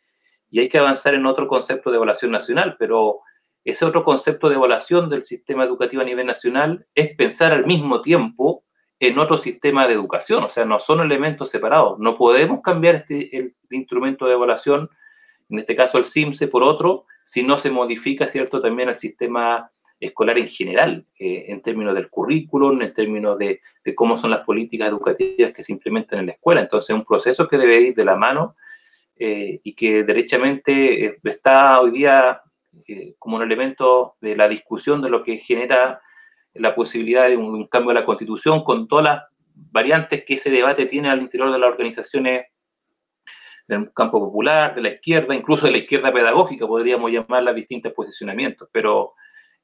y 0.50 0.60
hay 0.60 0.70
que 0.70 0.78
avanzar 0.78 1.14
en 1.14 1.26
otro 1.26 1.48
concepto 1.48 1.92
de 1.92 1.98
evaluación 1.98 2.32
nacional, 2.32 2.76
pero 2.80 3.22
ese 3.64 3.86
otro 3.86 4.04
concepto 4.04 4.50
de 4.50 4.56
evaluación 4.56 5.10
del 5.10 5.24
sistema 5.24 5.64
educativo 5.64 6.02
a 6.02 6.06
nivel 6.06 6.26
nacional 6.26 6.88
es 6.96 7.16
pensar 7.16 7.54
al 7.54 7.66
mismo 7.66 8.02
tiempo 8.02 8.64
en 9.00 9.18
otro 9.18 9.38
sistema 9.38 9.88
de 9.88 9.94
educación, 9.94 10.44
o 10.44 10.50
sea, 10.50 10.64
no 10.64 10.80
son 10.80 11.00
elementos 11.02 11.50
separados. 11.50 11.98
No 12.00 12.18
podemos 12.18 12.62
cambiar 12.62 12.96
este, 12.96 13.36
el 13.36 13.54
instrumento 13.72 14.26
de 14.26 14.34
evaluación, 14.34 14.90
en 15.50 15.60
este 15.60 15.76
caso 15.76 15.98
el 15.98 16.06
CIMSE, 16.06 16.48
por 16.48 16.64
otro, 16.64 17.06
si 17.24 17.44
no 17.44 17.58
se 17.58 17.72
modifica, 17.72 18.28
¿cierto?, 18.28 18.62
también 18.62 18.90
el 18.90 18.96
sistema 18.96 19.72
escolar 20.02 20.38
en 20.40 20.48
general, 20.48 21.06
eh, 21.20 21.46
en 21.50 21.62
términos 21.62 21.94
del 21.94 22.10
currículum, 22.10 22.82
en 22.82 22.94
términos 22.94 23.38
de, 23.38 23.62
cómo 23.96 24.18
son 24.18 24.32
las 24.32 24.42
políticas 24.42 24.90
educativas 24.90 25.54
que 25.54 25.62
se 25.62 25.72
implementan 25.72 26.20
en 26.20 26.26
la 26.26 26.32
escuela. 26.34 26.62
Entonces, 26.62 26.90
es 26.90 26.96
un 26.96 27.06
proceso 27.06 27.48
que 27.48 27.58
debe 27.58 27.80
ir 27.80 27.96
de 27.96 28.04
la 28.04 28.16
mano 28.16 28.56
eh, 29.16 29.62
y 29.64 29.74
que 29.74 30.04
derechamente 30.04 31.06
eh, 31.06 31.20
está 31.24 31.80
hoy 31.80 31.92
día 31.92 32.42
como 33.20 33.38
un 33.38 33.44
elemento 33.44 34.16
de 34.20 34.36
la 34.36 34.50
discusión 34.50 35.02
de 35.02 35.10
lo 35.10 35.24
que 35.24 35.38
genera 35.38 36.02
la 36.54 36.76
posibilidad 36.76 37.30
de 37.30 37.38
un, 37.38 37.68
cambio 37.68 37.94
de 37.94 38.00
la 38.00 38.06
constitución 38.06 38.64
con 38.64 38.88
todas 38.88 39.06
las 39.06 39.24
variantes 39.54 40.26
que 40.26 40.34
ese 40.34 40.50
debate 40.50 40.86
tiene 40.88 41.10
al 41.10 41.22
interior 41.22 41.52
de 41.52 41.60
las 41.60 41.70
organizaciones 41.70 42.46
del 43.68 43.94
campo 43.94 44.20
popular, 44.20 44.76
de 44.76 44.82
la 44.82 44.90
izquierda, 44.90 45.36
incluso 45.36 45.66
de 45.66 45.72
la 45.72 45.78
izquierda 45.78 46.12
pedagógica, 46.12 46.68
podríamos 46.68 47.12
llamarla 47.12 47.54
distintos 47.54 47.94
posicionamientos, 47.94 48.68
pero 48.72 49.14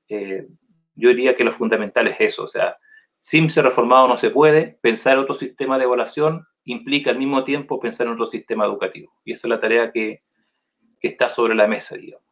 eh, 0.10 0.47
yo 0.95 1.10
diría 1.10 1.36
que 1.36 1.43
lo 1.43 1.51
fundamental 1.51 2.08
es 2.08 2.18
eso, 2.20 2.43
o 2.43 2.47
sea, 2.47 2.78
SIMSE 3.20 3.62
reformado 3.62 4.08
no 4.08 4.18
se 4.18 4.30
puede, 4.30 4.78
pensar 4.82 5.18
otro 5.18 5.36
sistema 5.36 5.78
de 5.78 5.86
evaluación 5.86 6.45
implica 6.66 7.12
al 7.12 7.18
mismo 7.18 7.43
tiempo 7.43 7.80
pensar 7.80 8.08
en 8.08 8.14
otro 8.14 8.28
sistema 8.28 8.66
educativo. 8.66 9.14
Y 9.24 9.32
esa 9.32 9.47
es 9.47 9.49
la 9.49 9.60
tarea 9.60 9.91
que, 9.91 10.24
que 10.99 11.08
está 11.08 11.30
sobre 11.30 11.55
la 11.55 11.68
mesa, 11.68 11.95
digamos. 11.95 12.26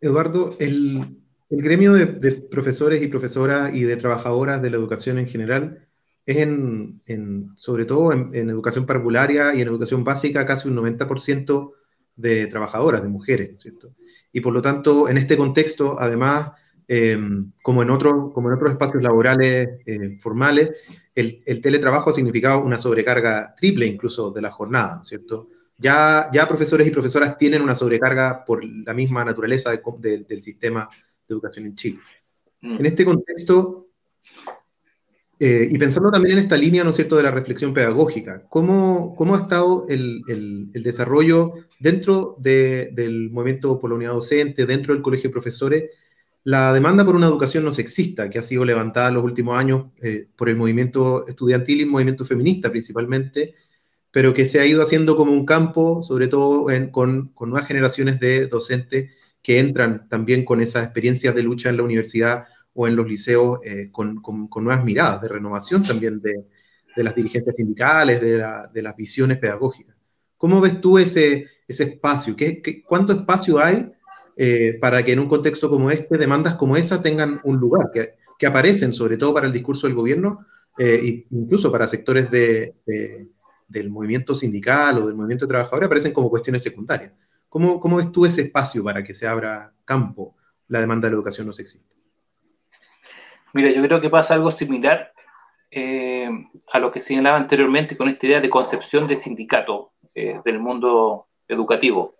Eduardo, 0.00 0.54
el, 0.58 1.18
el 1.50 1.62
gremio 1.62 1.92
de, 1.92 2.32
profesores 2.32 3.02
y 3.02 3.08
profesoras 3.08 3.74
y 3.74 3.82
de 3.82 3.96
trabajadoras 3.96 4.60
de 4.60 4.70
la 4.70 4.76
educación 4.76 5.18
en 5.18 5.28
general 5.28 5.88
es 6.26 6.38
en, 6.38 7.00
en 7.06 7.50
sobre 7.56 7.84
todo 7.84 8.12
en, 8.12 8.34
en, 8.34 8.50
educación 8.50 8.86
parvularia 8.86 9.54
y 9.54 9.62
en 9.62 9.68
educación 9.68 10.04
básica 10.04 10.46
casi 10.46 10.68
un 10.68 10.76
90% 10.76 11.72
de 12.16 12.46
trabajadoras, 12.46 13.02
de 13.02 13.08
mujeres, 13.08 13.56
¿cierto? 13.58 13.94
Y 14.32 14.40
por 14.40 14.52
lo 14.52 14.62
tanto, 14.62 15.08
en 15.08 15.18
este 15.18 15.36
contexto, 15.36 15.96
además, 15.98 16.52
eh, 16.86 17.18
como, 17.62 17.82
en 17.82 17.90
otros, 17.90 18.32
como 18.32 18.48
en 18.48 18.54
otros 18.54 18.72
espacios 18.72 19.02
laborales 19.02 19.80
eh, 19.86 20.18
formales, 20.20 20.72
el, 21.14 21.60
teletrabajo 21.62 22.10
ha 22.10 22.14
significado 22.14 22.64
una 22.64 22.78
sobrecarga 22.78 23.54
triple 23.56 23.86
incluso 23.86 24.30
de 24.30 24.42
la 24.42 24.50
jornada, 24.50 25.02
¿cierto? 25.04 25.48
Ya, 25.78 26.28
ya 26.32 26.46
profesores 26.46 26.86
y 26.86 26.90
profesoras 26.90 27.36
tienen 27.36 27.62
una 27.62 27.74
sobrecarga 27.74 28.44
por 28.44 28.64
la 28.64 28.94
misma 28.94 29.24
naturaleza 29.24 29.70
del 29.98 30.40
sistema 30.40 30.88
de 31.26 31.32
educación 31.34 31.66
en 31.66 31.74
Chile. 31.74 31.98
Mm. 32.60 32.76
En 32.78 32.86
este 32.86 33.04
contexto, 33.04 33.83
eh, 35.40 35.68
y 35.68 35.78
pensando 35.78 36.12
también 36.12 36.38
en 36.38 36.44
esta 36.44 36.56
línea, 36.56 36.84
¿no 36.84 36.90
es 36.90 36.96
cierto?, 36.96 37.16
de 37.16 37.24
la 37.24 37.32
reflexión 37.32 37.74
pedagógica, 37.74 38.44
¿cómo, 38.48 39.14
cómo 39.16 39.34
ha 39.34 39.40
estado 39.40 39.86
el, 39.88 40.22
el, 40.28 40.82
desarrollo 40.82 41.54
dentro 41.80 42.36
del 42.38 43.30
movimiento 43.30 43.80
unidad 43.82 44.12
docente, 44.12 44.64
dentro 44.64 44.94
del 44.94 45.02
colegio 45.02 45.30
de 45.30 45.32
profesores, 45.32 45.90
la 46.44 46.72
demanda 46.72 47.04
por 47.04 47.16
una 47.16 47.26
educación 47.26 47.64
no 47.64 47.72
sexista, 47.72 48.30
que 48.30 48.38
ha 48.38 48.42
sido 48.42 48.64
levantada 48.64 49.08
en 49.08 49.14
los 49.14 49.24
últimos 49.24 49.58
años 49.58 49.86
eh, 50.02 50.28
por 50.36 50.48
el 50.48 50.56
movimiento 50.56 51.26
estudiantil 51.26 51.78
y 51.78 51.82
el 51.82 51.90
movimiento 51.90 52.24
feminista 52.24 52.70
principalmente, 52.70 53.54
pero 54.12 54.34
que 54.34 54.46
se 54.46 54.60
ha 54.60 54.66
ido 54.66 54.82
haciendo 54.82 55.16
como 55.16 55.32
un 55.32 55.46
campo, 55.46 56.02
sobre 56.02 56.28
todo 56.28 56.66
con, 56.92 57.28
con 57.34 57.50
nuevas 57.50 57.66
generaciones 57.66 58.20
de 58.20 58.46
docentes 58.46 59.10
que 59.42 59.58
entran 59.58 60.08
también 60.08 60.44
con 60.44 60.60
esas 60.60 60.84
experiencias 60.84 61.34
de 61.34 61.42
lucha 61.42 61.70
en 61.70 61.78
la 61.78 61.82
universidad 61.82 62.46
o 62.74 62.88
en 62.88 62.96
los 62.96 63.08
liceos 63.08 63.60
eh, 63.64 63.88
con, 63.90 64.20
nuevas 64.56 64.84
miradas 64.84 65.22
de 65.22 65.28
renovación 65.28 65.82
también 65.82 66.20
de, 66.20 66.44
las 66.96 67.14
dirigencias 67.14 67.56
sindicales, 67.56 68.20
de, 68.20 68.82
las 68.82 68.96
visiones 68.96 69.38
pedagógicas. 69.38 69.96
¿Cómo 70.36 70.60
ves 70.60 70.80
tú 70.80 70.98
ese, 70.98 71.46
ese 71.66 71.84
espacio? 71.84 72.36
¿Qué, 72.36 72.82
cuánto 72.86 73.12
espacio 73.12 73.58
hay 73.58 73.90
eh, 74.36 74.78
para 74.80 75.04
que 75.04 75.12
en 75.12 75.20
un 75.20 75.28
contexto 75.28 75.70
como 75.70 75.90
este 75.90 76.18
demandas 76.18 76.54
como 76.54 76.76
esa 76.76 77.00
tengan 77.00 77.40
un 77.44 77.56
lugar, 77.56 77.90
que, 77.92 78.14
aparecen 78.46 78.92
sobre 78.92 79.16
todo 79.16 79.32
para 79.32 79.46
el 79.46 79.54
discurso 79.54 79.86
del 79.86 79.96
gobierno 79.96 80.44
e 80.76 81.24
incluso 81.30 81.72
para 81.72 81.86
sectores 81.86 82.30
del 82.30 83.90
movimiento 83.90 84.34
sindical 84.34 84.98
o 84.98 85.06
del 85.06 85.16
movimiento 85.16 85.46
de 85.46 85.50
trabajadores 85.50 85.86
aparecen 85.86 86.12
como 86.12 86.28
cuestiones 86.28 86.62
secundarias? 86.62 87.12
¿Cómo, 87.48 87.80
¿Cómo 87.80 87.96
ves 87.96 88.12
tú 88.12 88.26
ese 88.26 88.42
espacio 88.42 88.84
para 88.84 89.02
que 89.02 89.14
se 89.14 89.26
abra 89.26 89.72
campo 89.86 90.36
la 90.68 90.80
demanda 90.80 91.06
de 91.06 91.12
la 91.12 91.16
educación 91.16 91.46
no 91.46 91.54
sexista? 91.54 91.93
Mira, 93.54 93.70
yo 93.70 93.80
creo 93.82 94.00
que 94.00 94.10
pasa 94.10 94.34
algo 94.34 94.50
similar 94.50 95.12
eh, 95.70 96.28
a 96.72 96.78
lo 96.80 96.90
que 96.90 97.00
señalaba 97.00 97.36
anteriormente 97.36 97.96
con 97.96 98.08
esta 98.08 98.26
idea 98.26 98.40
de 98.40 98.50
concepción 98.50 99.06
de 99.06 99.14
sindicato 99.14 99.92
eh, 100.12 100.40
del 100.44 100.58
mundo 100.58 101.28
educativo, 101.46 102.16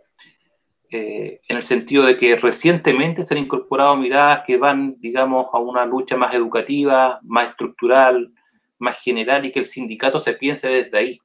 eh, 0.90 1.40
en 1.48 1.56
el 1.56 1.64
sentido 1.64 2.04
de 2.04 2.16
que 2.16 2.36
recientemente 2.36 3.24
se 3.24 3.34
han 3.34 3.42
incorporado 3.42 3.96
miradas 3.96 4.44
que 4.46 4.56
van, 4.58 4.94
digamos, 5.00 5.48
a 5.52 5.58
una 5.58 5.84
lucha 5.84 6.16
más 6.16 6.32
educativa, 6.34 7.18
más 7.24 7.48
estructural, 7.48 8.32
más 8.78 9.00
general 9.00 9.44
y 9.44 9.50
que 9.50 9.58
el 9.58 9.66
sindicato 9.66 10.20
se 10.20 10.34
piense 10.34 10.68
desde 10.68 10.96
ahí. 10.96 11.18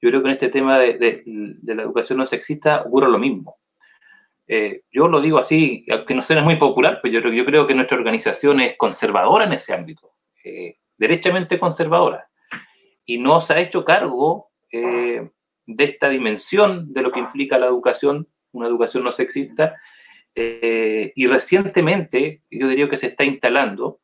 Yo 0.00 0.08
creo 0.08 0.22
que 0.22 0.28
en 0.28 0.34
este 0.34 0.48
tema 0.48 0.78
de, 0.78 1.22
de 1.24 1.74
la 1.74 1.82
educación 1.82 2.18
no 2.18 2.24
sexista 2.24 2.80
ocurre 2.80 3.10
lo 3.10 3.18
mismo. 3.18 3.57
Eh, 4.50 4.84
yo 4.90 5.08
lo 5.08 5.20
digo 5.20 5.38
así, 5.38 5.84
aunque 5.90 6.14
no 6.14 6.22
sea 6.22 6.42
muy 6.42 6.56
popular, 6.56 7.00
pero 7.02 7.20
yo, 7.20 7.30
yo 7.30 7.44
creo 7.44 7.66
que 7.66 7.74
nuestra 7.74 7.98
organización 7.98 8.60
es 8.60 8.78
conservadora 8.78 9.44
en 9.44 9.52
ese 9.52 9.74
ámbito, 9.74 10.14
eh, 10.42 10.78
derechamente 10.96 11.58
conservadora, 11.58 12.30
y 13.04 13.18
no 13.18 13.42
se 13.42 13.52
ha 13.52 13.60
hecho 13.60 13.84
cargo 13.84 14.50
eh, 14.72 15.28
de 15.66 15.84
esta 15.84 16.08
dimensión 16.08 16.94
de 16.94 17.02
lo 17.02 17.12
que 17.12 17.20
implica 17.20 17.58
la 17.58 17.66
educación, 17.66 18.26
una 18.52 18.66
educación 18.66 19.04
no 19.04 19.12
sexista, 19.12 19.76
y 20.34 21.26
recientemente 21.26 22.42
yo 22.48 22.68
diría 22.68 22.88
que 22.88 22.96
se 22.96 23.08
está 23.08 23.24
instalando, 23.24 24.00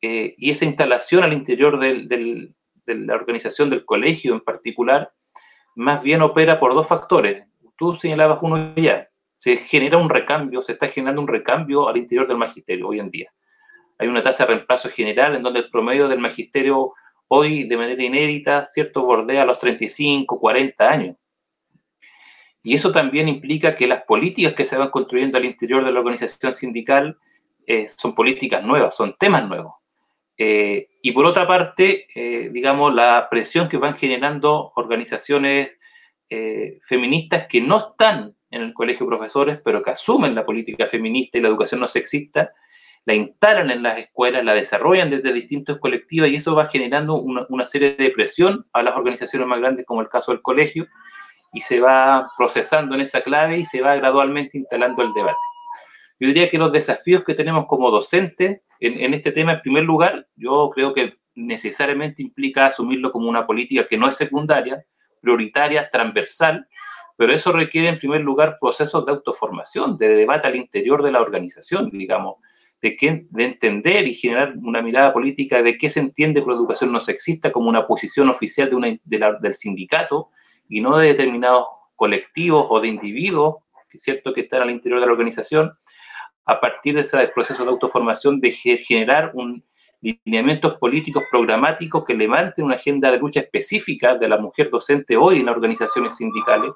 y 0.00 0.50
esa 0.50 0.66
instalación 0.66 1.24
al 1.24 1.32
interior 1.32 1.80
de 1.80 2.54
la 2.86 3.14
organización 3.14 3.70
del 3.70 3.86
colegio 3.86 4.34
en 4.34 4.40
particular, 4.40 5.10
más 5.74 6.02
bien 6.02 6.20
opera 6.20 6.60
por 6.60 6.74
dos 6.74 6.86
factores. 6.86 7.46
Tú 7.78 7.96
señalabas 7.96 8.40
uno 8.42 8.74
ya, 8.76 9.09
se 9.40 9.56
genera 9.56 9.96
un 9.96 10.10
recambio, 10.10 10.60
se 10.60 10.72
está 10.72 10.86
generando 10.88 11.22
un 11.22 11.26
recambio 11.26 11.88
al 11.88 11.96
interior 11.96 12.28
del 12.28 12.36
magisterio 12.36 12.88
hoy 12.88 13.00
en 13.00 13.10
día. 13.10 13.32
Hay 13.96 14.06
una 14.06 14.22
tasa 14.22 14.44
de 14.44 14.48
reemplazo 14.48 14.90
general 14.90 15.34
en 15.34 15.42
donde 15.42 15.60
el 15.60 15.70
promedio 15.70 16.08
del 16.08 16.18
magisterio 16.18 16.92
hoy, 17.26 17.64
de 17.64 17.76
manera 17.78 18.02
inédita, 18.02 18.66
¿cierto?, 18.66 19.02
bordea 19.02 19.46
los 19.46 19.58
35, 19.58 20.38
40 20.38 20.86
años. 20.86 21.16
Y 22.62 22.74
eso 22.74 22.92
también 22.92 23.28
implica 23.28 23.76
que 23.76 23.86
las 23.86 24.02
políticas 24.02 24.52
que 24.52 24.66
se 24.66 24.76
van 24.76 24.90
construyendo 24.90 25.38
al 25.38 25.46
interior 25.46 25.86
de 25.86 25.92
la 25.92 26.00
organización 26.00 26.54
sindical 26.54 27.16
eh, 27.66 27.88
son 27.88 28.14
políticas 28.14 28.62
nuevas, 28.62 28.94
son 28.94 29.16
temas 29.18 29.48
nuevos. 29.48 29.72
Eh, 30.36 30.90
y 31.00 31.12
por 31.12 31.24
otra 31.24 31.46
parte, 31.46 32.08
eh, 32.14 32.50
digamos, 32.52 32.94
la 32.94 33.26
presión 33.30 33.70
que 33.70 33.78
van 33.78 33.96
generando 33.96 34.72
organizaciones 34.76 35.78
feministas 36.86 37.48
que 37.48 37.60
no 37.60 37.78
están 37.78 38.36
en 38.50 38.62
el 38.62 38.74
colegio 38.74 39.06
de 39.06 39.16
profesores, 39.16 39.60
pero 39.64 39.82
que 39.82 39.90
asumen 39.90 40.34
la 40.34 40.44
política 40.44 40.86
feminista 40.86 41.38
y 41.38 41.40
la 41.40 41.48
educación 41.48 41.80
no 41.80 41.88
sexista, 41.88 42.52
la 43.06 43.14
instalan 43.14 43.70
en 43.70 43.82
las 43.82 43.98
escuelas, 43.98 44.44
la 44.44 44.54
desarrollan 44.54 45.10
desde 45.10 45.32
distintos 45.32 45.78
colectivos 45.78 46.28
y 46.28 46.36
eso 46.36 46.54
va 46.54 46.66
generando 46.66 47.14
una, 47.14 47.66
serie 47.66 47.94
de 47.96 48.10
presión 48.10 48.66
a 48.72 48.82
las 48.82 48.96
organizaciones 48.96 49.48
más 49.48 49.60
grandes, 49.60 49.86
como 49.86 50.00
el 50.02 50.08
caso 50.08 50.32
del 50.32 50.42
colegio, 50.42 50.86
y 51.52 51.62
se 51.62 51.80
va 51.80 52.30
procesando 52.36 52.94
en 52.94 53.00
esa 53.00 53.22
clave 53.22 53.58
y 53.58 53.64
se 53.64 53.80
va 53.80 53.96
gradualmente 53.96 54.58
instalando 54.58 55.02
el 55.02 55.12
debate. 55.14 55.38
Yo 56.18 56.28
diría 56.28 56.50
que 56.50 56.58
los 56.58 56.70
desafíos 56.70 57.24
que 57.24 57.34
tenemos 57.34 57.66
como 57.66 57.90
docentes 57.90 58.60
en, 58.78 59.00
en 59.00 59.14
este 59.14 59.32
tema, 59.32 59.54
en 59.54 59.62
primer 59.62 59.84
lugar, 59.84 60.26
yo 60.36 60.70
creo 60.74 60.92
que 60.92 61.18
necesariamente 61.34 62.22
implica 62.22 62.66
asumirlo 62.66 63.10
como 63.10 63.28
una 63.28 63.46
política 63.46 63.86
que 63.86 63.96
no 63.96 64.08
es 64.08 64.16
secundaria, 64.16 64.84
prioritaria, 65.20 65.88
transversal, 65.90 66.66
pero 67.20 67.34
eso 67.34 67.52
requiere 67.52 67.88
en 67.88 67.98
primer 67.98 68.22
lugar 68.22 68.56
procesos 68.58 69.04
de 69.04 69.12
autoformación, 69.12 69.98
de 69.98 70.08
debate 70.08 70.48
al 70.48 70.56
interior 70.56 71.02
de 71.02 71.12
la 71.12 71.20
organización, 71.20 71.90
digamos, 71.90 72.36
de, 72.80 72.96
que, 72.96 73.26
de 73.28 73.44
entender 73.44 74.08
y 74.08 74.14
generar 74.14 74.54
una 74.62 74.80
mirada 74.80 75.12
política 75.12 75.62
de 75.62 75.76
qué 75.76 75.90
se 75.90 76.00
entiende 76.00 76.40
por 76.40 76.54
educación 76.54 76.90
no 76.90 76.98
sexista 77.02 77.52
como 77.52 77.68
una 77.68 77.86
posición 77.86 78.30
oficial 78.30 78.70
de 78.70 78.76
una, 78.76 79.38
del 79.38 79.54
sindicato 79.54 80.30
y 80.66 80.80
no 80.80 80.96
de 80.96 81.08
determinados 81.08 81.66
colectivos 81.94 82.66
o 82.70 82.80
de 82.80 82.88
individuos, 82.88 83.56
que 83.90 83.98
es 83.98 84.02
cierto 84.02 84.32
que 84.32 84.40
están 84.40 84.62
al 84.62 84.70
interior 84.70 84.98
de 84.98 85.04
la 85.04 85.12
organización, 85.12 85.74
a 86.46 86.58
partir 86.58 86.94
de 86.94 87.02
ese 87.02 87.18
proceso 87.34 87.64
de 87.64 87.70
autoformación, 87.70 88.40
de 88.40 88.52
generar 88.52 89.32
un, 89.34 89.62
lineamientos 90.00 90.78
políticos 90.78 91.24
programáticos 91.30 92.02
que 92.06 92.14
levanten 92.14 92.64
una 92.64 92.76
agenda 92.76 93.10
de 93.10 93.18
lucha 93.18 93.40
específica 93.40 94.16
de 94.16 94.26
la 94.26 94.38
mujer 94.38 94.70
docente 94.70 95.18
hoy 95.18 95.40
en 95.40 95.44
las 95.44 95.54
organizaciones 95.54 96.16
sindicales, 96.16 96.72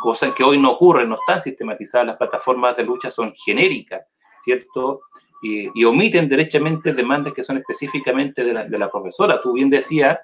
cosa 0.00 0.34
que 0.34 0.42
hoy 0.42 0.58
no 0.58 0.72
ocurre, 0.72 1.06
no 1.06 1.14
están 1.14 1.40
sistematizadas, 1.40 2.08
las 2.08 2.16
plataformas 2.16 2.76
de 2.76 2.84
lucha 2.84 3.10
son 3.10 3.32
genéricas, 3.34 4.02
¿cierto? 4.40 5.02
Y, 5.42 5.84
omiten 5.84 6.28
derechamente 6.28 6.94
demandas 6.94 7.34
que 7.34 7.44
son 7.44 7.58
específicamente 7.58 8.44
de 8.44 8.54
la, 8.54 8.64
de 8.64 8.78
la, 8.78 8.90
profesora. 8.90 9.42
Tú 9.42 9.52
bien 9.52 9.68
decías 9.68 10.18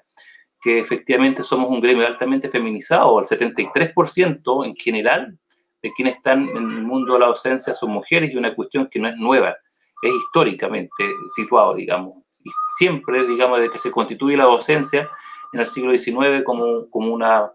que 0.61 0.79
efectivamente 0.79 1.43
somos 1.43 1.69
un 1.69 1.79
gremio 1.79 2.07
altamente 2.07 2.49
feminizado, 2.49 3.19
el 3.19 3.25
73% 3.25 4.65
en 4.65 4.75
general 4.75 5.37
de 5.81 5.91
quienes 5.93 6.15
están 6.15 6.49
en 6.49 6.57
el 6.57 6.83
mundo 6.83 7.13
de 7.13 7.19
la 7.19 7.27
docencia 7.27 7.73
son 7.73 7.91
mujeres 7.91 8.31
y 8.31 8.37
una 8.37 8.53
cuestión 8.53 8.87
que 8.89 8.99
no 8.99 9.07
es 9.07 9.15
nueva, 9.17 9.55
es 10.01 10.13
históricamente 10.13 11.03
situado, 11.35 11.75
digamos. 11.75 12.17
Y 12.43 12.49
siempre, 12.77 13.25
digamos, 13.27 13.59
desde 13.59 13.71
que 13.71 13.79
se 13.79 13.91
constituye 13.91 14.37
la 14.37 14.45
docencia 14.45 15.09
en 15.53 15.59
el 15.59 15.67
siglo 15.67 15.97
XIX 15.97 16.43
como, 16.43 16.89
como 16.89 17.13
una 17.13 17.51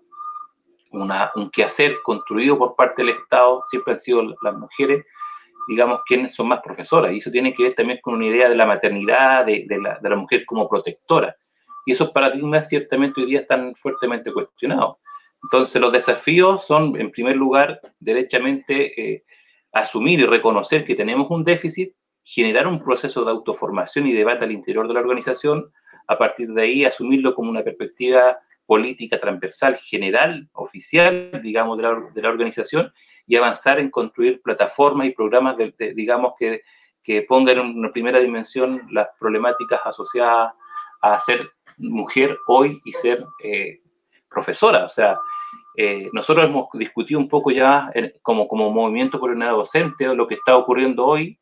un 0.92 1.50
quehacer 1.50 1.96
construido 2.02 2.58
por 2.58 2.76
parte 2.76 3.02
del 3.02 3.14
Estado, 3.14 3.62
siempre 3.66 3.94
han 3.94 3.98
sido 3.98 4.22
las 4.42 4.54
mujeres, 4.54 5.04
digamos, 5.68 6.00
quienes 6.06 6.34
son 6.34 6.48
más 6.48 6.60
profesoras. 6.60 7.12
Y 7.12 7.18
eso 7.18 7.30
tiene 7.30 7.54
que 7.54 7.64
ver 7.64 7.74
también 7.74 7.98
con 8.02 8.14
una 8.14 8.26
idea 8.26 8.48
de 8.48 8.56
la 8.56 8.66
maternidad, 8.66 9.44
de, 9.44 9.66
la, 9.80 9.98
de 10.00 10.10
la, 10.10 10.16
mujer 10.16 10.44
como 10.46 10.68
protectora. 10.68 11.36
Y 11.84 11.92
esos 11.92 12.10
paradigmas 12.10 12.68
ciertamente 12.68 13.20
hoy 13.20 13.26
día 13.26 13.40
están 13.40 13.74
fuertemente 13.74 14.32
cuestionados. 14.32 14.96
Entonces, 15.42 15.80
los 15.80 15.92
desafíos 15.92 16.66
son, 16.66 16.98
en 17.00 17.10
primer 17.10 17.36
lugar, 17.36 17.80
derechamente 18.00 19.00
eh, 19.00 19.24
asumir 19.72 20.20
y 20.20 20.26
reconocer 20.26 20.84
que 20.84 20.94
tenemos 20.94 21.30
un 21.30 21.44
déficit, 21.44 21.94
generar 22.24 22.66
un 22.66 22.82
proceso 22.82 23.24
de 23.24 23.30
autoformación 23.30 24.06
y 24.06 24.12
debate 24.12 24.44
al 24.44 24.52
interior 24.52 24.88
de 24.88 24.94
la 24.94 25.00
organización, 25.00 25.72
a 26.08 26.18
partir 26.18 26.48
de 26.52 26.62
ahí 26.62 26.84
asumirlo 26.84 27.34
como 27.34 27.50
una 27.50 27.62
perspectiva 27.62 28.38
política 28.66 29.18
transversal 29.18 29.76
general, 29.76 30.48
oficial, 30.52 31.40
digamos, 31.42 31.78
de 31.78 32.22
la, 32.22 32.28
organización 32.28 32.92
y 33.26 33.36
avanzar 33.36 33.78
en 33.78 33.90
construir 33.90 34.42
plataformas 34.42 35.06
y 35.06 35.10
programas, 35.10 35.56
de, 35.56 35.72
digamos, 35.94 36.34
que, 36.38 36.62
que, 37.02 37.22
pongan 37.22 37.58
en 37.58 37.78
una 37.78 37.92
primera 37.92 38.18
dimensión 38.18 38.86
las 38.90 39.08
problemáticas 39.18 39.80
asociadas 39.84 40.52
a 41.00 41.18
ser 41.20 41.48
mujer 41.78 42.36
hoy 42.48 42.80
y 42.84 42.92
ser 42.92 43.24
eh, 43.42 43.80
profesora. 44.28 44.84
O 44.84 44.88
sea, 44.88 45.18
eh, 45.76 46.08
nosotros 46.12 46.46
hemos 46.46 46.68
discutido 46.72 47.20
un 47.20 47.28
poco 47.28 47.50
ya 47.50 47.90
como, 48.22 48.48
como 48.48 48.70
movimiento 48.70 49.20
por 49.20 49.30
una 49.30 49.50
docente 49.50 50.12
lo 50.14 50.26
que 50.26 50.34
está 50.34 50.56
ocurriendo 50.56 51.06
hoy 51.06 51.38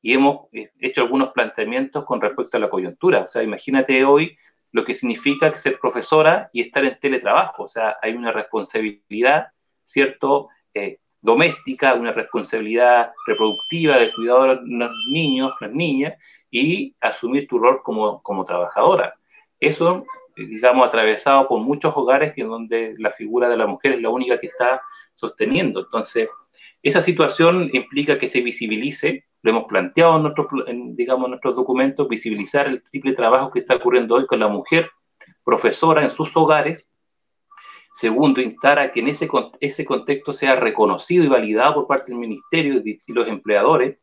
y 0.00 0.12
hemos 0.12 0.48
eh, 0.52 0.70
hecho 0.80 1.02
algunos 1.02 1.32
planteamientos 1.32 2.04
con 2.04 2.20
respecto 2.20 2.56
a 2.56 2.60
la 2.60 2.68
coyuntura. 2.68 3.20
O 3.20 3.26
sea, 3.26 3.42
imagínate 3.42 4.04
hoy 4.04 4.36
lo 4.74 4.84
que 4.84 4.92
significa 4.92 5.56
ser 5.56 5.78
profesora 5.78 6.50
y 6.52 6.60
estar 6.60 6.84
en 6.84 6.98
teletrabajo. 6.98 7.62
O 7.62 7.68
sea, 7.68 7.96
hay 8.02 8.12
una 8.14 8.32
responsabilidad, 8.32 9.46
¿cierto? 9.84 10.48
Eh, 10.74 10.98
doméstica, 11.20 11.94
una 11.94 12.10
responsabilidad 12.10 13.12
reproductiva 13.24 13.98
de 13.98 14.12
cuidado 14.12 14.42
de 14.42 14.60
los 14.64 14.90
niños, 15.12 15.52
las 15.60 15.70
niñas, 15.70 16.14
y 16.50 16.96
asumir 17.00 17.46
tu 17.46 17.60
rol 17.60 17.82
como, 17.84 18.20
como 18.20 18.44
trabajadora. 18.44 19.14
Eso 19.60 20.04
digamos, 20.36 20.88
atravesado 20.88 21.46
por 21.46 21.60
muchos 21.60 21.92
hogares 21.96 22.32
en 22.36 22.48
donde 22.48 22.94
la 22.98 23.12
figura 23.12 23.48
de 23.48 23.56
la 23.56 23.68
mujer 23.68 23.92
es 23.92 24.02
la 24.02 24.08
única 24.08 24.38
que 24.40 24.48
está 24.48 24.82
sosteniendo. 25.14 25.80
Entonces, 25.80 26.28
esa 26.82 27.00
situación 27.00 27.70
implica 27.72 28.18
que 28.18 28.26
se 28.26 28.40
visibilice, 28.40 29.24
lo 29.44 29.50
hemos 29.50 29.64
planteado 29.64 30.16
en 30.16 30.22
nuestros, 30.22 30.46
digamos, 30.96 31.28
nuestros 31.28 31.54
documentos, 31.54 32.08
visibilizar 32.08 32.66
el 32.66 32.82
triple 32.82 33.12
trabajo 33.12 33.50
que 33.50 33.58
está 33.58 33.76
ocurriendo 33.76 34.14
hoy 34.14 34.24
con 34.24 34.40
la 34.40 34.48
mujer 34.48 34.90
profesora 35.44 36.02
en 36.02 36.08
sus 36.08 36.34
hogares. 36.34 36.88
Segundo, 37.92 38.40
instar 38.40 38.78
a 38.78 38.90
que 38.90 39.00
en 39.00 39.08
ese, 39.08 39.28
ese 39.60 39.84
contexto 39.84 40.32
sea 40.32 40.56
reconocido 40.56 41.24
y 41.24 41.28
validado 41.28 41.74
por 41.74 41.86
parte 41.86 42.10
del 42.10 42.20
ministerio 42.20 42.80
y 42.82 43.12
los 43.12 43.28
empleadores 43.28 43.98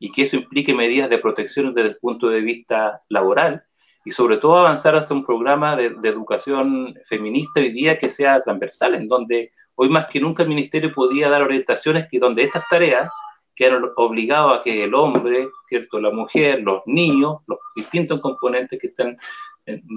y 0.00 0.10
que 0.10 0.22
eso 0.22 0.34
implique 0.34 0.74
medidas 0.74 1.08
de 1.08 1.18
protección 1.18 1.72
desde 1.72 1.90
el 1.90 1.96
punto 1.98 2.28
de 2.28 2.40
vista 2.40 3.02
laboral 3.08 3.62
y 4.04 4.10
sobre 4.10 4.38
todo 4.38 4.58
avanzar 4.58 4.96
hacia 4.96 5.14
un 5.14 5.24
programa 5.24 5.76
de, 5.76 5.94
educación 6.02 6.92
feminista 7.04 7.60
hoy 7.60 7.70
día 7.70 8.00
que 8.00 8.10
sea 8.10 8.42
transversal, 8.42 8.96
en 8.96 9.06
donde 9.06 9.52
hoy 9.76 9.88
más 9.88 10.06
que 10.06 10.18
nunca 10.18 10.42
el 10.42 10.48
ministerio 10.48 10.92
podía 10.92 11.30
dar 11.30 11.42
orientaciones 11.42 12.08
que 12.10 12.18
donde 12.18 12.42
estas 12.42 12.64
tareas 12.68 13.08
quedan 13.54 13.84
obligados 13.96 14.58
a 14.58 14.62
que 14.62 14.84
el 14.84 14.94
hombre, 14.94 15.48
cierto, 15.64 16.00
la 16.00 16.10
mujer, 16.10 16.62
los 16.62 16.82
niños, 16.86 17.38
los 17.46 17.58
distintos 17.74 18.20
componentes 18.20 18.80
que 18.80 18.88
están, 18.88 19.16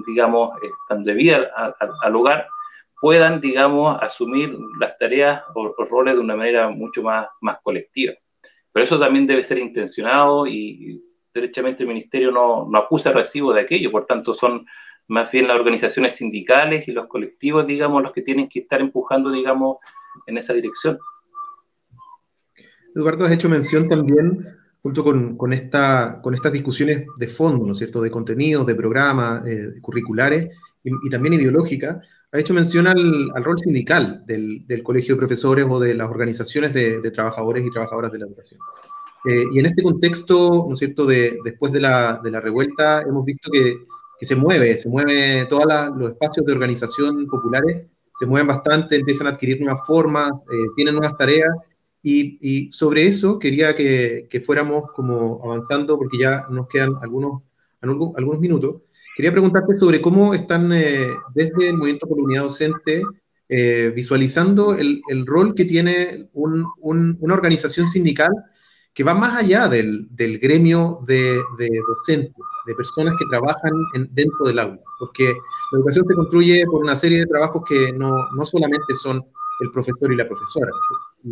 digamos, 0.06 0.50
están 0.62 1.04
de 1.04 1.14
vida 1.14 1.50
al 2.00 2.16
hogar, 2.16 2.46
puedan, 3.00 3.40
digamos, 3.40 3.96
asumir 4.00 4.56
las 4.78 4.96
tareas 4.98 5.42
o, 5.54 5.74
o, 5.76 5.84
roles 5.84 6.14
de 6.14 6.20
una 6.20 6.36
manera 6.36 6.68
mucho 6.68 7.02
más, 7.02 7.28
más 7.40 7.58
colectiva. 7.62 8.14
Pero 8.72 8.84
eso 8.84 8.98
también 8.98 9.26
debe 9.26 9.44
ser 9.44 9.58
intencionado 9.58 10.46
y 10.46 11.02
derechamente 11.32 11.82
el 11.82 11.88
ministerio 11.88 12.30
no, 12.30 12.66
no 12.70 12.78
acusa 12.78 13.12
recibo 13.12 13.52
de 13.52 13.62
aquello, 13.62 13.90
por 13.90 14.06
tanto 14.06 14.34
son 14.34 14.66
más 15.08 15.30
bien 15.30 15.46
las 15.46 15.58
organizaciones 15.58 16.16
sindicales 16.16 16.88
y 16.88 16.92
los 16.92 17.06
colectivos, 17.06 17.66
digamos, 17.66 18.02
los 18.02 18.12
que 18.12 18.22
tienen 18.22 18.48
que 18.48 18.60
estar 18.60 18.80
empujando, 18.80 19.30
digamos, 19.30 19.78
en 20.26 20.38
esa 20.38 20.52
dirección. 20.52 20.98
Eduardo, 22.96 23.26
has 23.26 23.32
hecho 23.32 23.50
mención 23.50 23.88
también, 23.88 24.56
junto 24.82 25.04
con, 25.04 25.36
con, 25.36 25.52
esta, 25.52 26.20
con 26.22 26.34
estas 26.34 26.52
discusiones 26.52 27.04
de 27.18 27.28
fondo, 27.28 27.66
¿no 27.66 27.72
es 27.72 27.78
cierto?, 27.78 28.00
de 28.00 28.10
contenidos, 28.10 28.66
de 28.66 28.74
programas 28.74 29.46
eh, 29.46 29.74
curriculares 29.82 30.48
y, 30.82 31.10
también 31.10 31.34
ideológica, 31.34 32.00
ha 32.32 32.38
hecho 32.38 32.54
mención 32.54 32.86
al, 32.86 33.30
rol 33.44 33.58
sindical 33.58 34.24
del, 34.26 34.66
del, 34.66 34.82
colegio 34.82 35.14
de 35.14 35.18
profesores 35.18 35.66
o 35.68 35.78
de 35.78 35.94
las 35.94 36.08
organizaciones 36.08 36.72
de, 36.72 37.00
de 37.00 37.10
trabajadores 37.10 37.64
y 37.66 37.70
trabajadoras 37.70 38.12
de 38.12 38.18
la 38.18 38.26
educación. 38.26 38.60
Eh, 39.28 39.44
y 39.52 39.58
en 39.58 39.66
este 39.66 39.82
contexto, 39.82 40.66
¿no 40.68 40.76
cierto?, 40.76 41.04
de, 41.04 41.38
después 41.44 41.72
de 41.72 41.80
la, 41.80 42.20
de 42.22 42.30
la, 42.30 42.40
revuelta, 42.40 43.02
hemos 43.02 43.24
visto 43.24 43.50
que, 43.50 43.78
que, 44.18 44.24
se 44.24 44.36
mueve, 44.36 44.78
se 44.78 44.88
mueve, 44.88 45.46
todos 45.50 45.64
los 45.96 46.12
espacios 46.12 46.46
de 46.46 46.52
organización 46.52 47.26
populares 47.26 47.86
se 48.18 48.24
mueven 48.24 48.46
bastante, 48.46 48.96
empiezan 48.96 49.26
a 49.26 49.30
adquirir 49.30 49.60
nuevas 49.60 49.86
formas, 49.86 50.30
eh, 50.30 50.66
tienen 50.76 50.94
nuevas 50.94 51.18
tareas, 51.18 51.50
y, 52.08 52.38
y 52.40 52.72
sobre 52.72 53.04
eso 53.04 53.36
quería 53.36 53.74
que, 53.74 54.28
que, 54.30 54.40
fuéramos 54.40 54.92
como 54.92 55.40
avanzando, 55.42 55.98
porque 55.98 56.18
ya 56.18 56.46
nos 56.50 56.68
quedan 56.68 56.94
algunos, 57.02 57.42
algunos 57.80 58.38
minutos. 58.38 58.82
Quería 59.16 59.32
preguntarte 59.32 59.74
sobre 59.74 60.00
cómo 60.00 60.32
están 60.32 60.72
eh, 60.72 61.04
desde 61.34 61.70
el 61.70 61.76
Movimiento 61.76 62.06
por 62.06 62.20
Unidad 62.20 62.44
Docente 62.44 63.02
visualizando 63.48 64.74
el, 64.74 65.00
el, 65.08 65.26
rol 65.26 65.54
que 65.54 65.64
tiene 65.64 66.28
un, 66.32 66.66
un, 66.80 67.16
una 67.20 67.34
organización 67.34 67.88
sindical 67.88 68.30
que 68.94 69.04
va 69.04 69.14
más 69.14 69.38
allá 69.38 69.68
del, 69.68 70.06
del 70.10 70.38
gremio 70.38 71.00
de, 71.06 71.42
de, 71.58 71.68
docentes, 71.88 72.32
de 72.66 72.74
personas 72.74 73.14
que 73.18 73.24
trabajan 73.30 73.72
dentro 74.10 74.46
del 74.46 74.58
aula, 74.60 74.80
porque 75.00 75.24
la 75.72 75.78
educación 75.78 76.06
se 76.08 76.14
construye 76.14 76.64
por 76.66 76.82
una 76.82 76.96
serie 76.96 77.18
de 77.18 77.26
trabajos 77.26 77.62
que 77.68 77.92
no, 77.92 78.12
no 78.32 78.44
solamente 78.44 78.94
son 78.94 79.24
el 79.60 79.70
profesor 79.72 80.12
y 80.12 80.16
la 80.16 80.26
profesora, 80.26 80.70
y, 81.24 81.30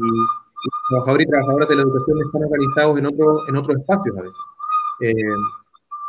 trabajadores 0.88 1.26
y 1.26 1.30
trabajadoras 1.30 1.68
de 1.68 1.76
la 1.76 1.82
educación 1.82 2.18
están 2.26 2.44
organizados 2.44 2.98
en, 2.98 3.06
otro, 3.06 3.48
en 3.48 3.56
otros 3.56 3.76
espacios 3.78 4.16
a 4.18 4.22
veces. 4.22 4.40
Eh, 5.00 5.14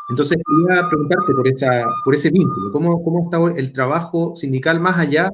entonces, 0.10 0.38
quería 0.38 0.88
preguntarte 0.88 1.34
por, 1.34 1.47
esa, 1.47 1.86
por 2.03 2.14
ese 2.14 2.30
vínculo, 2.30 2.72
¿cómo, 2.72 3.03
cómo 3.03 3.24
está 3.26 3.60
el 3.60 3.74
trabajo 3.74 4.36
sindical 4.36 4.80
más 4.80 4.99
allá 4.99 5.32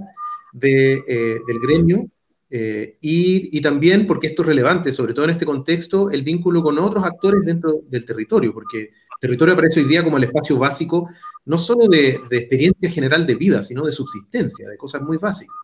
de, 0.53 1.03
eh, 1.07 1.39
del 1.45 1.59
gremio 1.61 2.05
eh, 2.49 2.97
y, 3.01 3.57
y, 3.57 3.61
también, 3.61 4.07
porque 4.07 4.27
esto 4.27 4.41
es 4.43 4.47
relevante, 4.49 4.91
sobre 4.91 5.13
todo 5.13 5.25
en 5.25 5.31
este 5.31 5.45
contexto, 5.45 6.09
el 6.09 6.23
vínculo 6.23 6.61
con 6.63 6.77
otros 6.79 7.03
actores 7.03 7.45
dentro 7.45 7.81
del 7.87 8.05
territorio, 8.05 8.53
porque 8.53 8.91
territorio 9.21 9.53
aparece 9.53 9.81
hoy 9.81 9.87
día 9.87 10.03
como 10.03 10.17
el 10.17 10.23
espacio 10.25 10.57
básico, 10.57 11.07
no 11.45 11.57
solo 11.57 11.87
de, 11.87 12.19
de 12.29 12.37
experiencia 12.37 12.89
general 12.89 13.25
de 13.25 13.35
vida, 13.35 13.61
sino 13.61 13.85
de 13.85 13.91
subsistencia, 13.91 14.67
de 14.67 14.77
cosas 14.77 15.01
muy 15.03 15.17
básicas. 15.17 15.55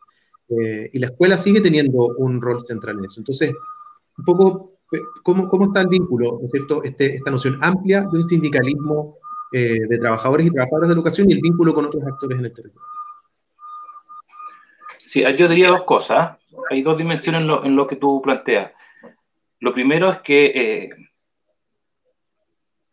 Eh, 0.49 0.89
y 0.93 0.99
la 0.99 1.07
escuela 1.07 1.37
sigue 1.37 1.61
teniendo 1.61 2.15
un 2.17 2.41
rol 2.41 2.65
central 2.65 2.97
en 2.99 3.05
eso. 3.05 3.19
Entonces, 3.19 3.53
un 4.17 4.25
poco, 4.25 4.79
¿cómo, 5.23 5.49
cómo 5.49 5.65
está 5.65 5.81
el 5.81 5.87
vínculo, 5.87 6.39
¿no 6.41 6.47
es? 6.51 6.85
Este, 6.85 7.15
esta 7.15 7.31
noción 7.31 7.57
amplia 7.61 8.01
de 8.01 8.17
un 8.17 8.29
sindicalismo 8.29 9.17
eh, 9.51 9.79
de 9.87 9.97
trabajadores 9.97 10.47
y 10.47 10.51
trabajadoras 10.51 10.89
de 10.89 10.95
educación 10.95 11.29
y 11.29 11.33
el 11.33 11.41
vínculo 11.41 11.73
con 11.73 11.85
otros 11.85 12.03
actores 12.03 12.39
en 12.39 12.45
el 12.45 12.53
territorio. 12.53 12.87
Sí, 15.05 15.23
yo 15.37 15.47
diría 15.47 15.69
dos 15.69 15.83
cosas 15.83 16.37
hay 16.69 16.81
dos 16.81 16.97
dimensiones 16.97 17.41
en 17.41 17.47
lo, 17.47 17.65
en 17.65 17.75
lo, 17.75 17.87
que 17.87 17.95
tú 17.95 18.21
planteas. 18.21 18.71
Lo 19.59 19.73
primero 19.73 20.09
es 20.09 20.19
que 20.19 20.45
eh, 20.45 20.89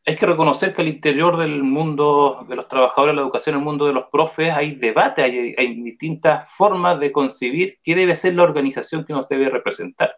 hay 0.07 0.17
que 0.17 0.27
reconocer 0.27 0.75
que 0.75 0.83
al 0.83 0.89
interior 0.89 1.37
del 1.39 1.63
mundo 1.63 2.45
de 2.49 2.57
los 2.57 2.69
trabajadores 2.69 3.13
de 3.13 3.17
la 3.17 3.23
educación, 3.23 3.57
el 3.57 3.63
mundo 3.63 3.87
de 3.87 3.93
los 3.93 4.07
profes, 4.11 4.53
hay 4.53 4.75
debate, 4.75 5.23
hay, 5.23 5.83
distintas 5.83 6.51
formas 6.53 7.01
de 7.01 7.11
concebir 7.11 7.79
qué 7.83 7.95
debe 7.95 8.15
ser 8.15 8.35
la 8.35 8.43
organización 8.43 9.05
que 9.05 9.13
nos 9.13 9.29
debe 9.29 9.49
representar. 9.49 10.17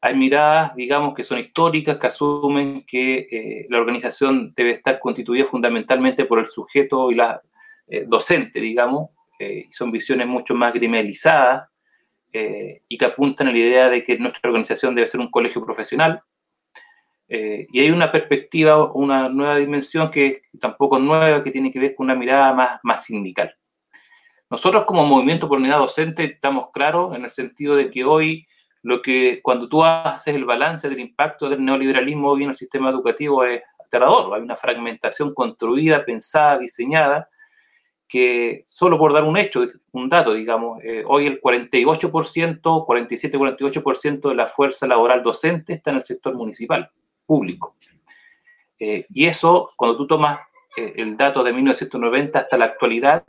Hay 0.00 0.14
miradas, 0.16 0.74
digamos, 0.74 1.14
que 1.14 1.24
son 1.24 1.38
históricas, 1.38 1.96
que 1.96 2.06
asumen 2.06 2.84
que 2.86 3.26
eh, 3.30 3.66
la 3.68 3.78
organización 3.78 4.52
debe 4.54 4.72
estar 4.72 4.98
constituida 4.98 5.44
fundamentalmente 5.46 6.24
por 6.24 6.38
el 6.38 6.46
sujeto 6.46 7.10
y 7.10 7.14
la 7.14 7.40
eh, 7.88 8.04
docente, 8.06 8.60
digamos, 8.60 9.10
eh, 9.38 9.66
son 9.70 9.90
visiones 9.90 10.26
mucho 10.26 10.54
más 10.54 10.72
gremializadas, 10.72 11.68
eh, 12.36 12.82
y 12.88 12.98
que 12.98 13.04
apuntan 13.04 13.46
a 13.46 13.52
la 13.52 13.58
idea 13.58 13.88
de 13.88 14.02
que 14.02 14.18
nuestra 14.18 14.50
organización 14.50 14.92
debe 14.96 15.06
ser 15.06 15.20
un 15.20 15.30
colegio 15.30 15.64
profesional. 15.64 16.20
Eh, 17.28 17.66
y 17.72 17.80
hay 17.80 17.90
una 17.90 18.12
perspectiva, 18.12 18.92
una 18.92 19.28
nueva 19.28 19.56
dimensión 19.56 20.10
que 20.10 20.42
tampoco 20.60 20.98
es 20.98 21.02
nueva, 21.02 21.42
que 21.42 21.50
tiene 21.50 21.72
que 21.72 21.80
ver 21.80 21.94
con 21.94 22.04
una 22.04 22.14
mirada 22.14 22.52
más, 22.52 22.80
más 22.82 23.04
sindical. 23.04 23.54
Nosotros 24.50 24.84
como 24.84 25.06
movimiento 25.06 25.48
por 25.48 25.58
unidad 25.58 25.78
docente 25.78 26.24
estamos 26.24 26.70
claros 26.72 27.16
en 27.16 27.24
el 27.24 27.30
sentido 27.30 27.76
de 27.76 27.90
que 27.90 28.04
hoy 28.04 28.46
lo 28.82 29.00
que 29.00 29.40
cuando 29.42 29.68
tú 29.68 29.82
haces 29.82 30.34
el 30.34 30.44
balance 30.44 30.88
del 30.88 31.00
impacto 31.00 31.48
del 31.48 31.64
neoliberalismo 31.64 32.30
hoy 32.30 32.44
en 32.44 32.50
el 32.50 32.54
sistema 32.54 32.90
educativo 32.90 33.42
es 33.44 33.62
aterrador. 33.78 34.34
Hay 34.34 34.42
una 34.42 34.56
fragmentación 34.56 35.32
construida, 35.32 36.04
pensada, 36.04 36.58
diseñada, 36.58 37.30
que 38.06 38.64
solo 38.68 38.98
por 38.98 39.14
dar 39.14 39.24
un 39.24 39.38
hecho, 39.38 39.64
un 39.92 40.08
dato, 40.08 40.34
digamos, 40.34 40.84
eh, 40.84 41.02
hoy 41.06 41.26
el 41.26 41.40
48%, 41.40 42.86
47-48% 42.86 44.28
de 44.28 44.34
la 44.34 44.46
fuerza 44.46 44.86
laboral 44.86 45.22
docente 45.22 45.72
está 45.72 45.90
en 45.90 45.96
el 45.96 46.02
sector 46.02 46.34
municipal, 46.34 46.90
público. 47.26 47.76
Eh, 48.78 49.06
y 49.10 49.26
eso, 49.26 49.72
cuando 49.76 49.96
tú 49.96 50.06
tomas 50.06 50.40
eh, 50.76 50.94
el 50.96 51.16
dato 51.16 51.42
de 51.42 51.52
1990 51.52 52.38
hasta 52.38 52.58
la 52.58 52.66
actualidad, 52.66 53.24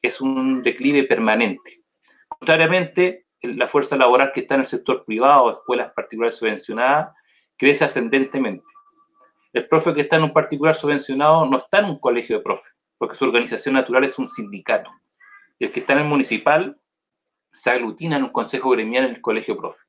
es 0.00 0.20
un 0.20 0.62
declive 0.62 1.04
permanente. 1.04 1.82
Contrariamente, 2.28 3.26
la 3.42 3.68
fuerza 3.68 3.96
laboral 3.96 4.32
que 4.32 4.40
está 4.40 4.54
en 4.54 4.62
el 4.62 4.66
sector 4.66 5.04
privado, 5.04 5.50
escuelas 5.50 5.92
particulares 5.92 6.36
subvencionadas, 6.36 7.14
crece 7.56 7.84
ascendentemente. 7.84 8.64
El 9.52 9.68
profe 9.68 9.94
que 9.94 10.02
está 10.02 10.16
en 10.16 10.24
un 10.24 10.32
particular 10.32 10.74
subvencionado 10.74 11.46
no 11.46 11.58
está 11.58 11.78
en 11.78 11.86
un 11.86 11.98
colegio 11.98 12.38
de 12.38 12.42
profes 12.42 12.74
porque 12.98 13.16
su 13.16 13.24
organización 13.24 13.74
natural 13.74 14.04
es 14.04 14.18
un 14.18 14.30
sindicato. 14.30 14.90
El 15.58 15.72
que 15.72 15.80
está 15.80 15.92
en 15.92 16.00
el 16.00 16.04
municipal 16.06 16.80
se 17.52 17.70
aglutina 17.70 18.16
en 18.16 18.24
un 18.24 18.30
consejo 18.30 18.70
gremial 18.70 19.04
en 19.04 19.16
el 19.16 19.20
colegio 19.20 19.56
profe. 19.56 19.83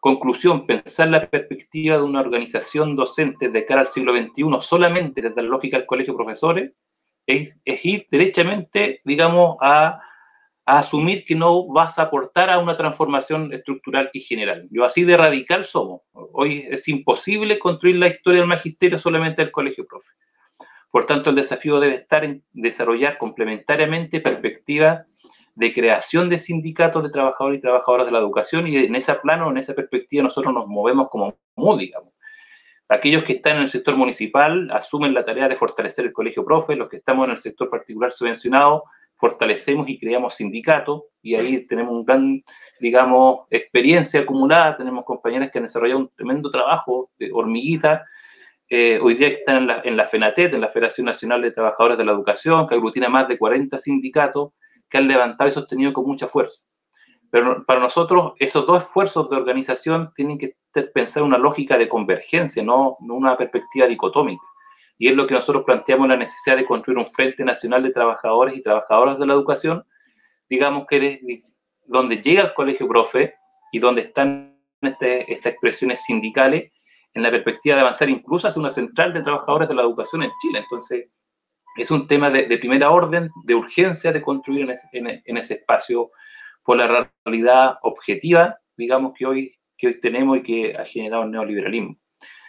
Conclusión, 0.00 0.66
pensar 0.66 1.08
la 1.08 1.28
perspectiva 1.28 1.98
de 1.98 2.02
una 2.02 2.20
organización 2.20 2.96
docente 2.96 3.50
de 3.50 3.66
cara 3.66 3.82
al 3.82 3.86
siglo 3.86 4.16
XXI 4.16 4.44
solamente 4.62 5.20
desde 5.20 5.42
la 5.42 5.50
lógica 5.50 5.76
del 5.76 5.86
colegio 5.86 6.14
de 6.14 6.24
profesores 6.24 6.72
es, 7.26 7.54
es 7.66 7.84
ir 7.84 8.06
derechamente, 8.10 9.02
digamos, 9.04 9.58
a, 9.60 10.00
asumir 10.64 11.24
que 11.24 11.34
no 11.34 11.66
vas 11.66 11.98
a 11.98 12.02
aportar 12.02 12.48
a 12.48 12.60
una 12.60 12.76
transformación 12.76 13.52
estructural 13.52 14.08
y 14.12 14.20
general. 14.20 14.68
Yo 14.70 14.84
así 14.84 15.02
de 15.02 15.16
radical 15.16 15.64
somos. 15.64 16.02
Hoy 16.12 16.64
es 16.70 16.86
imposible 16.86 17.58
construir 17.58 17.96
la 17.96 18.08
historia 18.08 18.40
del 18.40 18.48
magisterio 18.48 18.98
solamente 18.98 19.42
del 19.42 19.50
colegio 19.50 19.84
profe. 19.84 20.12
Por 20.90 21.06
tanto, 21.06 21.30
el 21.30 21.36
desafío 21.36 21.80
debe 21.80 21.96
estar 21.96 22.24
en 22.24 22.44
desarrollar 22.52 23.18
complementariamente 23.18 24.20
perspectivas 24.20 25.06
de 25.54 25.72
creación 25.72 26.28
de 26.28 26.38
sindicatos 26.38 27.02
de 27.02 27.10
trabajadores 27.10 27.58
y 27.58 27.62
trabajadoras 27.62 28.06
de 28.06 28.12
la 28.12 28.18
educación 28.18 28.66
y 28.66 28.76
en 28.76 28.94
ese 28.94 29.14
plano, 29.16 29.50
en 29.50 29.58
esa 29.58 29.74
perspectiva, 29.74 30.22
nosotros 30.22 30.52
nos 30.54 30.66
movemos 30.66 31.08
como 31.10 31.38
MUD, 31.56 31.78
digamos. 31.78 32.12
Aquellos 32.88 33.22
que 33.22 33.34
están 33.34 33.58
en 33.58 33.62
el 33.62 33.70
sector 33.70 33.96
municipal 33.96 34.68
asumen 34.72 35.14
la 35.14 35.24
tarea 35.24 35.48
de 35.48 35.56
fortalecer 35.56 36.06
el 36.06 36.12
colegio 36.12 36.44
profe, 36.44 36.74
los 36.74 36.88
que 36.88 36.96
estamos 36.96 37.26
en 37.26 37.32
el 37.32 37.38
sector 37.38 37.70
particular 37.70 38.10
subvencionado 38.10 38.84
fortalecemos 39.20 39.86
y 39.88 39.98
creamos 39.98 40.34
sindicatos 40.36 41.02
y 41.20 41.34
ahí 41.34 41.66
tenemos 41.66 41.92
un 41.92 42.04
gran, 42.06 42.42
digamos, 42.80 43.40
experiencia 43.50 44.20
acumulada, 44.20 44.78
tenemos 44.78 45.04
compañeras 45.04 45.50
que 45.50 45.58
han 45.58 45.64
desarrollado 45.64 46.00
un 46.00 46.08
tremendo 46.16 46.50
trabajo 46.50 47.10
de 47.18 47.30
hormiguita, 47.30 48.06
eh, 48.70 48.98
hoy 49.02 49.14
día 49.14 49.28
están 49.28 49.56
en 49.58 49.66
la, 49.66 49.82
en 49.84 49.96
la 49.96 50.06
FENATET, 50.06 50.54
en 50.54 50.60
la 50.62 50.68
Federación 50.68 51.04
Nacional 51.04 51.42
de 51.42 51.50
Trabajadores 51.52 51.98
de 51.98 52.04
la 52.04 52.12
Educación, 52.12 52.66
que 52.66 52.76
aglutina 52.76 53.10
más 53.10 53.28
de 53.28 53.36
40 53.36 53.76
sindicatos 53.76 54.52
que 54.90 54.98
han 54.98 55.08
levantado 55.08 55.48
y 55.48 55.52
sostenido 55.52 55.92
con 55.92 56.06
mucha 56.06 56.26
fuerza. 56.26 56.64
Pero 57.30 57.64
para 57.64 57.80
nosotros 57.80 58.32
esos 58.38 58.66
dos 58.66 58.82
esfuerzos 58.82 59.30
de 59.30 59.36
organización 59.36 60.12
tienen 60.14 60.36
que 60.36 60.56
pensar 60.92 61.22
una 61.22 61.38
lógica 61.38 61.78
de 61.78 61.88
convergencia, 61.88 62.62
no, 62.62 62.96
una 63.00 63.36
perspectiva 63.36 63.86
dicotómica. 63.86 64.42
Y 64.98 65.08
es 65.08 65.14
lo 65.14 65.26
que 65.26 65.34
nosotros 65.34 65.64
planteamos 65.64 66.08
la 66.08 66.16
necesidad 66.16 66.56
de 66.56 66.66
construir 66.66 66.98
un 66.98 67.06
Frente 67.06 67.44
Nacional 67.44 67.82
de 67.82 67.92
Trabajadores 67.92 68.56
y 68.56 68.62
Trabajadoras 68.62 69.18
de 69.18 69.26
la 69.26 69.32
Educación, 69.32 69.84
digamos 70.48 70.86
que 70.88 70.96
es 70.96 71.42
donde 71.86 72.20
llega 72.20 72.42
el 72.42 72.54
colegio 72.54 72.86
profe 72.86 73.34
y 73.72 73.78
donde 73.78 74.02
están 74.02 74.58
este, 74.82 75.32
estas 75.32 75.52
expresiones 75.52 76.02
sindicales 76.02 76.72
en 77.14 77.22
la 77.22 77.30
perspectiva 77.30 77.76
de 77.76 77.82
avanzar 77.82 78.08
incluso 78.08 78.48
hacia 78.48 78.60
una 78.60 78.70
central 78.70 79.12
de 79.12 79.22
trabajadores 79.22 79.68
de 79.68 79.74
la 79.74 79.82
educación 79.82 80.22
en 80.22 80.30
Chile. 80.40 80.60
Entonces, 80.60 81.08
es 81.76 81.90
un 81.90 82.06
tema 82.06 82.30
de, 82.30 82.58
primera 82.58 82.90
orden, 82.90 83.30
de 83.44 83.54
urgencia 83.54 84.12
de 84.12 84.22
construir 84.22 84.68
en 84.92 85.36
ese 85.36 85.54
espacio 85.54 86.10
por 86.64 86.76
la 86.76 87.10
realidad 87.24 87.78
objetiva, 87.82 88.58
digamos, 88.76 89.12
que 89.16 89.26
hoy, 89.26 89.54
que 89.76 89.88
hoy 89.88 90.00
tenemos 90.00 90.38
y 90.38 90.42
que 90.42 90.76
ha 90.76 90.84
generado 90.84 91.24
el 91.24 91.30
neoliberalismo. 91.30 91.96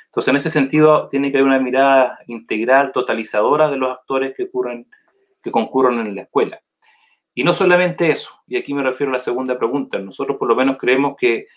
Entonces, 0.05 0.29
en 0.29 0.35
ese 0.35 0.49
sentido, 0.49 1.07
tiene 1.07 1.31
que 1.31 1.37
haber 1.37 1.47
una 1.47 1.59
mirada 1.59 2.19
integral, 2.27 2.91
totalizadora 2.91 3.69
de 3.69 3.77
los 3.77 3.91
actores 3.91 4.33
que, 4.35 4.43
ocurren, 4.43 4.87
que 5.41 5.51
concurren 5.51 5.99
en 5.99 6.15
la 6.15 6.23
escuela. 6.23 6.59
Y 7.33 7.45
no 7.45 7.53
solamente 7.53 8.09
eso, 8.09 8.31
y 8.45 8.57
aquí 8.57 8.73
me 8.73 8.83
refiero 8.83 9.11
a 9.11 9.15
la 9.15 9.21
segunda 9.21 9.57
pregunta, 9.57 9.97
nosotros 9.99 10.37
por 10.37 10.49
lo 10.49 10.55
menos 10.55 10.77
creemos 10.77 11.15
que 11.17 11.47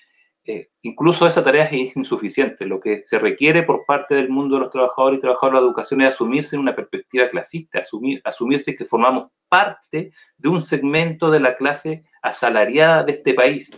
eh, 0.47 0.69
incluso 0.83 1.27
esa 1.27 1.43
tarea 1.43 1.65
es 1.65 1.97
insuficiente. 1.97 2.67
Lo 2.67 2.79
que 2.79 3.03
se 3.05 3.19
requiere 3.19 3.63
por 3.63 3.87
parte 3.87 4.15
del 4.15 4.29
mundo 4.29 4.57
de 4.57 4.63
los 4.63 4.71
trabajadores 4.71 5.19
y 5.19 5.23
trabajadoras 5.23 5.61
de 5.61 5.63
la 5.63 5.67
educación 5.67 6.01
es 6.03 6.09
asumirse 6.09 6.57
en 6.57 6.61
una 6.61 6.77
perspectiva 6.77 7.29
clasista, 7.29 7.79
asumir, 7.79 8.21
asumirse 8.25 8.77
que 8.77 8.85
formamos 8.85 9.31
parte 9.49 10.13
de 10.37 10.49
un 10.49 10.63
segmento 10.63 11.31
de 11.31 11.41
la 11.41 11.57
clase 11.57 12.05
asalariada 12.21 13.05
de 13.05 13.13
este 13.13 13.33
país 13.33 13.71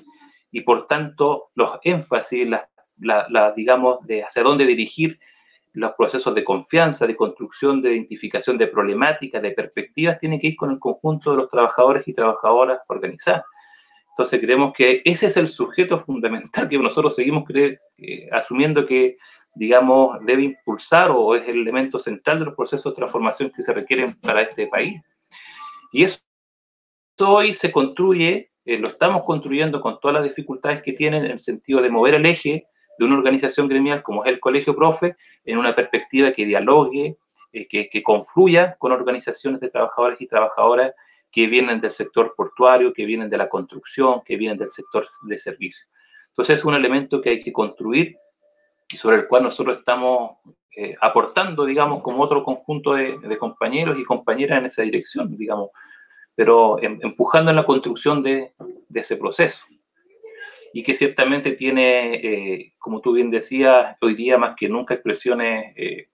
y 0.51 0.63
por 0.63 0.87
tanto 0.87 1.51
los 1.55 1.79
énfasis, 1.83 2.49
la, 2.49 3.53
digamos, 3.55 4.05
de 4.07 4.25
hacia 4.25 4.43
dónde 4.43 4.67
dirigir 4.67 5.21
los 5.75 5.93
procesos 5.93 6.35
de 6.35 6.43
confianza, 6.43 7.07
de 7.07 7.15
construcción, 7.15 7.83
de 7.83 7.93
identificación 7.93 8.57
de 8.57 8.67
problemáticas, 8.67 9.43
de 9.43 9.51
perspectivas, 9.51 10.19
tienen 10.19 10.41
que 10.41 10.49
ir 10.49 10.57
con 10.57 10.71
el 10.71 10.79
conjunto 10.79 11.31
de 11.31 11.37
los 11.37 11.51
trabajadores 11.51 12.09
y 12.09 12.15
trabajadoras 12.15 12.81
organizadas. 12.89 13.45
Entonces 14.17 14.41
creemos 14.41 14.73
que 14.73 15.03
ese 15.05 15.27
es 15.27 15.37
el 15.37 15.47
sujeto 15.47 15.99
fundamental 15.99 16.71
que 16.71 16.79
nosotros 16.79 17.15
seguimos 17.15 17.45
eh, 17.51 18.27
asumiendo 18.33 18.87
que, 18.87 19.19
digamos, 19.55 20.19
debe 20.25 20.43
impulsar 20.43 21.11
o 21.11 21.35
es 21.35 21.47
el 21.47 21.61
elemento 21.61 21.99
central 21.99 22.39
de 22.39 22.47
los 22.47 22.55
procesos 22.55 22.95
de 22.95 22.97
transformación 22.97 23.53
que 23.55 23.63
se 23.63 23.75
requieren 23.75 24.15
para 24.23 24.41
este 24.41 24.69
país. 24.69 25.03
Y 25.93 26.05
eso 26.05 26.19
hoy 27.19 27.53
se 27.53 27.71
construye, 27.71 28.53
eh, 28.65 28.79
lo 28.79 28.89
estamos 28.89 29.23
construyendo 29.23 29.83
con 29.83 30.01
todas 30.01 30.15
las 30.15 30.25
dificultades 30.25 30.81
que 30.83 30.95
tienen 30.95 31.27
en 31.27 31.33
el 31.33 31.41
sentido 31.41 31.83
de 31.83 31.91
mover 31.91 32.15
el 32.15 32.25
eje 32.25 32.69
de 32.99 33.05
una 33.05 33.19
organización 33.19 33.69
gremial 33.69 34.03
como 34.03 34.25
es 34.25 34.33
el 34.33 34.41
Colegio 34.41 34.75
Profe 34.75 35.15
en 35.45 35.59
una 35.59 35.77
perspectiva 35.77 36.33
que 36.33 36.47
dialogue, 36.47 37.19
eh, 37.53 37.69
que, 37.69 37.91
que 37.91 38.03
confluya 38.03 38.77
con 38.79 38.93
organizaciones 38.93 39.61
de 39.61 39.69
trabajadores 39.69 40.19
y 40.23 40.27
trabajadoras 40.27 40.95
que 41.31 41.47
vienen 41.47 41.81
del 41.81 41.91
sector 41.91 42.35
portuario, 42.37 42.93
que 42.93 43.05
vienen 43.05 43.29
de 43.29 43.39
la 43.39 43.49
construcción, 43.49 44.23
que 44.25 44.37
vienen 44.37 44.59
del 44.59 44.71
sector 44.71 45.07
de 45.23 45.39
servicio. 45.39 45.87
Entonces 46.29 46.61
es 46.61 46.65
un 46.65 46.75
elemento 46.75 47.21
que 47.21 47.31
hay 47.31 47.43
que 47.43 47.53
construir 47.53 48.17
y 48.89 48.97
sobre 48.97 49.17
el 49.17 49.27
cual 49.27 49.43
nosotros 49.43 49.79
estamos 49.79 50.39
eh, 50.79 50.95
aportando, 51.01 51.65
digamos, 51.65 52.03
como 52.03 52.23
otro 52.23 52.45
conjunto 52.45 52.93
de, 52.93 53.39
compañeros 53.39 53.99
y 53.99 54.05
compañeras 54.05 54.59
en 54.59 54.67
esa 54.67 54.83
dirección, 54.83 55.35
digamos, 55.35 55.71
pero 56.35 56.79
em, 56.83 56.99
empujando 57.03 57.51
en 57.51 57.57
la 57.57 57.65
construcción 57.65 58.23
de, 58.23 58.53
ese 58.93 59.17
proceso. 59.17 59.65
Y 60.75 60.83
que 60.83 60.93
ciertamente 60.93 61.53
tiene, 61.53 62.15
eh, 62.17 62.75
como 62.79 63.01
tú 63.01 63.15
bien 63.15 63.31
decías, 63.31 63.97
hoy 64.03 64.15
día 64.15 64.37
más 64.37 64.55
que 64.57 64.69
nunca 64.69 64.93
expresiones, 64.93 65.73
eh, 65.77 66.09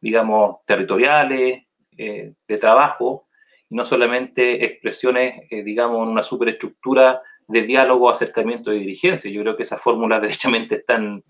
digamos, 0.00 0.64
territoriales, 0.66 1.64
de 1.90 2.58
trabajo, 2.58 3.27
no 3.70 3.84
solamente 3.84 4.64
expresiones, 4.64 5.42
eh, 5.50 5.62
digamos, 5.62 6.02
en 6.02 6.08
una 6.08 6.22
superestructura 6.22 7.22
de 7.46 7.62
diálogo, 7.62 8.10
acercamiento 8.10 8.72
y 8.72 8.80
dirigencia. 8.80 9.30
Yo 9.30 9.42
creo 9.42 9.56
que 9.56 9.62
esas 9.62 9.80
fórmulas 9.80 10.20
derechamente 10.22 10.76
están, 10.76 11.22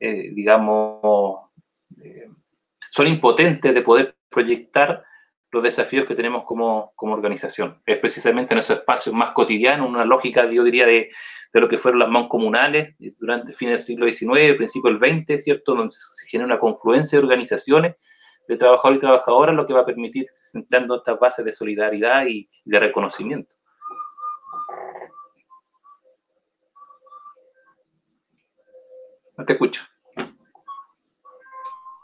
eh, 0.00 0.30
digamos, 0.32 1.50
eh, 2.02 2.28
son 2.90 3.06
impotentes 3.06 3.72
de 3.72 3.82
poder 3.82 4.16
proyectar 4.28 5.04
los 5.52 5.62
desafíos 5.62 6.06
que 6.06 6.14
tenemos 6.14 6.44
como, 6.44 6.92
como, 6.96 7.14
organización. 7.14 7.80
Es 7.86 7.98
precisamente 7.98 8.52
en 8.52 8.60
esos 8.60 8.78
espacios 8.78 9.14
más 9.14 9.30
cotidianos, 9.30 9.88
una 9.88 10.04
lógica, 10.04 10.50
yo 10.50 10.64
diría, 10.64 10.86
de, 10.86 11.10
de 11.52 11.60
lo 11.60 11.68
que 11.68 11.78
fueron 11.78 12.00
las 12.00 12.10
mancomunales 12.10 12.94
durante 13.18 13.50
el 13.50 13.54
fin 13.54 13.70
del 13.70 13.80
siglo 13.80 14.06
XIX, 14.06 14.56
principio 14.56 14.92
del 14.92 14.98
XX, 15.24 15.42
¿cierto? 15.42 15.74
Donde 15.74 15.94
se 15.94 16.28
genera 16.28 16.46
una 16.46 16.58
confluencia 16.58 17.18
de 17.18 17.24
organizaciones 17.24 17.94
de 18.48 18.56
trabajadores 18.56 18.98
y 18.98 19.00
trabajadoras, 19.00 19.54
lo 19.54 19.66
que 19.66 19.74
va 19.74 19.80
a 19.80 19.86
permitir 19.86 20.26
sentando 20.34 20.96
estas 20.96 21.18
bases 21.18 21.44
de 21.44 21.52
solidaridad 21.52 22.26
y 22.26 22.48
de 22.64 22.80
reconocimiento. 22.80 23.54
No 29.36 29.44
te 29.44 29.52
escucho. 29.52 29.82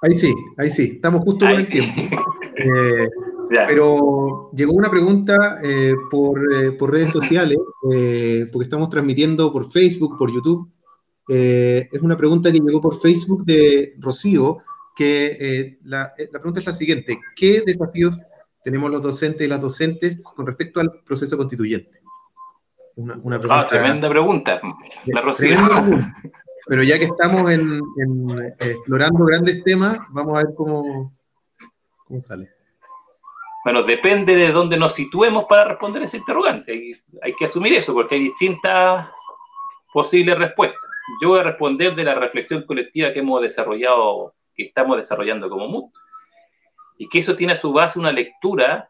Ahí 0.02 0.12
sí, 0.12 0.34
ahí 0.58 0.70
sí, 0.70 0.92
estamos 0.94 1.20
justo 1.22 1.46
con 1.46 1.54
el 1.54 1.68
tiempo. 1.68 1.92
Eh, 2.54 3.08
pero 3.66 4.50
llegó 4.52 4.74
una 4.74 4.90
pregunta 4.90 5.58
eh, 5.64 5.94
por, 6.10 6.38
eh, 6.54 6.72
por, 6.72 6.92
redes 6.92 7.10
sociales, 7.10 7.56
porque 7.80 8.64
estamos 8.64 8.90
transmitiendo 8.90 9.50
por 9.50 9.70
Facebook, 9.70 10.18
por 10.18 10.30
YouTube. 10.30 10.70
es 11.28 12.02
una 12.02 12.16
pregunta 12.16 12.52
que 12.52 12.60
llegó 12.60 12.80
por 12.80 13.00
Facebook 13.00 13.44
de 13.46 13.94
Rocío, 13.98 14.58
que 14.94 15.26
eh, 15.26 15.38
eh, 15.40 15.78
la, 15.84 16.12
pregunta 16.32 16.60
es 16.60 16.66
la 16.66 16.74
siguiente. 16.74 17.18
¿Qué 17.36 17.62
desafíos 17.64 18.20
tenemos 18.64 18.90
los 18.90 19.02
docentes 19.02 19.42
y 19.42 19.48
las 19.48 19.60
docentes 19.60 20.24
con 20.36 20.46
respecto 20.46 20.80
al 20.80 21.00
proceso 21.04 21.36
constituyente? 21.36 22.00
Una, 22.96 23.18
una 23.22 23.36
ah, 23.36 23.40
pregunta, 23.40 23.60
ah, 23.60 23.66
tremenda 23.66 24.08
pregunta. 24.08 24.60
La 25.06 25.22
Pero 26.66 26.82
ya 26.82 26.98
que 26.98 27.06
estamos 27.06 27.50
en, 27.50 27.80
explorando 28.58 29.24
grandes 29.24 29.64
temas, 29.64 29.98
vamos 30.10 30.38
a 30.38 30.44
ver 30.44 30.54
cómo, 30.54 31.12
cómo 32.06 32.22
sale. 32.22 32.50
Bueno, 33.64 33.82
depende 33.84 34.34
de 34.34 34.50
dónde 34.50 34.76
nos 34.76 34.92
situemos 34.92 35.44
para 35.44 35.64
responder 35.64 36.02
ese 36.02 36.18
interrogante. 36.18 36.72
Hay, 36.72 36.92
hay 37.22 37.34
que 37.34 37.44
asumir 37.44 37.72
eso, 37.74 37.94
porque 37.94 38.16
hay 38.16 38.22
distintas 38.22 39.08
posibles 39.92 40.36
respuestas. 40.36 40.80
Yo 41.20 41.28
voy 41.28 41.40
a 41.40 41.44
responder 41.44 41.94
de 41.94 42.04
la 42.04 42.14
reflexión 42.14 42.62
colectiva 42.62 43.12
que 43.12 43.20
hemos 43.20 43.40
desarrollado 43.40 44.34
que 44.54 44.64
estamos 44.64 44.96
desarrollando 44.96 45.48
como 45.48 45.68
MUD. 45.68 45.90
Y 46.98 47.08
que 47.08 47.18
eso 47.18 47.36
tiene 47.36 47.54
a 47.54 47.56
su 47.56 47.72
base 47.72 47.98
una 47.98 48.12
lectura 48.12 48.88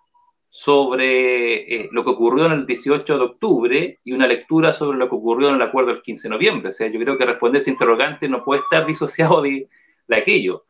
sobre 0.50 1.74
eh, 1.74 1.88
lo 1.92 2.04
que 2.04 2.10
ocurrió 2.10 2.44
en 2.46 2.52
el 2.52 2.66
18 2.66 3.16
de 3.16 3.24
octubre 3.24 4.00
y 4.04 4.12
una 4.12 4.26
lectura 4.26 4.74
sobre 4.74 4.98
lo 4.98 5.08
que 5.08 5.14
ocurrió 5.14 5.48
en 5.48 5.54
el 5.54 5.62
acuerdo 5.62 5.92
del 5.92 6.02
15 6.02 6.28
de 6.28 6.34
noviembre. 6.34 6.68
O 6.68 6.72
sea, 6.72 6.88
yo 6.88 7.00
creo 7.00 7.16
que 7.16 7.24
responder 7.24 7.60
ese 7.62 7.70
interrogante 7.70 8.28
no 8.28 8.44
puede 8.44 8.60
estar 8.60 8.84
disociado 8.84 9.40
de, 9.40 9.68
de 10.08 10.16
aquello. 10.16 10.66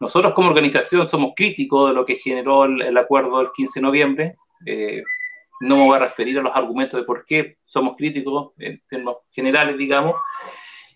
Nosotros 0.00 0.32
como 0.34 0.48
organización 0.48 1.06
somos 1.06 1.32
críticos 1.36 1.90
de 1.90 1.94
lo 1.94 2.04
que 2.04 2.16
generó 2.16 2.64
el, 2.64 2.96
acuerdo 2.96 3.38
del 3.38 3.52
15 3.54 3.78
de 3.78 3.82
noviembre. 3.82 4.36
Eh, 4.66 5.02
no 5.60 5.76
me 5.76 5.84
voy 5.84 5.96
a 5.96 6.00
referir 6.00 6.38
a 6.38 6.42
los 6.42 6.56
argumentos 6.56 6.98
de 6.98 7.06
por 7.06 7.24
qué 7.24 7.58
somos 7.66 7.94
críticos 7.96 8.52
en 8.58 8.82
términos 8.88 9.18
generales, 9.30 9.78
digamos, 9.78 10.16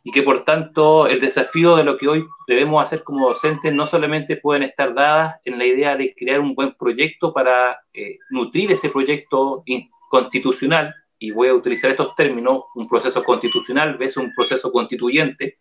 y 0.07 0.13
que 0.13 0.23
por 0.23 0.45
tanto 0.45 1.09
el 1.09 1.21
desafío 1.21 1.75
de 1.75 1.83
lo 1.83 1.99
que 1.99 2.07
hoy 2.07 2.25
debemos 2.47 2.81
hacer 2.81 3.03
como 3.03 3.27
docentes 3.29 3.75
no 3.75 3.89
solamente 3.89 4.37
pueden 4.37 4.63
estar 4.63 4.95
dadas 4.95 5.35
en 5.45 5.59
la 5.59 5.67
idea 5.67 5.97
de 5.97 6.15
crear 6.15 6.39
un 6.39 6.55
buen 6.55 6.75
proyecto 6.75 7.33
para 7.33 7.81
eh, 7.93 8.17
nutrir 8.31 8.71
ese 8.71 8.89
proyecto 8.89 9.65
constitucional, 10.09 10.95
y 11.19 11.33
voy 11.33 11.49
a 11.49 11.55
utilizar 11.55 11.91
estos 11.91 12.15
términos, 12.15 12.67
un 12.77 12.89
proceso 12.89 13.25
constitucional 13.25 13.97
ves 13.97 14.17
un 14.17 14.33
proceso 14.33 14.71
constituyente. 14.71 15.59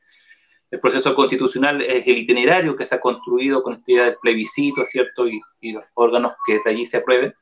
El 0.69 0.79
proceso 0.79 1.15
constitucional 1.15 1.81
es 1.81 2.05
el 2.05 2.19
itinerario 2.19 2.75
que 2.75 2.85
se 2.85 2.93
ha 2.93 3.01
construido 3.01 3.63
con 3.63 3.73
esta 3.73 3.91
idea 3.91 4.05
del 4.05 4.17
plebiscito, 4.21 4.85
¿cierto? 4.85 5.27
Y, 5.27 5.41
y 5.59 5.71
los 5.71 5.85
órganos 5.95 6.33
que 6.45 6.59
de 6.63 6.69
allí 6.69 6.85
se 6.85 6.97
aprueben. 6.97 7.33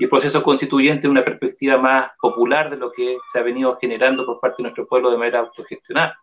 Y 0.00 0.04
el 0.04 0.10
proceso 0.10 0.42
constituyente 0.42 1.06
es 1.06 1.10
una 1.12 1.24
perspectiva 1.24 1.78
más 1.78 2.10
popular 2.20 2.70
de 2.70 2.76
lo 2.76 2.90
que 2.90 3.18
se 3.28 3.38
ha 3.38 3.42
venido 3.42 3.78
generando 3.80 4.26
por 4.26 4.40
parte 4.40 4.56
de 4.58 4.62
nuestro 4.64 4.88
pueblo 4.88 5.12
de 5.12 5.18
manera 5.18 5.38
autogestionada. 5.38 6.18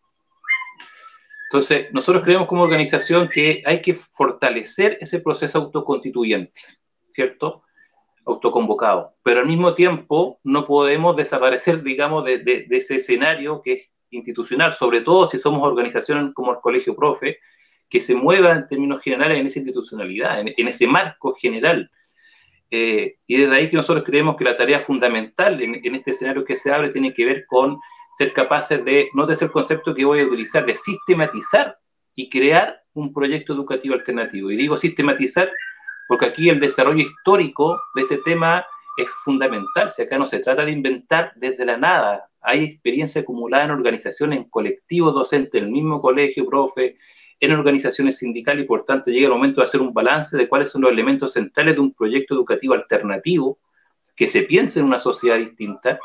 Entonces, 1.50 1.94
nosotros 1.94 2.24
creemos 2.24 2.48
como 2.48 2.64
organización 2.64 3.30
que 3.30 3.64
hay 3.66 3.82
que 3.82 3.94
fortalecer 3.94 4.98
ese 5.00 5.22
proceso 5.22 5.60
autoconstituyente, 5.60 6.60
¿cierto? 7.10 7.64
Autoconvocado. 8.26 9.16
Pero 9.24 9.40
al 9.40 9.46
mismo 9.46 9.74
tiempo 9.74 10.42
no 10.44 10.68
podemos 10.68 11.16
desaparecer, 11.16 11.84
digamos, 11.84 12.26
de, 12.26 12.68
ese 12.70 12.98
escenario 12.98 13.62
que 13.62 13.74
es 13.74 13.90
institucional, 14.10 14.74
sobre 14.74 15.02
todo 15.02 15.30
si 15.30 15.40
somos 15.40 15.64
organizaciones 15.64 16.34
como 16.34 16.52
el 16.52 16.60
Colegio 16.60 16.96
Profe, 16.98 17.40
que 17.90 18.02
se 18.02 18.14
mueva 18.14 18.52
en 18.52 18.68
términos 18.68 19.02
generales 19.02 19.40
en 19.40 19.48
esa 19.48 19.60
institucionalidad, 19.60 20.42
en, 20.42 20.68
ese 20.68 20.86
marco 20.86 21.34
general. 21.34 21.90
Eh, 22.70 23.20
y 23.26 23.38
desde 23.38 23.56
ahí 23.56 23.70
que 23.70 23.78
nosotros 23.78 24.04
creemos 24.06 24.36
que 24.36 24.44
la 24.44 24.58
tarea 24.58 24.82
fundamental 24.82 25.62
en, 25.62 25.80
en 25.82 25.96
este 25.96 26.12
escenario 26.12 26.44
que 26.44 26.58
se 26.58 26.74
abre 26.74 26.90
tiene 26.90 27.14
que 27.14 27.26
ver 27.26 27.46
con 27.46 27.80
ser 28.18 28.34
capaces 28.34 28.84
de, 28.84 29.10
no 29.14 29.28
ser 29.28 29.44
el 29.44 29.52
concepto 29.52 29.94
que 29.94 30.04
voy 30.04 30.22
a 30.22 30.26
utilizar, 30.26 30.66
de 30.66 30.76
sistematizar 30.76 31.78
y 32.16 32.30
crear 32.30 32.82
un 32.94 33.14
proyecto 33.14 33.54
educativo 33.54 33.94
alternativo. 33.94 34.50
Y 34.50 34.58
digo 34.58 34.76
sistematizar 34.76 35.52
porque 36.08 36.26
aquí 36.26 36.50
el 36.50 36.60
desarrollo 36.60 37.04
histórico 37.04 37.80
de 37.94 38.02
este 38.02 38.18
tema 38.18 38.66
es 38.98 39.08
fundamental. 39.24 39.92
Si 39.92 40.02
acá 40.02 40.18
no 40.18 40.26
se 40.26 40.40
trata 40.40 40.66
de 40.66 40.72
inventar 40.72 41.32
desde 41.36 41.64
la 41.64 41.78
nada, 41.78 42.28
hay 42.42 42.64
experiencia 42.64 43.22
acumulada 43.22 43.66
en 43.66 43.72
organizaciones, 43.72 44.40
en 44.40 44.50
colectivos 44.50 45.14
docentes, 45.14 45.62
en 45.62 45.68
el 45.68 45.72
mismo 45.72 46.02
colegio, 46.02 46.48
profe, 46.48 46.96
en 47.40 47.52
organizaciones 47.52 48.18
sindicales 48.18 48.66
y 48.66 48.68
por 48.68 48.84
tanto 48.84 49.12
llega 49.12 49.28
el 49.28 49.34
momento 49.34 49.62
de 49.62 49.66
hacer 49.66 49.80
un 49.80 49.94
balance 49.94 50.36
de 50.36 50.48
cuáles 50.48 50.72
son 50.72 50.82
los 50.82 50.92
elementos 50.92 51.34
centrales 51.34 51.76
de 51.76 51.82
un 51.82 51.94
proyecto 51.94 52.34
educativo 52.34 52.74
alternativo 52.74 53.60
que 54.16 54.26
se 54.26 54.42
piense 54.42 54.80
en 54.80 54.86
una 54.86 54.98
sociedad 54.98 55.38
distinta 55.38 56.00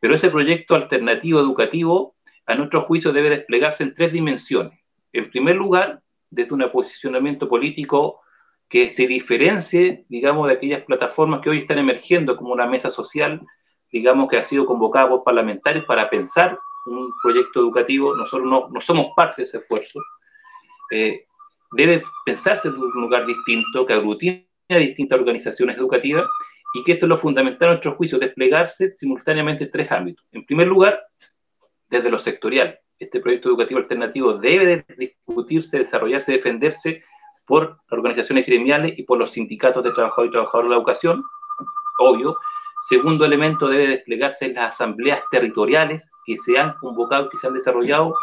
pero 0.00 0.14
ese 0.14 0.30
proyecto 0.30 0.74
alternativo 0.74 1.38
educativo, 1.38 2.16
a 2.46 2.54
nuestro 2.54 2.82
juicio, 2.82 3.12
debe 3.12 3.30
desplegarse 3.30 3.84
en 3.84 3.94
tres 3.94 4.12
dimensiones. 4.12 4.80
En 5.12 5.30
primer 5.30 5.56
lugar, 5.56 6.02
desde 6.30 6.54
un 6.54 6.68
posicionamiento 6.72 7.48
político 7.48 8.20
que 8.68 8.90
se 8.90 9.06
diferencie, 9.06 10.04
digamos, 10.08 10.46
de 10.48 10.54
aquellas 10.54 10.82
plataformas 10.82 11.40
que 11.40 11.50
hoy 11.50 11.58
están 11.58 11.78
emergiendo 11.78 12.36
como 12.36 12.52
una 12.52 12.66
mesa 12.66 12.88
social, 12.88 13.42
digamos, 13.92 14.28
que 14.28 14.38
ha 14.38 14.44
sido 14.44 14.64
convocada 14.64 15.08
por 15.08 15.24
parlamentarios 15.24 15.84
para 15.84 16.08
pensar 16.08 16.58
un 16.86 17.12
proyecto 17.22 17.60
educativo. 17.60 18.14
Nosotros 18.14 18.48
no, 18.48 18.68
no 18.68 18.80
somos 18.80 19.08
parte 19.14 19.42
de 19.42 19.46
ese 19.46 19.58
esfuerzo. 19.58 19.98
Eh, 20.90 21.26
debe 21.72 22.00
pensarse 22.24 22.70
desde 22.70 22.82
un 22.82 23.02
lugar 23.02 23.26
distinto, 23.26 23.84
que 23.84 23.92
aglutine 23.92 24.48
a 24.68 24.76
distintas 24.76 25.18
organizaciones 25.18 25.76
educativas 25.76 26.26
y 26.74 26.84
que 26.84 26.92
esto 26.92 27.06
es 27.06 27.10
lo 27.10 27.16
fundamental 27.16 27.68
a 27.68 27.72
nuestro 27.72 27.92
juicio, 27.92 28.18
desplegarse 28.18 28.94
simultáneamente 28.96 29.64
en 29.64 29.70
tres 29.70 29.90
ámbitos. 29.90 30.24
En 30.32 30.44
primer 30.44 30.68
lugar, 30.68 31.00
desde 31.90 32.10
lo 32.10 32.18
sectorial. 32.18 32.78
Este 32.98 33.20
proyecto 33.20 33.48
educativo 33.48 33.80
alternativo 33.80 34.34
debe 34.34 34.66
de 34.66 34.84
discutirse, 34.96 35.78
desarrollarse, 35.78 36.32
defenderse 36.32 37.02
por 37.46 37.80
organizaciones 37.90 38.46
gremiales 38.46 38.98
y 38.98 39.02
por 39.02 39.18
los 39.18 39.32
sindicatos 39.32 39.82
de 39.82 39.92
trabajadores 39.92 40.30
y 40.30 40.32
trabajadoras 40.32 40.66
de 40.66 40.70
la 40.70 40.76
educación, 40.76 41.24
obvio. 41.98 42.36
Segundo 42.88 43.24
elemento, 43.24 43.68
debe 43.68 43.88
desplegarse 43.88 44.46
en 44.46 44.54
las 44.54 44.74
asambleas 44.74 45.20
territoriales 45.30 46.08
que 46.24 46.36
se 46.36 46.58
han 46.58 46.74
convocado, 46.80 47.28
que 47.28 47.36
se 47.36 47.46
han 47.46 47.54
desarrollado, 47.54 48.14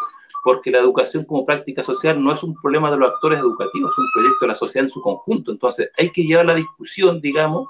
porque 0.44 0.72
la 0.72 0.80
educación 0.80 1.26
como 1.26 1.46
práctica 1.46 1.84
social 1.84 2.24
no 2.24 2.32
es 2.32 2.42
un 2.42 2.56
problema 2.56 2.90
de 2.90 2.98
los 2.98 3.10
actores 3.10 3.40
educativos, 3.40 3.92
es 3.92 3.98
un 3.98 4.10
proyecto 4.14 4.46
de 4.46 4.48
la 4.48 4.56
sociedad 4.56 4.86
en 4.86 4.90
su 4.90 5.02
conjunto. 5.02 5.52
Entonces, 5.52 5.92
hay 5.98 6.12
que 6.12 6.24
llevar 6.24 6.46
la 6.46 6.56
discusión, 6.56 7.20
digamos, 7.20 7.68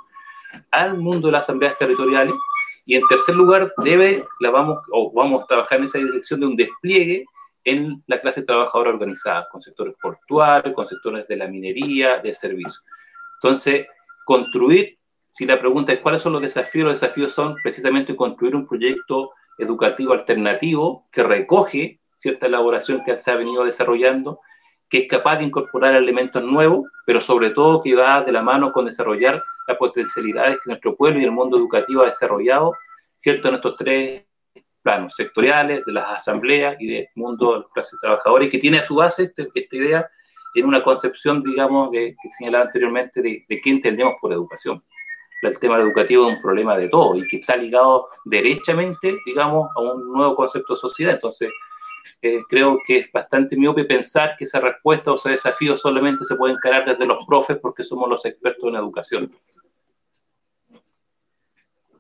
al 0.72 0.98
mundo 0.98 1.28
de 1.28 1.34
las 1.34 1.44
asambleas 1.44 1.78
territoriales. 1.78 2.36
Y 2.86 2.96
en 2.96 3.04
tercer 3.08 3.36
lugar, 3.36 3.74
debe, 3.84 4.26
la 4.40 4.50
vamos, 4.50 4.80
o 4.92 5.12
vamos 5.12 5.44
a 5.44 5.48
trabajar 5.48 5.80
en 5.80 5.86
esa 5.86 5.98
dirección 5.98 6.40
de 6.40 6.48
un 6.48 6.56
despliegue 6.56 7.26
en 7.64 8.02
la 8.08 8.22
clase 8.22 8.44
trabajadora 8.44 8.92
organizada, 8.92 9.48
con 9.52 9.62
sectores 9.62 9.94
portuarios, 10.02 10.74
con 10.74 10.88
sectores 10.88 11.28
de 11.28 11.36
la 11.36 11.48
minería, 11.48 12.20
de 12.20 12.34
servicios. 12.34 12.84
Entonces, 13.42 13.88
construir, 14.26 14.98
si 15.32 15.46
la 15.46 15.60
pregunta 15.60 15.92
es 15.92 16.00
cuáles 16.00 16.22
son 16.22 16.34
los 16.34 16.42
desafíos, 16.42 16.86
los 16.86 17.00
desafíos 17.00 17.34
son 17.34 17.56
precisamente 17.62 18.16
construir 18.16 18.56
un 18.56 18.66
proyecto 18.66 19.32
educativo 19.58 20.14
alternativo 20.14 21.08
que 21.12 21.24
recoge 21.24 22.00
cierta 22.18 22.48
elaboración 22.48 23.04
que 23.04 23.20
se 23.20 23.32
ha 23.32 23.36
venido 23.36 23.64
desarrollando, 23.66 24.40
que 24.90 25.00
es 25.00 25.08
capaz 25.08 25.38
de 25.38 25.46
incorporar 25.46 25.96
elementos 25.96 26.44
nuevos, 26.44 26.90
pero 27.06 27.20
sobre 27.22 27.50
todo 27.50 27.82
que 27.82 27.96
va 27.96 28.24
de 28.24 28.32
la 28.32 28.42
mano 28.42 28.72
con 28.72 28.86
desarrollar 28.86 29.42
las 29.68 29.78
potencialidades 29.78 30.60
que 30.64 30.70
nuestro 30.70 30.96
pueblo 30.96 31.20
y 31.20 31.26
el 31.26 31.32
mundo 31.32 31.58
educativo 31.58 32.04
ha 32.04 32.08
desarrollado, 32.08 32.74
¿cierto? 33.18 33.50
En 33.50 33.56
estos 33.56 33.76
tres 33.78 34.26
planos 34.82 35.14
sectoriales, 35.16 35.84
de 35.86 35.92
las 35.92 36.20
asambleas 36.20 36.78
y 36.80 36.88
del 36.88 37.08
mundo 37.16 37.54
de 37.54 37.60
las 37.60 37.70
clases 37.74 38.00
trabajadoras, 38.00 38.48
y 38.48 38.50
que 38.50 38.60
tiene 38.60 38.80
a 38.80 38.84
su 38.84 38.96
base 38.96 39.24
este, 39.24 39.50
esta 39.54 39.76
idea 39.76 40.10
en 40.56 40.66
una 40.66 40.82
concepción, 40.82 41.44
digamos, 41.44 41.92
que 41.92 42.16
señalaba 42.38 42.66
anteriormente, 42.66 43.22
de, 43.22 43.46
de 43.48 43.62
qué 43.62 43.70
entendemos 43.70 44.16
por 44.22 44.32
educación. 44.32 44.82
El 45.44 45.60
tema 45.60 45.78
educativo 45.78 46.28
es 46.28 46.36
un 46.36 46.42
problema 46.42 46.76
de 46.78 46.90
todo 46.90 47.16
y 47.16 47.28
que 47.28 47.38
está 47.38 47.56
ligado 47.56 48.08
derechamente, 48.26 49.18
digamos, 49.26 49.70
a 49.76 49.82
un 49.82 50.12
nuevo 50.12 50.36
concepto 50.36 50.74
de 50.74 50.80
sociedad. 50.80 51.14
Entonces, 51.14 51.52
eh, 52.22 52.40
creo 52.50 52.80
que 52.86 52.98
es 52.98 53.12
bastante 53.12 53.56
miope 53.56 53.86
pensar 53.86 54.36
que 54.38 54.46
esa 54.46 54.60
respuesta 54.60 55.12
o 55.12 55.16
ese 55.16 55.30
desafío 55.30 55.78
solamente 55.78 56.26
se 56.26 56.36
puede 56.36 56.54
encarar 56.54 56.86
desde 56.86 57.06
los 57.06 57.26
profes 57.26 57.58
porque 57.62 57.84
somos 57.84 58.10
los 58.10 58.26
expertos 58.26 58.70
en 58.70 58.76
educación. 58.76 59.32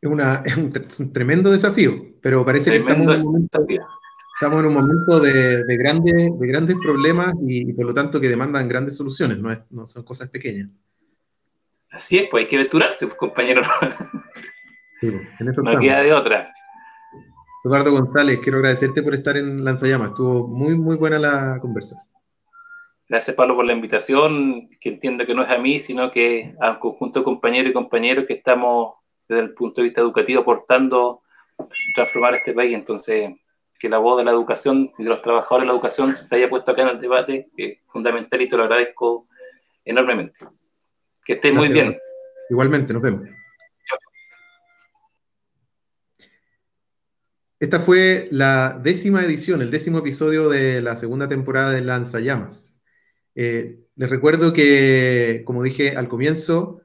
Es, 0.01 0.09
una, 0.09 0.43
es 0.45 0.57
un, 0.57 1.13
tremendo 1.13 1.51
desafío, 1.51 1.93
pero 2.21 2.45
parece 2.45 2.71
que 2.71 2.77
estamos 2.77 3.21
en 3.21 3.27
un 3.27 3.33
momento, 3.33 3.65
estamos 4.35 4.59
en 4.59 4.65
un 4.65 4.73
momento 4.73 5.19
de, 5.19 5.63
de, 5.63 5.77
grandes, 5.77 6.39
de 6.39 6.47
grandes 6.47 6.77
problemas 6.77 7.33
y, 7.45 7.69
y, 7.69 7.73
por 7.73 7.85
lo 7.85 7.93
tanto 7.93 8.21
que 8.21 8.29
demandan 8.29 8.67
grandes 8.67 8.95
soluciones, 8.95 9.39
no, 9.39 9.51
es, 9.51 9.61
no 9.71 9.87
son 9.87 10.03
cosas 10.03 10.29
pequeñas. 10.29 10.69
Así 11.89 12.17
es, 12.17 12.27
pues 12.29 12.43
hay 12.43 12.49
que 12.49 12.57
aventurarse, 12.57 13.07
pues, 13.07 13.17
compañero. 13.17 13.61
Sí, 14.99 15.11
no 15.39 15.79
queda 15.79 16.01
de 16.01 16.11
otra. 16.13 16.53
Eduardo 17.67 17.91
González, 17.91 18.39
quiero 18.41 18.59
agradecerte 18.59 19.03
por 19.03 19.13
estar 19.13 19.35
en 19.35 19.65
Lanzallamas. 19.65 20.11
Estuvo 20.11 20.47
muy, 20.47 20.75
muy 20.75 20.95
buena 20.95 21.19
la 21.19 21.59
conversa. 21.59 22.01
Gracias, 23.09 23.35
Pablo, 23.35 23.57
por 23.57 23.65
la 23.65 23.73
invitación, 23.73 24.69
que 24.79 24.87
entiendo 24.87 25.25
que 25.25 25.35
no 25.35 25.43
es 25.43 25.49
a 25.49 25.57
mí, 25.57 25.81
sino 25.81 26.09
que 26.09 26.55
al 26.61 26.79
conjunto 26.79 27.19
de 27.19 27.25
compañeros 27.25 27.71
y 27.71 27.73
compañeros 27.73 28.25
que 28.25 28.35
estamos 28.35 28.95
desde 29.27 29.43
el 29.43 29.53
punto 29.53 29.81
de 29.81 29.85
vista 29.85 29.99
educativo 29.99 30.41
aportando 30.41 31.23
transformar 31.93 32.35
este 32.35 32.53
país. 32.53 32.73
Entonces, 32.73 33.31
que 33.77 33.89
la 33.89 33.97
voz 33.97 34.17
de 34.17 34.23
la 34.23 34.31
educación 34.31 34.93
y 34.97 35.03
de 35.03 35.09
los 35.09 35.21
trabajadores 35.21 35.63
de 35.63 35.67
la 35.67 35.73
educación 35.73 36.15
se 36.15 36.35
haya 36.35 36.49
puesto 36.49 36.71
acá 36.71 36.83
en 36.83 36.89
el 36.89 37.01
debate, 37.01 37.49
que 37.57 37.65
es 37.65 37.79
fundamental 37.87 38.41
y 38.41 38.47
te 38.47 38.55
lo 38.55 38.63
agradezco 38.63 39.27
enormemente. 39.83 40.39
Que 41.25 41.33
estés 41.33 41.53
muy 41.53 41.67
bien. 41.67 41.97
Igualmente, 42.49 42.93
nos 42.93 43.01
vemos. 43.01 43.27
Esta 47.59 47.79
fue 47.79 48.27
la 48.29 48.79
décima 48.83 49.25
edición, 49.25 49.63
el 49.63 49.71
décimo 49.71 49.97
episodio 49.97 50.47
de 50.47 50.79
la 50.79 50.95
segunda 50.95 51.27
temporada 51.27 51.71
de 51.71 51.81
Lanzallamas. 51.81 52.83
Eh, 53.33 53.79
les 53.95 54.09
recuerdo 54.11 54.53
que, 54.53 55.41
como 55.43 55.63
dije 55.63 55.95
al 55.95 56.07
comienzo, 56.07 56.81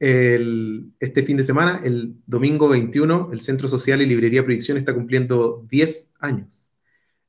este 0.00 1.22
fin 1.22 1.36
de 1.36 1.44
semana, 1.44 1.80
el 1.84 2.16
domingo 2.26 2.68
21, 2.68 3.30
el 3.32 3.40
Centro 3.40 3.68
Social 3.68 4.02
y 4.02 4.06
Librería 4.06 4.42
Proyección 4.42 4.76
está 4.76 4.92
cumpliendo 4.92 5.64
10 5.70 6.14
años, 6.18 6.72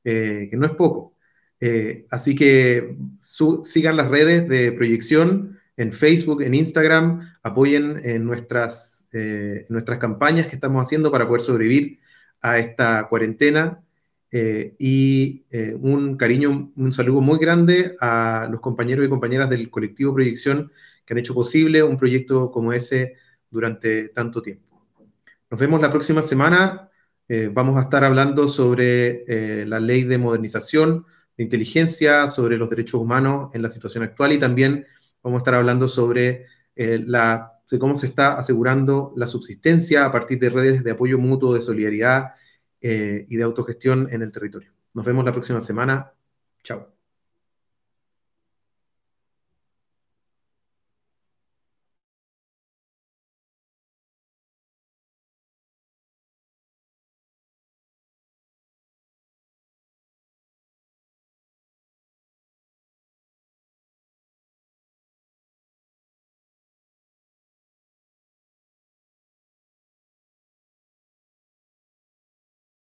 eh, 0.02 0.48
que 0.50 0.56
no 0.56 0.66
es 0.66 0.72
poco. 0.72 1.14
Eh, 1.60 2.04
así 2.10 2.34
que 2.34 2.96
sigan 3.62 3.96
las 3.96 4.08
redes 4.08 4.48
de 4.48 4.72
proyección 4.72 5.60
en 5.76 5.92
Facebook, 5.92 6.42
en 6.42 6.54
Instagram, 6.54 7.32
apoyen 7.44 8.00
en 8.02 8.24
nuestras, 8.24 9.06
en 9.12 9.66
nuestras 9.68 9.98
campañas 9.98 10.48
que 10.48 10.56
estamos 10.56 10.82
haciendo 10.84 11.12
para 11.12 11.28
poder 11.28 11.42
sobrevivir 11.42 12.00
a 12.40 12.58
esta 12.58 13.08
cuarentena 13.08 13.82
eh, 14.30 14.74
y 14.78 15.46
eh, 15.50 15.74
un 15.80 16.16
cariño, 16.16 16.72
un 16.76 16.92
saludo 16.92 17.22
muy 17.22 17.38
grande 17.38 17.96
a 18.00 18.46
los 18.50 18.60
compañeros 18.60 19.06
y 19.06 19.08
compañeras 19.08 19.48
del 19.48 19.70
colectivo 19.70 20.12
Proyección 20.12 20.70
que 21.04 21.14
han 21.14 21.18
hecho 21.18 21.34
posible 21.34 21.82
un 21.82 21.96
proyecto 21.96 22.50
como 22.50 22.72
ese 22.72 23.14
durante 23.50 24.10
tanto 24.10 24.42
tiempo. 24.42 24.84
Nos 25.50 25.58
vemos 25.58 25.80
la 25.80 25.90
próxima 25.90 26.22
semana. 26.22 26.90
Eh, 27.26 27.50
vamos 27.50 27.78
a 27.78 27.82
estar 27.82 28.04
hablando 28.04 28.48
sobre 28.48 29.64
la 29.66 29.80
ley 29.80 30.04
de 30.04 30.18
modernización 30.18 31.06
de 31.36 31.44
inteligencia, 31.44 32.28
sobre 32.28 32.58
los 32.58 32.68
derechos 32.68 33.00
humanos 33.00 33.50
en 33.54 33.62
la 33.62 33.70
situación 33.70 34.04
actual 34.04 34.32
y 34.32 34.38
también 34.38 34.86
vamos 35.22 35.38
a 35.38 35.42
estar 35.42 35.54
hablando 35.54 35.88
sobre 35.88 36.46
la 36.76 37.57
de 37.70 37.78
cómo 37.78 37.94
se 37.94 38.06
está 38.06 38.38
asegurando 38.38 39.12
la 39.16 39.26
subsistencia 39.26 40.04
a 40.04 40.12
partir 40.12 40.38
de 40.38 40.50
redes 40.50 40.84
de 40.84 40.90
apoyo 40.90 41.18
mutuo, 41.18 41.54
de 41.54 41.62
solidaridad 41.62 42.34
eh, 42.80 43.26
y 43.28 43.36
de 43.36 43.42
autogestión 43.42 44.08
en 44.10 44.22
el 44.22 44.32
territorio. 44.32 44.72
Nos 44.94 45.04
vemos 45.04 45.24
la 45.24 45.32
próxima 45.32 45.60
semana. 45.60 46.12
Chao. 46.62 46.97